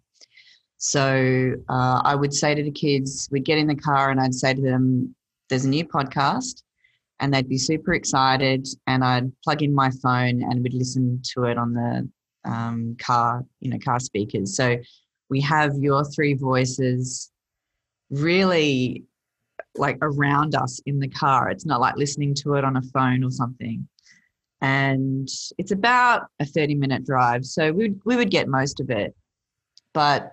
So 0.76 1.54
uh, 1.68 2.02
I 2.04 2.14
would 2.14 2.34
say 2.34 2.54
to 2.54 2.62
the 2.62 2.70
kids, 2.70 3.28
we'd 3.32 3.44
get 3.44 3.58
in 3.58 3.66
the 3.66 3.74
car 3.74 4.10
and 4.10 4.20
I'd 4.20 4.34
say 4.34 4.54
to 4.54 4.60
them, 4.60 5.14
there's 5.48 5.64
a 5.64 5.68
new 5.68 5.84
podcast 5.84 6.62
and 7.22 7.32
they'd 7.32 7.48
be 7.48 7.56
super 7.56 7.94
excited 7.94 8.66
and 8.88 9.04
I'd 9.04 9.32
plug 9.44 9.62
in 9.62 9.72
my 9.72 9.90
phone 10.02 10.42
and 10.42 10.60
we'd 10.60 10.74
listen 10.74 11.22
to 11.34 11.44
it 11.44 11.56
on 11.56 11.72
the 11.72 12.10
um, 12.44 12.96
car, 12.98 13.44
you 13.60 13.70
know, 13.70 13.78
car 13.78 14.00
speakers. 14.00 14.56
So 14.56 14.76
we 15.30 15.40
have 15.42 15.76
your 15.76 16.04
three 16.04 16.34
voices 16.34 17.30
really 18.10 19.04
like 19.76 19.98
around 20.02 20.56
us 20.56 20.80
in 20.84 20.98
the 20.98 21.08
car. 21.08 21.48
It's 21.48 21.64
not 21.64 21.80
like 21.80 21.96
listening 21.96 22.34
to 22.42 22.54
it 22.54 22.64
on 22.64 22.76
a 22.76 22.82
phone 22.82 23.22
or 23.22 23.30
something. 23.30 23.88
And 24.60 25.28
it's 25.58 25.70
about 25.70 26.26
a 26.40 26.44
30 26.44 26.74
minute 26.74 27.06
drive. 27.06 27.44
So 27.46 27.70
we, 27.72 27.94
we 28.04 28.16
would 28.16 28.30
get 28.30 28.48
most 28.48 28.80
of 28.80 28.90
it. 28.90 29.14
But 29.94 30.32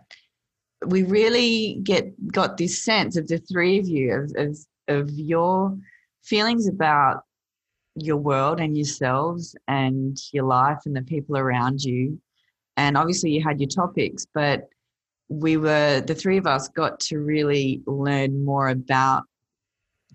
we 0.88 1.04
really 1.04 1.82
get 1.84 2.32
got 2.32 2.58
this 2.58 2.84
sense 2.84 3.16
of 3.16 3.28
the 3.28 3.38
three 3.38 3.78
of 3.78 3.88
you 3.88 4.14
of, 4.14 4.32
of, 4.38 4.58
of 4.88 5.10
your 5.12 5.78
feelings 6.24 6.68
about 6.68 7.24
your 7.96 8.18
world 8.18 8.60
and 8.60 8.78
yourselves 8.78 9.56
and 9.68 10.18
your 10.32 10.46
life 10.46 10.80
and 10.86 10.96
the 10.96 11.02
people 11.02 11.38
around 11.38 11.82
you. 11.82 12.20
And 12.78 12.98
obviously, 12.98 13.32
you 13.32 13.44
had 13.44 13.60
your 13.60 13.70
topics, 13.70 14.26
but 14.34 14.70
we 15.28 15.58
were 15.58 16.02
the 16.02 16.16
three 16.16 16.38
of 16.38 16.48
us 16.48 16.70
got 16.70 17.00
to 17.00 17.20
really 17.20 17.82
learn 17.86 18.44
more 18.44 18.70
about 18.70 19.24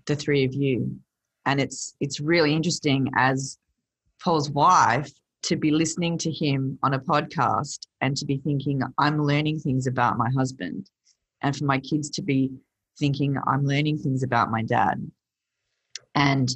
the 0.05 0.15
three 0.15 0.43
of 0.43 0.53
you. 0.53 0.99
And 1.45 1.61
it's 1.61 1.95
it's 1.99 2.19
really 2.19 2.53
interesting 2.53 3.09
as 3.15 3.57
Paul's 4.23 4.49
wife 4.49 5.11
to 5.43 5.55
be 5.55 5.69
listening 5.69 6.17
to 6.17 6.31
him 6.31 6.79
on 6.81 6.95
a 6.95 6.99
podcast 6.99 7.81
and 8.01 8.17
to 8.17 8.25
be 8.25 8.37
thinking, 8.37 8.81
I'm 8.97 9.23
learning 9.23 9.59
things 9.59 9.85
about 9.85 10.17
my 10.17 10.29
husband. 10.35 10.89
And 11.41 11.55
for 11.55 11.65
my 11.65 11.79
kids 11.79 12.09
to 12.11 12.23
be 12.23 12.51
thinking, 12.97 13.37
I'm 13.47 13.63
learning 13.65 13.99
things 13.99 14.23
about 14.23 14.49
my 14.49 14.63
dad. 14.63 14.99
And 16.15 16.49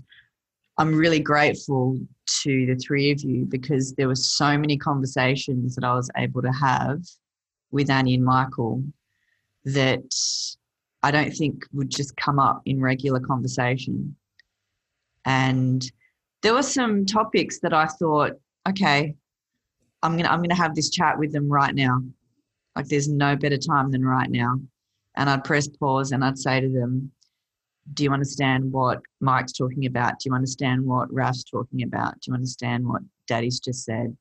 I'm 0.78 0.96
really 0.96 1.20
grateful 1.20 2.00
to 2.44 2.66
the 2.66 2.76
three 2.76 3.12
of 3.12 3.22
you 3.22 3.46
because 3.46 3.94
there 3.94 4.08
were 4.08 4.16
so 4.16 4.58
many 4.58 4.78
conversations 4.78 5.76
that 5.76 5.84
I 5.84 5.94
was 5.94 6.10
able 6.16 6.42
to 6.42 6.52
have 6.52 7.02
with 7.72 7.90
Annie 7.90 8.16
and 8.16 8.24
Michael 8.24 8.84
that 9.66 10.04
I 11.04 11.12
don't 11.12 11.32
think 11.32 11.66
would 11.74 11.90
just 11.90 12.16
come 12.16 12.40
up 12.40 12.62
in 12.66 12.82
regular 12.82 13.20
conversation. 13.20 14.16
And 15.26 15.84
there 16.42 16.54
were 16.54 16.64
some 16.64 17.06
topics 17.06 17.60
that 17.60 17.74
I 17.74 17.86
thought, 17.86 18.34
okay, 18.68 19.16
I'm 20.02 20.16
gonna 20.16 20.30
I'm 20.30 20.42
gonna 20.42 20.56
have 20.56 20.76
this 20.76 20.90
chat 20.90 21.20
with 21.20 21.34
them 21.34 21.50
right 21.50 21.76
now. 21.76 22.02
Like 22.76 22.88
there's 22.88 23.10
no 23.10 23.36
better 23.36 23.58
time 23.58 23.92
than 23.92 24.06
right 24.06 24.30
now. 24.30 24.60
And 25.16 25.30
I'd 25.30 25.44
press 25.44 25.68
pause 25.68 26.12
and 26.12 26.24
I'd 26.24 26.38
say 26.38 26.62
to 26.62 26.70
them, 26.70 27.12
do 27.94 28.04
you 28.04 28.12
understand 28.12 28.72
what 28.72 29.02
Mike's 29.20 29.54
talking 29.54 29.86
about? 29.86 30.20
Do 30.20 30.30
you 30.30 30.36
understand 30.36 30.86
what 30.86 31.12
Raf's 31.14 31.44
talking 31.44 31.84
about? 31.84 32.14
Do 32.22 32.32
you 32.32 32.34
understand 32.34 32.88
what 32.88 33.02
Daddy's 33.28 33.60
just 33.60 33.86
said? 33.86 34.16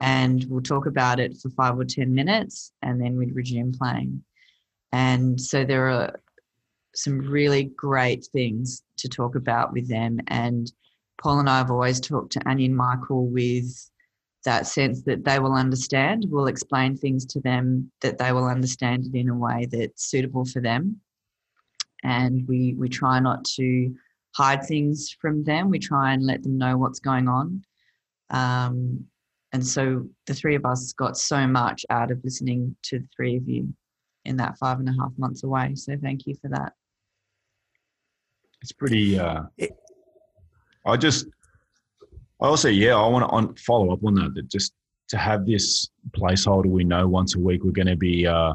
And 0.00 0.44
we'll 0.48 0.62
talk 0.62 0.86
about 0.86 1.20
it 1.20 1.36
for 1.36 1.50
five 1.50 1.78
or 1.78 1.84
10 1.84 2.12
minutes 2.12 2.72
and 2.82 3.00
then 3.00 3.16
we'd 3.16 3.34
resume 3.34 3.72
playing. 3.72 4.24
And 4.92 5.40
so 5.40 5.64
there 5.64 5.88
are 5.90 6.20
some 6.94 7.20
really 7.20 7.64
great 7.64 8.26
things 8.32 8.82
to 8.98 9.08
talk 9.08 9.36
about 9.36 9.72
with 9.72 9.88
them. 9.88 10.20
And 10.28 10.70
Paul 11.22 11.40
and 11.40 11.50
I 11.50 11.58
have 11.58 11.70
always 11.70 12.00
talked 12.00 12.32
to 12.32 12.48
Annie 12.48 12.66
and 12.66 12.76
Michael 12.76 13.26
with 13.26 13.90
that 14.44 14.66
sense 14.66 15.02
that 15.02 15.24
they 15.24 15.38
will 15.38 15.52
understand. 15.52 16.24
We'll 16.28 16.46
explain 16.46 16.96
things 16.96 17.26
to 17.26 17.40
them 17.40 17.92
that 18.00 18.18
they 18.18 18.32
will 18.32 18.46
understand 18.46 19.06
it 19.06 19.18
in 19.18 19.28
a 19.28 19.36
way 19.36 19.68
that's 19.70 20.06
suitable 20.06 20.46
for 20.46 20.60
them 20.60 21.00
and 22.04 22.46
we 22.48 22.74
we 22.74 22.88
try 22.88 23.20
not 23.20 23.44
to 23.56 23.94
hide 24.34 24.64
things 24.64 25.14
from 25.20 25.44
them. 25.44 25.70
We 25.70 25.78
try 25.78 26.12
and 26.12 26.24
let 26.24 26.42
them 26.42 26.58
know 26.58 26.76
what's 26.76 27.00
going 27.00 27.28
on. 27.28 27.62
Um, 28.30 29.04
and 29.52 29.66
so 29.66 30.06
the 30.26 30.34
three 30.34 30.54
of 30.54 30.64
us 30.64 30.92
got 30.92 31.16
so 31.16 31.46
much 31.46 31.84
out 31.90 32.10
of 32.10 32.22
listening 32.22 32.76
to 32.84 33.00
the 33.00 33.08
three 33.14 33.36
of 33.36 33.48
you 33.48 33.74
in 34.24 34.36
that 34.36 34.56
five 34.58 34.78
and 34.78 34.88
a 34.88 34.92
half 34.92 35.12
months 35.18 35.42
away. 35.42 35.74
So 35.74 35.96
thank 36.00 36.26
you 36.26 36.34
for 36.40 36.48
that. 36.50 36.72
It's 38.62 38.72
pretty. 38.72 39.18
Uh, 39.18 39.42
I 40.86 40.96
just, 40.96 41.26
I 42.40 42.46
also, 42.46 42.68
yeah, 42.68 42.94
I 42.94 43.06
want 43.08 43.56
to 43.56 43.62
follow 43.62 43.92
up 43.92 44.04
on 44.04 44.14
that. 44.14 44.34
That 44.34 44.48
just 44.48 44.72
to 45.08 45.16
have 45.16 45.46
this 45.46 45.88
placeholder, 46.12 46.66
we 46.66 46.84
know 46.84 47.08
once 47.08 47.34
a 47.34 47.40
week 47.40 47.64
we're 47.64 47.72
going 47.72 47.86
to 47.88 47.96
be 47.96 48.26
uh, 48.26 48.54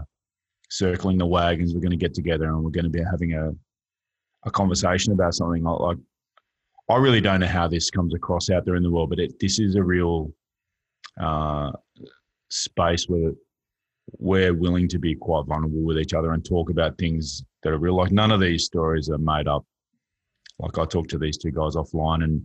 circling 0.78 1.17
the 1.17 1.26
wagons. 1.26 1.73
We're 1.73 1.82
going 1.82 1.91
to 1.91 1.97
get 1.97 2.13
together 2.13 2.45
and 2.45 2.63
we're 2.63 2.71
going 2.71 2.86
to 2.86 2.89
be 2.89 3.03
having 3.03 3.34
a 3.34 3.51
a 4.45 4.51
conversation 4.51 5.11
about 5.11 5.34
something 5.34 5.63
like, 5.63 5.97
I 6.89 6.97
really 6.97 7.21
don't 7.21 7.39
know 7.39 7.47
how 7.47 7.67
this 7.67 7.89
comes 7.89 8.13
across 8.13 8.49
out 8.49 8.63
there 8.63 8.76
in 8.76 8.84
the 8.84 8.91
world, 8.91 9.09
but 9.09 9.19
it, 9.19 9.39
this 9.39 9.59
is 9.59 9.76
a 9.76 9.84
real 9.84 10.32
uh, 11.19 11.71
space 12.49 13.05
where 13.09 13.32
we're 14.19 14.53
willing 14.53 14.88
to 14.89 14.99
be 14.99 15.15
quite 15.15 15.45
vulnerable 15.47 15.82
with 15.82 15.97
each 15.97 16.13
other 16.13 16.34
and 16.34 16.45
talk 16.45 16.69
about 16.69 16.97
things 16.97 17.43
that 17.63 17.73
are 17.73 17.80
real. 17.80 17.95
Like 17.95 18.11
none 18.11 18.32
of 18.32 18.39
these 18.39 18.65
stories 18.65 19.09
are 19.09 19.17
made 19.17 19.47
up. 19.47 19.65
Like 20.59 20.78
I 20.78 20.86
talked 20.86 21.09
to 21.09 21.17
these 21.17 21.38
two 21.38 21.51
guys 21.51 21.76
offline, 21.76 22.23
and 22.23 22.41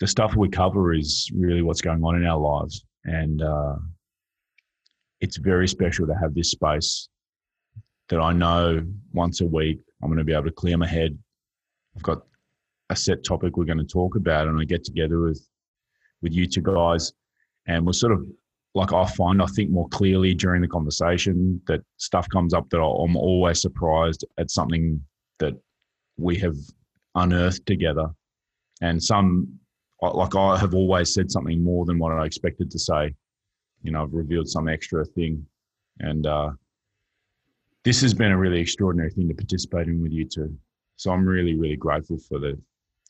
the 0.00 0.06
stuff 0.06 0.34
we 0.34 0.48
cover 0.48 0.94
is 0.94 1.30
really 1.34 1.62
what's 1.62 1.82
going 1.82 2.02
on 2.02 2.16
in 2.16 2.26
our 2.26 2.38
lives, 2.38 2.84
and 3.04 3.42
uh, 3.42 3.76
it's 5.24 5.38
very 5.38 5.66
special 5.66 6.06
to 6.06 6.14
have 6.14 6.34
this 6.34 6.50
space 6.50 7.08
that 8.10 8.20
I 8.20 8.34
know 8.34 8.84
once 9.14 9.40
a 9.40 9.46
week 9.46 9.80
I'm 10.02 10.10
going 10.10 10.18
to 10.18 10.24
be 10.24 10.34
able 10.34 10.44
to 10.44 10.52
clear 10.52 10.76
my 10.76 10.86
head. 10.86 11.18
I've 11.96 12.02
got 12.02 12.18
a 12.90 12.96
set 12.96 13.24
topic 13.24 13.56
we're 13.56 13.64
going 13.64 13.78
to 13.78 13.84
talk 13.84 14.16
about, 14.16 14.48
and 14.48 14.60
I 14.60 14.64
get 14.64 14.84
together 14.84 15.20
with 15.20 15.40
with 16.20 16.34
you 16.34 16.46
two 16.46 16.60
guys, 16.60 17.12
and 17.66 17.86
we're 17.86 17.94
sort 17.94 18.12
of 18.12 18.26
like 18.74 18.92
I 18.92 19.06
find 19.06 19.40
I 19.40 19.46
think 19.46 19.70
more 19.70 19.88
clearly 19.88 20.34
during 20.34 20.60
the 20.60 20.68
conversation 20.68 21.60
that 21.68 21.80
stuff 21.96 22.28
comes 22.28 22.52
up 22.52 22.68
that 22.68 22.82
I'm 22.82 23.16
always 23.16 23.62
surprised 23.62 24.26
at 24.36 24.50
something 24.50 25.00
that 25.38 25.54
we 26.18 26.36
have 26.36 26.56
unearthed 27.14 27.64
together, 27.64 28.08
and 28.82 29.02
some 29.02 29.58
like 30.02 30.36
I 30.36 30.58
have 30.58 30.74
always 30.74 31.14
said 31.14 31.30
something 31.30 31.64
more 31.64 31.86
than 31.86 31.98
what 31.98 32.12
I 32.12 32.26
expected 32.26 32.70
to 32.70 32.78
say, 32.78 33.14
you 33.84 33.92
know, 33.92 34.02
I've 34.02 34.12
revealed 34.12 34.48
some 34.48 34.66
extra 34.66 35.04
thing. 35.04 35.46
And 36.00 36.26
uh, 36.26 36.50
this 37.84 38.00
has 38.00 38.14
been 38.14 38.32
a 38.32 38.38
really 38.38 38.58
extraordinary 38.58 39.10
thing 39.10 39.28
to 39.28 39.34
participate 39.34 39.86
in 39.86 40.02
with 40.02 40.10
you 40.10 40.24
two. 40.24 40.56
So 40.96 41.12
I'm 41.12 41.24
really, 41.24 41.54
really 41.54 41.76
grateful 41.76 42.18
for 42.18 42.38
the 42.38 42.58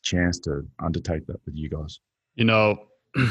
chance 0.02 0.38
to 0.40 0.66
undertake 0.82 1.26
that 1.28 1.40
with 1.46 1.54
you 1.54 1.70
guys. 1.70 2.00
You 2.34 2.44
know, 2.44 2.86
uh, 3.16 3.26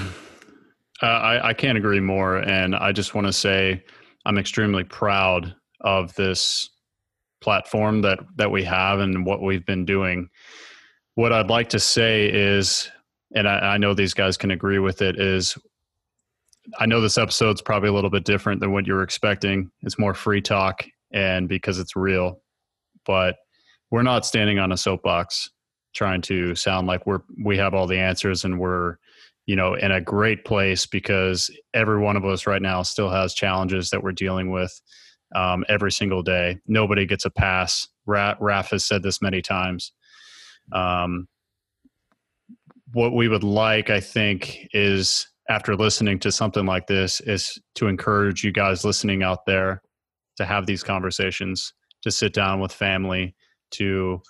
I, 1.02 1.50
I 1.50 1.54
can't 1.54 1.78
agree 1.78 2.00
more. 2.00 2.38
And 2.38 2.76
I 2.76 2.94
just 2.94 3.14
want 3.14 3.28
to 3.28 3.34
say 3.34 3.84
I'm 4.26 4.38
extremely 4.38 4.86
proud 4.86 5.54
of 5.82 6.16
this 6.16 6.70
platform 7.42 8.02
that, 8.04 8.20
that 8.38 8.50
we 8.50 8.64
have 8.64 9.00
and 9.00 9.26
what 9.26 9.42
we've 9.42 9.66
been 9.66 9.84
doing. 9.84 10.30
What 11.16 11.34
I'd 11.34 11.50
like 11.50 11.70
to 11.70 11.80
say 11.80 12.30
is, 12.32 12.90
and 13.36 13.50
I, 13.50 13.74
I 13.74 13.78
know 13.78 13.94
these 13.94 14.14
guys 14.14 14.38
can 14.38 14.52
agree 14.52 14.80
with 14.80 15.02
it, 15.02 15.20
is 15.20 15.58
I 16.80 16.86
know 16.86 17.02
this 17.02 17.18
episode's 17.18 17.62
probably 17.62 17.90
a 17.90 17.94
little 17.94 18.10
bit 18.10 18.26
different 18.26 18.62
than 18.62 18.72
what 18.72 18.88
you 18.88 18.94
were 18.94 19.04
expecting. 19.04 19.70
It's 19.82 20.00
more 20.00 20.14
free 20.14 20.42
talk 20.42 20.86
and 21.12 21.48
because 21.48 21.80
it's 21.80 21.96
real, 21.96 22.42
but 23.06 23.36
we're 23.92 24.04
not 24.04 24.26
standing 24.26 24.60
on 24.60 24.72
a 24.72 24.78
soapbox 24.78 25.50
trying 25.94 26.22
to 26.24 26.56
sound 26.56 26.88
like 26.88 27.06
we're 27.06 27.22
we 27.44 27.58
have 27.58 27.74
all 27.74 27.86
the 27.86 28.00
answers 28.00 28.44
and 28.44 28.60
we're 28.60 28.96
you 29.46 29.56
know 29.56 29.76
in 29.76 29.92
a 29.92 30.02
great 30.02 30.44
place 30.44 30.88
because 30.88 31.52
every 31.74 32.00
one 32.00 32.18
of 32.18 32.26
us 32.26 32.48
right 32.48 32.62
now 32.62 32.82
still 32.82 33.10
has 33.10 33.34
challenges 33.34 33.92
that 33.92 34.02
we're 34.02 34.12
dealing 34.12 34.50
with 34.50 34.82
um, 35.36 35.64
every 35.70 35.92
single 35.92 36.24
day. 36.24 36.58
Nobody 36.68 37.06
gets 37.06 37.26
a 37.26 37.30
pass. 37.30 37.88
Raf 38.06 38.72
has 38.72 38.86
said 38.86 39.04
this 39.04 39.22
many 39.22 39.42
times. 39.42 39.92
Um, 40.72 41.28
what 42.94 43.14
we 43.14 43.28
would 43.28 43.44
like, 43.44 43.90
I 43.90 44.00
think, 44.00 44.68
is 44.74 45.28
after 45.50 45.76
listening 45.76 46.20
to 46.20 46.32
something 46.32 46.66
like 46.66 46.88
this 46.88 47.20
is 47.22 47.60
to 47.76 47.88
encourage 47.88 48.44
you 48.44 48.52
guys 48.52 48.86
listening 48.86 49.24
out 49.24 49.46
there 49.46 49.82
to 50.38 50.46
have 50.46 50.66
these 50.66 50.84
conversations, 50.84 51.74
to 52.02 52.12
sit 52.12 52.34
down 52.34 52.60
with 52.60 52.72
family, 52.72 53.36
to 53.72 54.22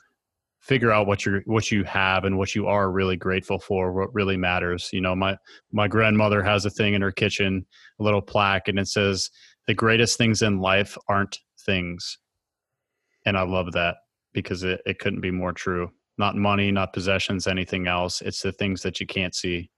figure 0.59 0.91
out 0.91 1.07
what 1.07 1.25
you 1.25 1.41
what 1.45 1.71
you 1.71 1.83
have 1.83 2.23
and 2.23 2.37
what 2.37 2.55
you 2.55 2.67
are 2.67 2.89
really 2.89 3.17
grateful 3.17 3.59
for 3.59 3.91
what 3.91 4.13
really 4.13 4.37
matters. 4.37 4.89
You 4.93 5.01
know 5.01 5.15
my 5.15 5.37
my 5.71 5.87
grandmother 5.87 6.41
has 6.41 6.65
a 6.65 6.69
thing 6.69 6.93
in 6.93 7.01
her 7.01 7.11
kitchen 7.11 7.65
a 7.99 8.03
little 8.03 8.21
plaque 8.21 8.69
and 8.69 8.79
it 8.79 8.87
says 8.87 9.29
the 9.67 9.73
greatest 9.73 10.17
things 10.17 10.41
in 10.41 10.59
life 10.59 10.97
aren't 11.09 11.39
things. 11.65 12.17
And 13.25 13.37
i 13.37 13.43
love 13.43 13.73
that 13.73 13.97
because 14.33 14.63
it, 14.63 14.81
it 14.85 14.99
couldn't 14.99 15.21
be 15.21 15.31
more 15.31 15.51
true. 15.51 15.91
Not 16.17 16.37
money 16.37 16.71
not 16.71 16.93
possessions 16.93 17.45
anything 17.45 17.87
else. 17.87 18.21
It's 18.21 18.41
the 18.41 18.53
things 18.53 18.81
that 18.83 18.99
you 18.99 19.05
can't 19.05 19.35
see 19.35 19.69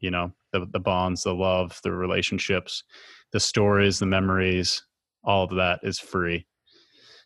you 0.00 0.12
know 0.12 0.32
the, 0.52 0.66
the 0.72 0.80
bonds 0.80 1.22
the 1.22 1.34
love 1.34 1.78
the 1.84 1.92
relationships 1.92 2.84
the 3.32 3.40
stories 3.40 3.98
the 3.98 4.06
memories 4.06 4.82
all 5.24 5.44
of 5.44 5.50
that 5.56 5.80
is 5.82 5.98
free. 5.98 6.46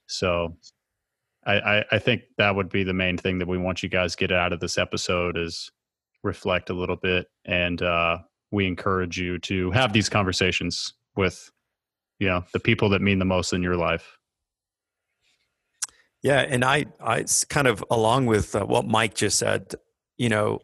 So 0.07 0.57
I, 1.47 1.85
I, 1.91 1.99
think 1.99 2.23
that 2.39 2.55
would 2.55 2.69
be 2.69 2.85
the 2.85 2.93
main 2.93 3.17
thing 3.17 3.39
that 3.39 3.49
we 3.49 3.59
want 3.59 3.83
you 3.83 3.89
guys 3.89 4.15
get 4.15 4.31
out 4.31 4.53
of 4.53 4.61
this 4.61 4.79
episode 4.79 5.37
is 5.37 5.71
reflect 6.23 6.71
a 6.71 6.75
little 6.75 6.97
bit 6.97 7.27
and 7.45 7.83
uh, 7.83 8.19
we 8.53 8.67
encourage 8.67 9.19
you 9.19 9.39
to 9.41 9.71
have 9.73 9.93
these 9.93 10.09
conversations 10.09 10.95
with 11.17 11.51
you 12.21 12.29
know 12.29 12.45
the 12.53 12.61
people 12.61 12.89
that 12.91 13.03
mean 13.03 13.19
the 13.19 13.25
most 13.25 13.53
in 13.53 13.63
your 13.63 13.77
life. 13.77 14.19
Yeah 16.23 16.41
and 16.41 16.65
i 16.65 16.87
i 17.01 17.25
kind 17.49 17.67
of 17.67 17.85
along 17.91 18.27
with 18.27 18.55
uh, 18.55 18.65
what 18.65 18.87
mike 18.87 19.15
just 19.15 19.39
said 19.39 19.75
you 20.17 20.29
know 20.29 20.61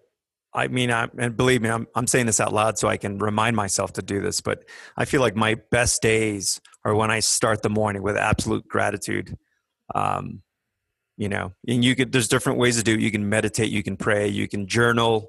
i 0.54 0.68
mean 0.68 0.90
i 0.90 1.08
and 1.18 1.36
believe 1.36 1.62
me 1.62 1.68
I'm, 1.68 1.86
I'm 1.94 2.06
saying 2.06 2.26
this 2.26 2.40
out 2.40 2.52
loud 2.52 2.78
so 2.78 2.88
i 2.88 2.96
can 2.96 3.18
remind 3.18 3.56
myself 3.56 3.92
to 3.94 4.02
do 4.02 4.20
this 4.20 4.40
but 4.40 4.64
i 4.96 5.04
feel 5.04 5.20
like 5.20 5.36
my 5.36 5.56
best 5.70 6.02
days 6.02 6.60
are 6.84 6.94
when 6.94 7.10
i 7.10 7.20
start 7.20 7.62
the 7.62 7.70
morning 7.70 8.02
with 8.02 8.16
absolute 8.16 8.66
gratitude. 8.68 9.36
Um, 9.94 10.42
you 11.18 11.28
know 11.28 11.52
and 11.66 11.84
you 11.84 11.94
could 11.94 12.12
there's 12.12 12.28
different 12.28 12.58
ways 12.58 12.76
to 12.76 12.82
do 12.82 12.94
it. 12.94 13.00
You 13.00 13.10
can 13.10 13.28
meditate 13.28 13.70
you 13.70 13.82
can 13.82 13.96
pray 13.96 14.28
you 14.28 14.48
can 14.48 14.66
journal 14.66 15.26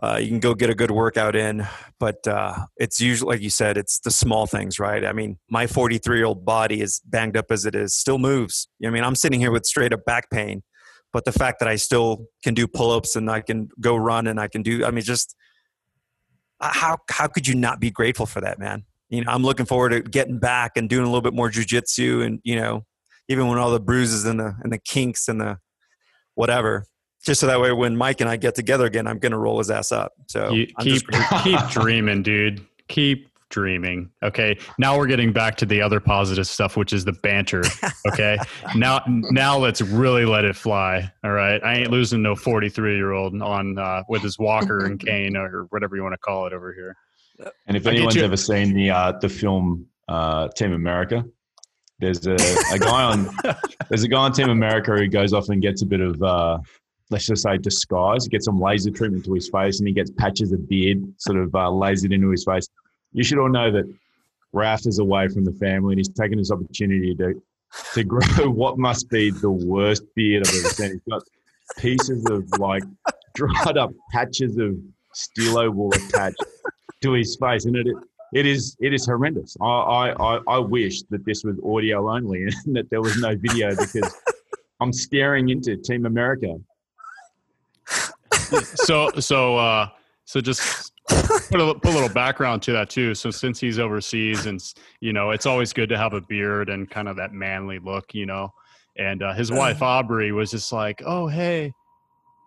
uh, 0.00 0.16
you 0.16 0.28
can 0.28 0.38
go 0.38 0.54
get 0.54 0.70
a 0.70 0.74
good 0.74 0.92
workout 0.92 1.34
in 1.34 1.66
but 1.98 2.24
uh, 2.28 2.54
it's 2.76 3.00
usually 3.00 3.34
like 3.34 3.42
you 3.42 3.50
said 3.50 3.76
it's 3.76 3.98
the 4.00 4.10
small 4.10 4.46
things 4.46 4.78
right? 4.78 5.04
I 5.04 5.12
mean 5.12 5.38
my 5.50 5.66
43 5.66 6.18
year 6.18 6.26
old 6.26 6.44
body 6.44 6.80
is 6.80 7.00
banged 7.04 7.36
up 7.36 7.46
as 7.50 7.64
it 7.64 7.74
is 7.74 7.96
still 7.96 8.18
moves. 8.18 8.68
I 8.84 8.90
mean? 8.90 9.02
I'm 9.02 9.16
sitting 9.16 9.40
here 9.40 9.50
with 9.50 9.66
straight 9.66 9.92
up 9.92 10.04
back 10.04 10.30
pain 10.30 10.62
but 11.12 11.24
the 11.24 11.32
fact 11.32 11.58
that 11.58 11.68
i 11.68 11.76
still 11.76 12.26
can 12.42 12.54
do 12.54 12.66
pull-ups 12.66 13.16
and 13.16 13.30
i 13.30 13.40
can 13.40 13.68
go 13.80 13.96
run 13.96 14.26
and 14.26 14.40
i 14.40 14.48
can 14.48 14.62
do 14.62 14.84
i 14.84 14.90
mean 14.90 15.04
just 15.04 15.34
uh, 16.60 16.70
how 16.72 16.96
how 17.10 17.26
could 17.26 17.46
you 17.46 17.54
not 17.54 17.80
be 17.80 17.90
grateful 17.90 18.26
for 18.26 18.40
that 18.40 18.58
man 18.58 18.84
you 19.08 19.24
know 19.24 19.30
i'm 19.30 19.42
looking 19.42 19.66
forward 19.66 19.90
to 19.90 20.00
getting 20.00 20.38
back 20.38 20.72
and 20.76 20.88
doing 20.88 21.02
a 21.02 21.06
little 21.06 21.22
bit 21.22 21.34
more 21.34 21.50
jujitsu 21.50 22.24
and 22.24 22.40
you 22.44 22.56
know 22.56 22.84
even 23.28 23.46
when 23.46 23.58
all 23.58 23.70
the 23.70 23.80
bruises 23.80 24.24
and 24.24 24.40
the 24.40 24.54
and 24.62 24.72
the 24.72 24.78
kinks 24.78 25.28
and 25.28 25.40
the 25.40 25.58
whatever. 26.38 26.86
Just 27.24 27.40
so 27.40 27.48
that 27.48 27.60
way, 27.60 27.72
when 27.72 27.96
Mike 27.96 28.20
and 28.20 28.30
I 28.30 28.36
get 28.36 28.54
together 28.54 28.86
again, 28.86 29.06
I'm 29.06 29.18
going 29.18 29.32
to 29.32 29.38
roll 29.38 29.58
his 29.58 29.70
ass 29.70 29.90
up. 29.90 30.12
So 30.28 30.50
you, 30.50 30.66
keep 30.80 31.02
keep 31.42 31.60
dreaming, 31.70 32.22
dude. 32.22 32.64
Keep 32.86 33.28
dreaming. 33.50 34.10
Okay. 34.22 34.58
Now 34.78 34.96
we're 34.96 35.06
getting 35.06 35.32
back 35.32 35.56
to 35.56 35.66
the 35.66 35.80
other 35.80 36.00
positive 36.00 36.46
stuff, 36.46 36.76
which 36.76 36.92
is 36.92 37.04
the 37.04 37.12
banter. 37.12 37.62
Okay. 38.06 38.38
now 38.76 39.02
now 39.06 39.58
let's 39.58 39.80
really 39.80 40.24
let 40.24 40.44
it 40.44 40.56
fly. 40.56 41.10
All 41.24 41.32
right. 41.32 41.62
I 41.62 41.76
ain't 41.76 41.90
losing 41.90 42.22
no 42.22 42.34
43 42.34 42.96
year 42.96 43.12
old 43.12 43.40
on 43.40 43.78
uh, 43.78 44.02
with 44.08 44.22
his 44.22 44.38
walker 44.38 44.84
and 44.84 44.98
cane 44.98 45.36
or 45.36 45.66
whatever 45.70 45.96
you 45.96 46.02
want 46.02 46.14
to 46.14 46.18
call 46.18 46.46
it 46.46 46.52
over 46.52 46.72
here. 46.72 46.96
And 47.66 47.76
if 47.76 47.86
anyone's 47.86 48.16
ever 48.16 48.36
seen 48.36 48.74
the 48.74 48.90
uh, 48.90 49.12
the 49.20 49.28
film 49.28 49.86
uh, 50.08 50.48
Team 50.48 50.72
America, 50.72 51.24
there's 52.00 52.26
a, 52.26 52.34
a 52.72 52.78
guy 52.78 53.02
on 53.02 53.28
there's 53.88 54.02
a 54.02 54.08
guy 54.08 54.18
on 54.18 54.32
Team 54.32 54.50
America 54.50 54.92
who 54.92 55.08
goes 55.08 55.32
off 55.32 55.48
and 55.48 55.62
gets 55.62 55.82
a 55.82 55.86
bit 55.86 56.00
of 56.00 56.20
uh, 56.22 56.58
let's 57.10 57.26
just 57.26 57.42
say 57.42 57.56
disguise, 57.58 58.26
gets 58.28 58.44
some 58.44 58.60
laser 58.60 58.90
treatment 58.90 59.24
to 59.24 59.34
his 59.34 59.48
face, 59.48 59.78
and 59.78 59.88
he 59.88 59.94
gets 59.94 60.10
patches 60.10 60.52
of 60.52 60.68
beard 60.68 61.02
sort 61.18 61.38
of 61.38 61.54
uh, 61.54 61.68
lasered 61.68 62.12
into 62.12 62.30
his 62.30 62.44
face. 62.44 62.68
You 63.12 63.24
should 63.24 63.38
all 63.38 63.48
know 63.48 63.70
that 63.70 63.92
Raf 64.52 64.86
is 64.86 64.98
away 64.98 65.28
from 65.28 65.44
the 65.44 65.52
family, 65.52 65.92
and 65.92 65.98
he's 65.98 66.08
taken 66.08 66.38
this 66.38 66.50
opportunity 66.50 67.14
to 67.16 67.40
to 67.94 68.04
grow 68.04 68.20
what 68.50 68.78
must 68.78 69.08
be 69.10 69.30
the 69.30 69.50
worst 69.50 70.02
beard 70.14 70.46
I've 70.46 70.54
ever 70.54 70.68
seen. 70.68 70.92
He's 70.92 71.00
got 71.10 71.22
pieces 71.78 72.24
of 72.30 72.48
like 72.58 72.82
dried 73.34 73.76
up 73.76 73.92
patches 74.12 74.56
of 74.58 74.76
stilo 75.12 75.70
wool 75.70 75.92
attached 75.94 76.42
to 77.02 77.12
his 77.12 77.36
face, 77.36 77.66
and 77.66 77.76
it 77.76 77.86
it 78.32 78.46
is 78.46 78.76
it 78.80 78.92
is 78.92 79.06
horrendous. 79.06 79.56
I, 79.60 80.14
I, 80.18 80.40
I 80.48 80.58
wish 80.58 81.02
that 81.04 81.24
this 81.24 81.44
was 81.44 81.58
audio 81.64 82.10
only 82.10 82.42
and 82.66 82.76
that 82.76 82.90
there 82.90 83.00
was 83.00 83.16
no 83.18 83.36
video 83.36 83.70
because 83.70 84.14
I'm 84.80 84.92
staring 84.92 85.48
into 85.48 85.76
Team 85.76 86.06
America. 86.06 86.56
So 88.74 89.10
so 89.18 89.56
uh, 89.56 89.88
so 90.24 90.40
just 90.40 90.87
put 91.08 91.60
a, 91.60 91.74
put 91.74 91.90
a 91.90 91.94
little 91.94 92.08
background 92.08 92.62
to 92.62 92.72
that 92.72 92.90
too. 92.90 93.14
So 93.14 93.30
since 93.30 93.60
he's 93.60 93.78
overseas 93.78 94.46
and 94.46 94.62
you 95.00 95.12
know 95.12 95.30
it's 95.30 95.46
always 95.46 95.72
good 95.72 95.88
to 95.88 95.98
have 95.98 96.12
a 96.12 96.20
beard 96.20 96.68
and 96.68 96.88
kind 96.88 97.08
of 97.08 97.16
that 97.16 97.32
manly 97.32 97.78
look, 97.78 98.14
you 98.14 98.26
know. 98.26 98.52
And 98.96 99.22
uh, 99.22 99.32
his 99.34 99.52
wife 99.52 99.80
Aubrey 99.82 100.32
was 100.32 100.50
just 100.50 100.72
like, 100.72 101.02
"Oh 101.06 101.28
hey, 101.28 101.72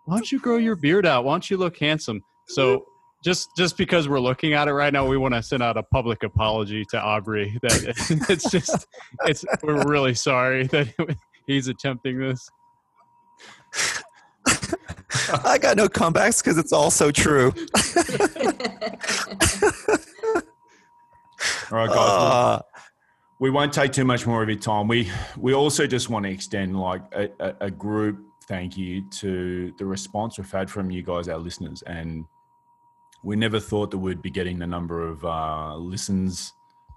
why 0.04 0.16
don't 0.16 0.30
you 0.30 0.38
grow 0.38 0.58
your 0.58 0.76
beard 0.76 1.06
out? 1.06 1.24
Why 1.24 1.34
don't 1.34 1.50
you 1.50 1.56
look 1.56 1.78
handsome?" 1.78 2.22
So 2.48 2.86
just 3.24 3.50
just 3.56 3.76
because 3.76 4.08
we're 4.08 4.20
looking 4.20 4.52
at 4.52 4.68
it 4.68 4.72
right 4.72 4.92
now, 4.92 5.06
we 5.06 5.16
want 5.16 5.34
to 5.34 5.42
send 5.42 5.62
out 5.62 5.76
a 5.76 5.82
public 5.82 6.22
apology 6.22 6.84
to 6.90 7.00
Aubrey. 7.00 7.58
That 7.62 8.26
it's 8.28 8.50
just 8.50 8.86
it's 9.24 9.44
we're 9.62 9.86
really 9.86 10.14
sorry 10.14 10.66
that 10.68 10.88
he's 11.46 11.68
attempting 11.68 12.18
this. 12.18 12.50
I 15.44 15.58
got 15.58 15.76
no 15.76 15.88
comebacks 15.88 16.42
because 16.42 16.58
it's 16.58 16.72
all 16.72 16.90
so 16.90 17.10
true. 17.10 17.52
all 21.70 21.78
right, 21.78 21.88
guys. 21.88 21.98
Uh, 21.98 22.62
we 23.38 23.50
won't 23.50 23.72
take 23.72 23.92
too 23.92 24.04
much 24.04 24.26
more 24.26 24.42
of 24.42 24.48
your 24.48 24.58
time. 24.58 24.86
We 24.88 25.10
we 25.36 25.52
also 25.54 25.86
just 25.86 26.08
want 26.08 26.24
to 26.26 26.30
extend 26.30 26.78
like 26.78 27.02
a, 27.12 27.28
a, 27.40 27.54
a 27.62 27.70
group 27.70 28.24
thank 28.46 28.76
you 28.76 29.08
to 29.08 29.72
the 29.78 29.84
response 29.84 30.38
we've 30.38 30.50
had 30.50 30.70
from 30.70 30.90
you 30.90 31.02
guys, 31.02 31.28
our 31.28 31.38
listeners, 31.38 31.82
and 31.82 32.24
we 33.24 33.36
never 33.36 33.60
thought 33.60 33.90
that 33.90 33.98
we'd 33.98 34.22
be 34.22 34.30
getting 34.30 34.58
the 34.58 34.66
number 34.66 35.06
of 35.06 35.24
uh, 35.24 35.74
listens 35.76 36.52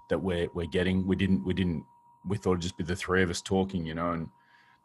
that 0.08 0.18
we're 0.18 0.48
we're 0.54 0.66
getting. 0.66 1.06
We 1.06 1.16
didn't 1.16 1.44
we 1.44 1.54
didn't 1.54 1.84
we 2.26 2.36
thought 2.36 2.52
it'd 2.52 2.62
just 2.62 2.76
be 2.76 2.84
the 2.84 2.96
three 2.96 3.22
of 3.22 3.30
us 3.30 3.40
talking, 3.40 3.86
you 3.86 3.94
know, 3.94 4.12
and 4.12 4.28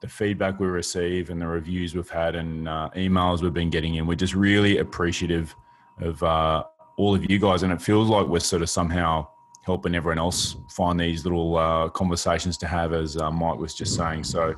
the 0.02 0.08
feedback 0.08 0.60
we 0.60 0.68
receive 0.68 1.30
and 1.30 1.42
the 1.42 1.48
reviews 1.48 1.96
we've 1.96 2.10
had 2.10 2.36
and 2.36 2.68
uh, 2.68 2.90
emails 2.96 3.42
we've 3.42 3.54
been 3.54 3.70
getting 3.70 3.96
in. 3.96 4.08
We're 4.08 4.16
just 4.16 4.34
really 4.34 4.80
appreciative 4.80 5.56
of 6.00 6.22
uh, 6.24 6.64
all 6.98 7.16
of 7.16 7.30
you 7.30 7.40
guys, 7.40 7.64
and 7.64 7.72
it 7.72 7.82
feels 7.82 8.10
like 8.10 8.26
we're 8.28 8.40
sort 8.40 8.62
of 8.62 8.70
somehow 8.70 9.28
helping 9.64 9.94
everyone 9.94 10.18
else 10.18 10.58
find 10.70 11.00
these 11.00 11.24
little 11.24 11.56
uh, 11.56 11.90
conversations 11.90 12.58
to 12.58 12.68
have, 12.68 12.94
as 12.94 13.16
uh, 13.16 13.30
Mike 13.32 13.60
was 13.60 13.76
just 13.76 13.96
saying. 13.96 14.24
So 14.24 14.56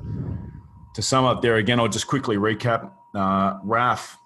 to 0.93 1.01
sum 1.01 1.25
up 1.25 1.41
there 1.41 1.57
again, 1.57 1.79
I'll 1.79 1.87
just 1.87 2.07
quickly 2.07 2.37
recap. 2.37 2.91
Uh, 3.13 3.59
Raf 3.63 4.17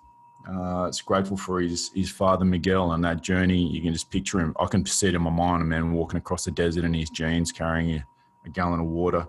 uh, 0.49 0.86
it's 0.88 1.01
grateful 1.01 1.36
for 1.36 1.59
his 1.59 1.91
his 1.93 2.09
father 2.09 2.45
Miguel 2.45 2.93
and 2.93 3.03
that 3.03 3.22
journey. 3.22 3.68
You 3.68 3.82
can 3.82 3.91
just 3.91 4.09
picture 4.09 4.39
him. 4.39 4.55
I 4.59 4.65
can 4.68 4.86
see 4.86 5.07
it 5.07 5.15
in 5.15 5.22
my 5.22 5.30
mind. 5.30 5.61
A 5.61 5.65
man 5.65 5.91
walking 5.91 6.18
across 6.18 6.45
the 6.45 6.51
desert 6.51 6.86
in 6.86 6.93
his 6.93 7.09
jeans, 7.09 7.51
carrying 7.51 7.95
a, 7.95 8.05
a 8.45 8.49
gallon 8.49 8.80
of 8.80 8.86
water, 8.86 9.28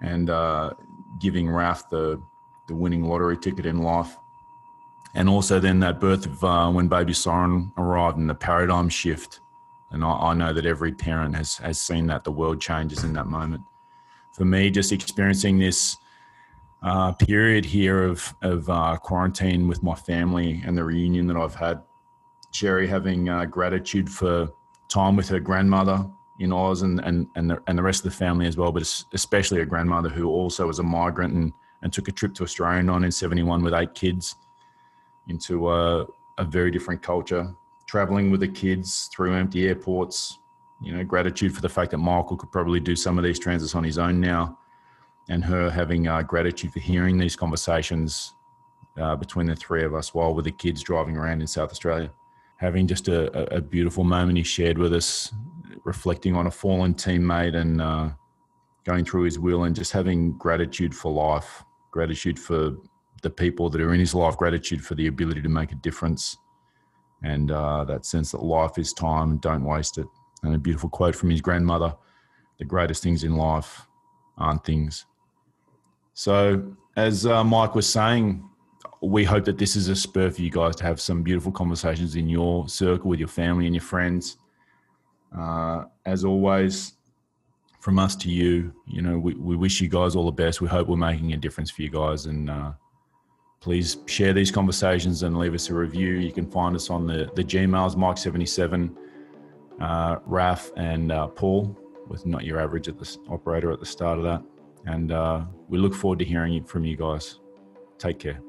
and 0.00 0.30
giving 1.18 1.48
Raf 1.50 1.88
the 1.90 2.20
the 2.66 2.74
winning 2.74 3.04
lottery 3.04 3.36
ticket 3.36 3.66
in 3.66 3.82
life. 3.82 4.16
And 5.14 5.28
also 5.28 5.58
then 5.58 5.80
that 5.80 5.98
birth 5.98 6.26
of 6.26 6.44
uh, 6.44 6.70
when 6.70 6.86
baby 6.86 7.12
Soren 7.12 7.72
arrived 7.76 8.16
and 8.16 8.30
the 8.30 8.34
paradigm 8.34 8.88
shift. 8.88 9.40
And 9.90 10.04
I, 10.04 10.10
I 10.10 10.34
know 10.34 10.52
that 10.52 10.66
every 10.66 10.92
parent 10.92 11.34
has 11.34 11.56
has 11.58 11.80
seen 11.80 12.06
that 12.06 12.24
the 12.24 12.30
world 12.30 12.60
changes 12.60 13.02
in 13.02 13.12
that 13.14 13.26
moment. 13.26 13.62
For 14.32 14.44
me, 14.44 14.70
just 14.70 14.92
experiencing 14.92 15.58
this 15.58 15.96
uh, 16.82 17.12
period 17.12 17.64
here 17.64 18.04
of 18.04 18.34
of 18.42 18.70
uh, 18.70 18.96
quarantine 18.98 19.66
with 19.66 19.82
my 19.82 19.96
family 19.96 20.62
and 20.64 20.78
the 20.78 20.84
reunion 20.84 21.26
that 21.26 21.36
I've 21.36 21.56
had. 21.56 21.82
Cherry 22.52 22.88
having 22.88 23.28
uh, 23.28 23.44
gratitude 23.44 24.10
for 24.10 24.48
time 24.88 25.14
with 25.14 25.28
her 25.28 25.38
grandmother 25.38 26.10
in 26.40 26.52
Oz 26.52 26.82
and 26.82 27.00
and 27.00 27.28
and 27.36 27.50
the, 27.50 27.62
and 27.68 27.78
the 27.78 27.82
rest 27.82 28.04
of 28.04 28.10
the 28.10 28.16
family 28.16 28.46
as 28.46 28.56
well, 28.56 28.72
but 28.72 28.82
especially 29.12 29.60
a 29.60 29.66
grandmother 29.66 30.08
who 30.08 30.28
also 30.28 30.66
was 30.66 30.80
a 30.80 30.82
migrant 30.82 31.34
and 31.34 31.52
and 31.82 31.92
took 31.92 32.08
a 32.08 32.12
trip 32.12 32.34
to 32.34 32.42
Australia 32.42 32.80
in 32.80 32.86
1971 32.86 33.62
with 33.62 33.74
eight 33.74 33.94
kids 33.94 34.36
into 35.28 35.70
a, 35.70 36.06
a 36.38 36.44
very 36.44 36.70
different 36.70 37.02
culture, 37.02 37.54
traveling 37.86 38.30
with 38.30 38.40
the 38.40 38.48
kids 38.48 39.08
through 39.14 39.34
empty 39.34 39.68
airports. 39.68 40.38
You 40.82 40.94
know, 40.94 41.04
gratitude 41.04 41.54
for 41.54 41.60
the 41.60 41.68
fact 41.68 41.90
that 41.90 41.98
Michael 41.98 42.36
could 42.36 42.50
probably 42.50 42.80
do 42.80 42.96
some 42.96 43.18
of 43.18 43.24
these 43.24 43.38
transits 43.38 43.74
on 43.74 43.84
his 43.84 43.98
own 43.98 44.18
now 44.18 44.58
and 45.28 45.44
her 45.44 45.70
having 45.70 46.08
uh, 46.08 46.22
gratitude 46.22 46.72
for 46.72 46.80
hearing 46.80 47.18
these 47.18 47.36
conversations 47.36 48.34
uh, 48.98 49.14
between 49.14 49.46
the 49.46 49.54
three 49.54 49.84
of 49.84 49.94
us 49.94 50.14
while 50.14 50.34
with 50.34 50.46
the 50.46 50.50
kids 50.50 50.82
driving 50.82 51.16
around 51.16 51.40
in 51.42 51.46
South 51.46 51.70
Australia. 51.70 52.10
Having 52.56 52.88
just 52.88 53.08
a, 53.08 53.54
a 53.54 53.60
beautiful 53.60 54.04
moment 54.04 54.38
he 54.38 54.44
shared 54.44 54.78
with 54.78 54.92
us, 54.92 55.32
reflecting 55.84 56.36
on 56.36 56.46
a 56.46 56.50
fallen 56.50 56.94
teammate 56.94 57.56
and 57.56 57.80
uh, 57.80 58.10
going 58.84 59.04
through 59.04 59.22
his 59.22 59.38
will 59.38 59.64
and 59.64 59.74
just 59.74 59.92
having 59.92 60.36
gratitude 60.38 60.94
for 60.94 61.12
life, 61.12 61.64
gratitude 61.90 62.38
for 62.38 62.76
the 63.22 63.30
people 63.30 63.68
that 63.70 63.80
are 63.80 63.92
in 63.92 64.00
his 64.00 64.14
life, 64.14 64.36
gratitude 64.36 64.82
for 64.84 64.94
the 64.94 65.06
ability 65.06 65.42
to 65.42 65.48
make 65.48 65.72
a 65.72 65.76
difference, 65.76 66.36
and 67.22 67.50
uh, 67.50 67.84
that 67.84 68.06
sense 68.06 68.32
that 68.32 68.42
life 68.42 68.78
is 68.78 68.92
time, 68.92 69.36
don't 69.38 69.64
waste 69.64 69.98
it. 69.98 70.06
And 70.42 70.54
a 70.54 70.58
beautiful 70.58 70.88
quote 70.88 71.14
from 71.14 71.30
his 71.30 71.40
grandmother 71.40 71.94
the 72.58 72.64
greatest 72.66 73.02
things 73.02 73.24
in 73.24 73.36
life 73.36 73.86
aren't 74.36 74.64
things. 74.64 75.06
So, 76.12 76.76
as 76.94 77.24
uh, 77.24 77.42
Mike 77.42 77.74
was 77.74 77.88
saying, 77.88 78.46
we 79.00 79.24
hope 79.24 79.46
that 79.46 79.56
this 79.56 79.76
is 79.76 79.88
a 79.88 79.96
spur 79.96 80.30
for 80.30 80.42
you 80.42 80.50
guys 80.50 80.76
to 80.76 80.84
have 80.84 81.00
some 81.00 81.22
beautiful 81.22 81.52
conversations 81.52 82.16
in 82.16 82.28
your 82.28 82.68
circle 82.68 83.08
with 83.08 83.18
your 83.18 83.28
family 83.28 83.64
and 83.64 83.74
your 83.74 83.82
friends. 83.82 84.36
Uh, 85.36 85.84
as 86.06 86.24
always, 86.24 86.94
from 87.80 87.98
us 87.98 88.14
to 88.14 88.30
you, 88.30 88.72
you 88.86 89.02
know, 89.02 89.18
we, 89.18 89.34
we 89.34 89.56
wish 89.56 89.80
you 89.80 89.88
guys 89.88 90.14
all 90.14 90.26
the 90.26 90.32
best. 90.32 90.60
We 90.60 90.68
hope 90.68 90.88
we're 90.88 90.96
making 90.96 91.32
a 91.32 91.36
difference 91.36 91.70
for 91.70 91.82
you 91.82 91.90
guys. 91.90 92.26
And 92.26 92.50
uh, 92.50 92.72
please 93.60 93.98
share 94.06 94.32
these 94.32 94.50
conversations 94.50 95.22
and 95.22 95.38
leave 95.38 95.54
us 95.54 95.70
a 95.70 95.74
review. 95.74 96.14
You 96.14 96.32
can 96.32 96.50
find 96.50 96.76
us 96.76 96.90
on 96.90 97.06
the, 97.06 97.30
the 97.34 97.42
Gmails, 97.42 97.96
Mike77, 97.96 98.94
uh, 99.80 100.16
Raf, 100.26 100.70
and 100.76 101.10
uh, 101.10 101.28
Paul, 101.28 101.76
with 102.06 102.26
Not 102.26 102.44
Your 102.44 102.60
Average 102.60 102.88
at 102.88 102.98
the 102.98 103.18
operator 103.30 103.72
at 103.72 103.80
the 103.80 103.86
start 103.86 104.18
of 104.18 104.24
that. 104.24 104.42
And 104.86 105.12
uh, 105.12 105.44
we 105.68 105.78
look 105.78 105.94
forward 105.94 106.18
to 106.18 106.24
hearing 106.24 106.62
from 106.64 106.84
you 106.84 106.96
guys. 106.96 107.40
Take 107.98 108.18
care. 108.18 108.40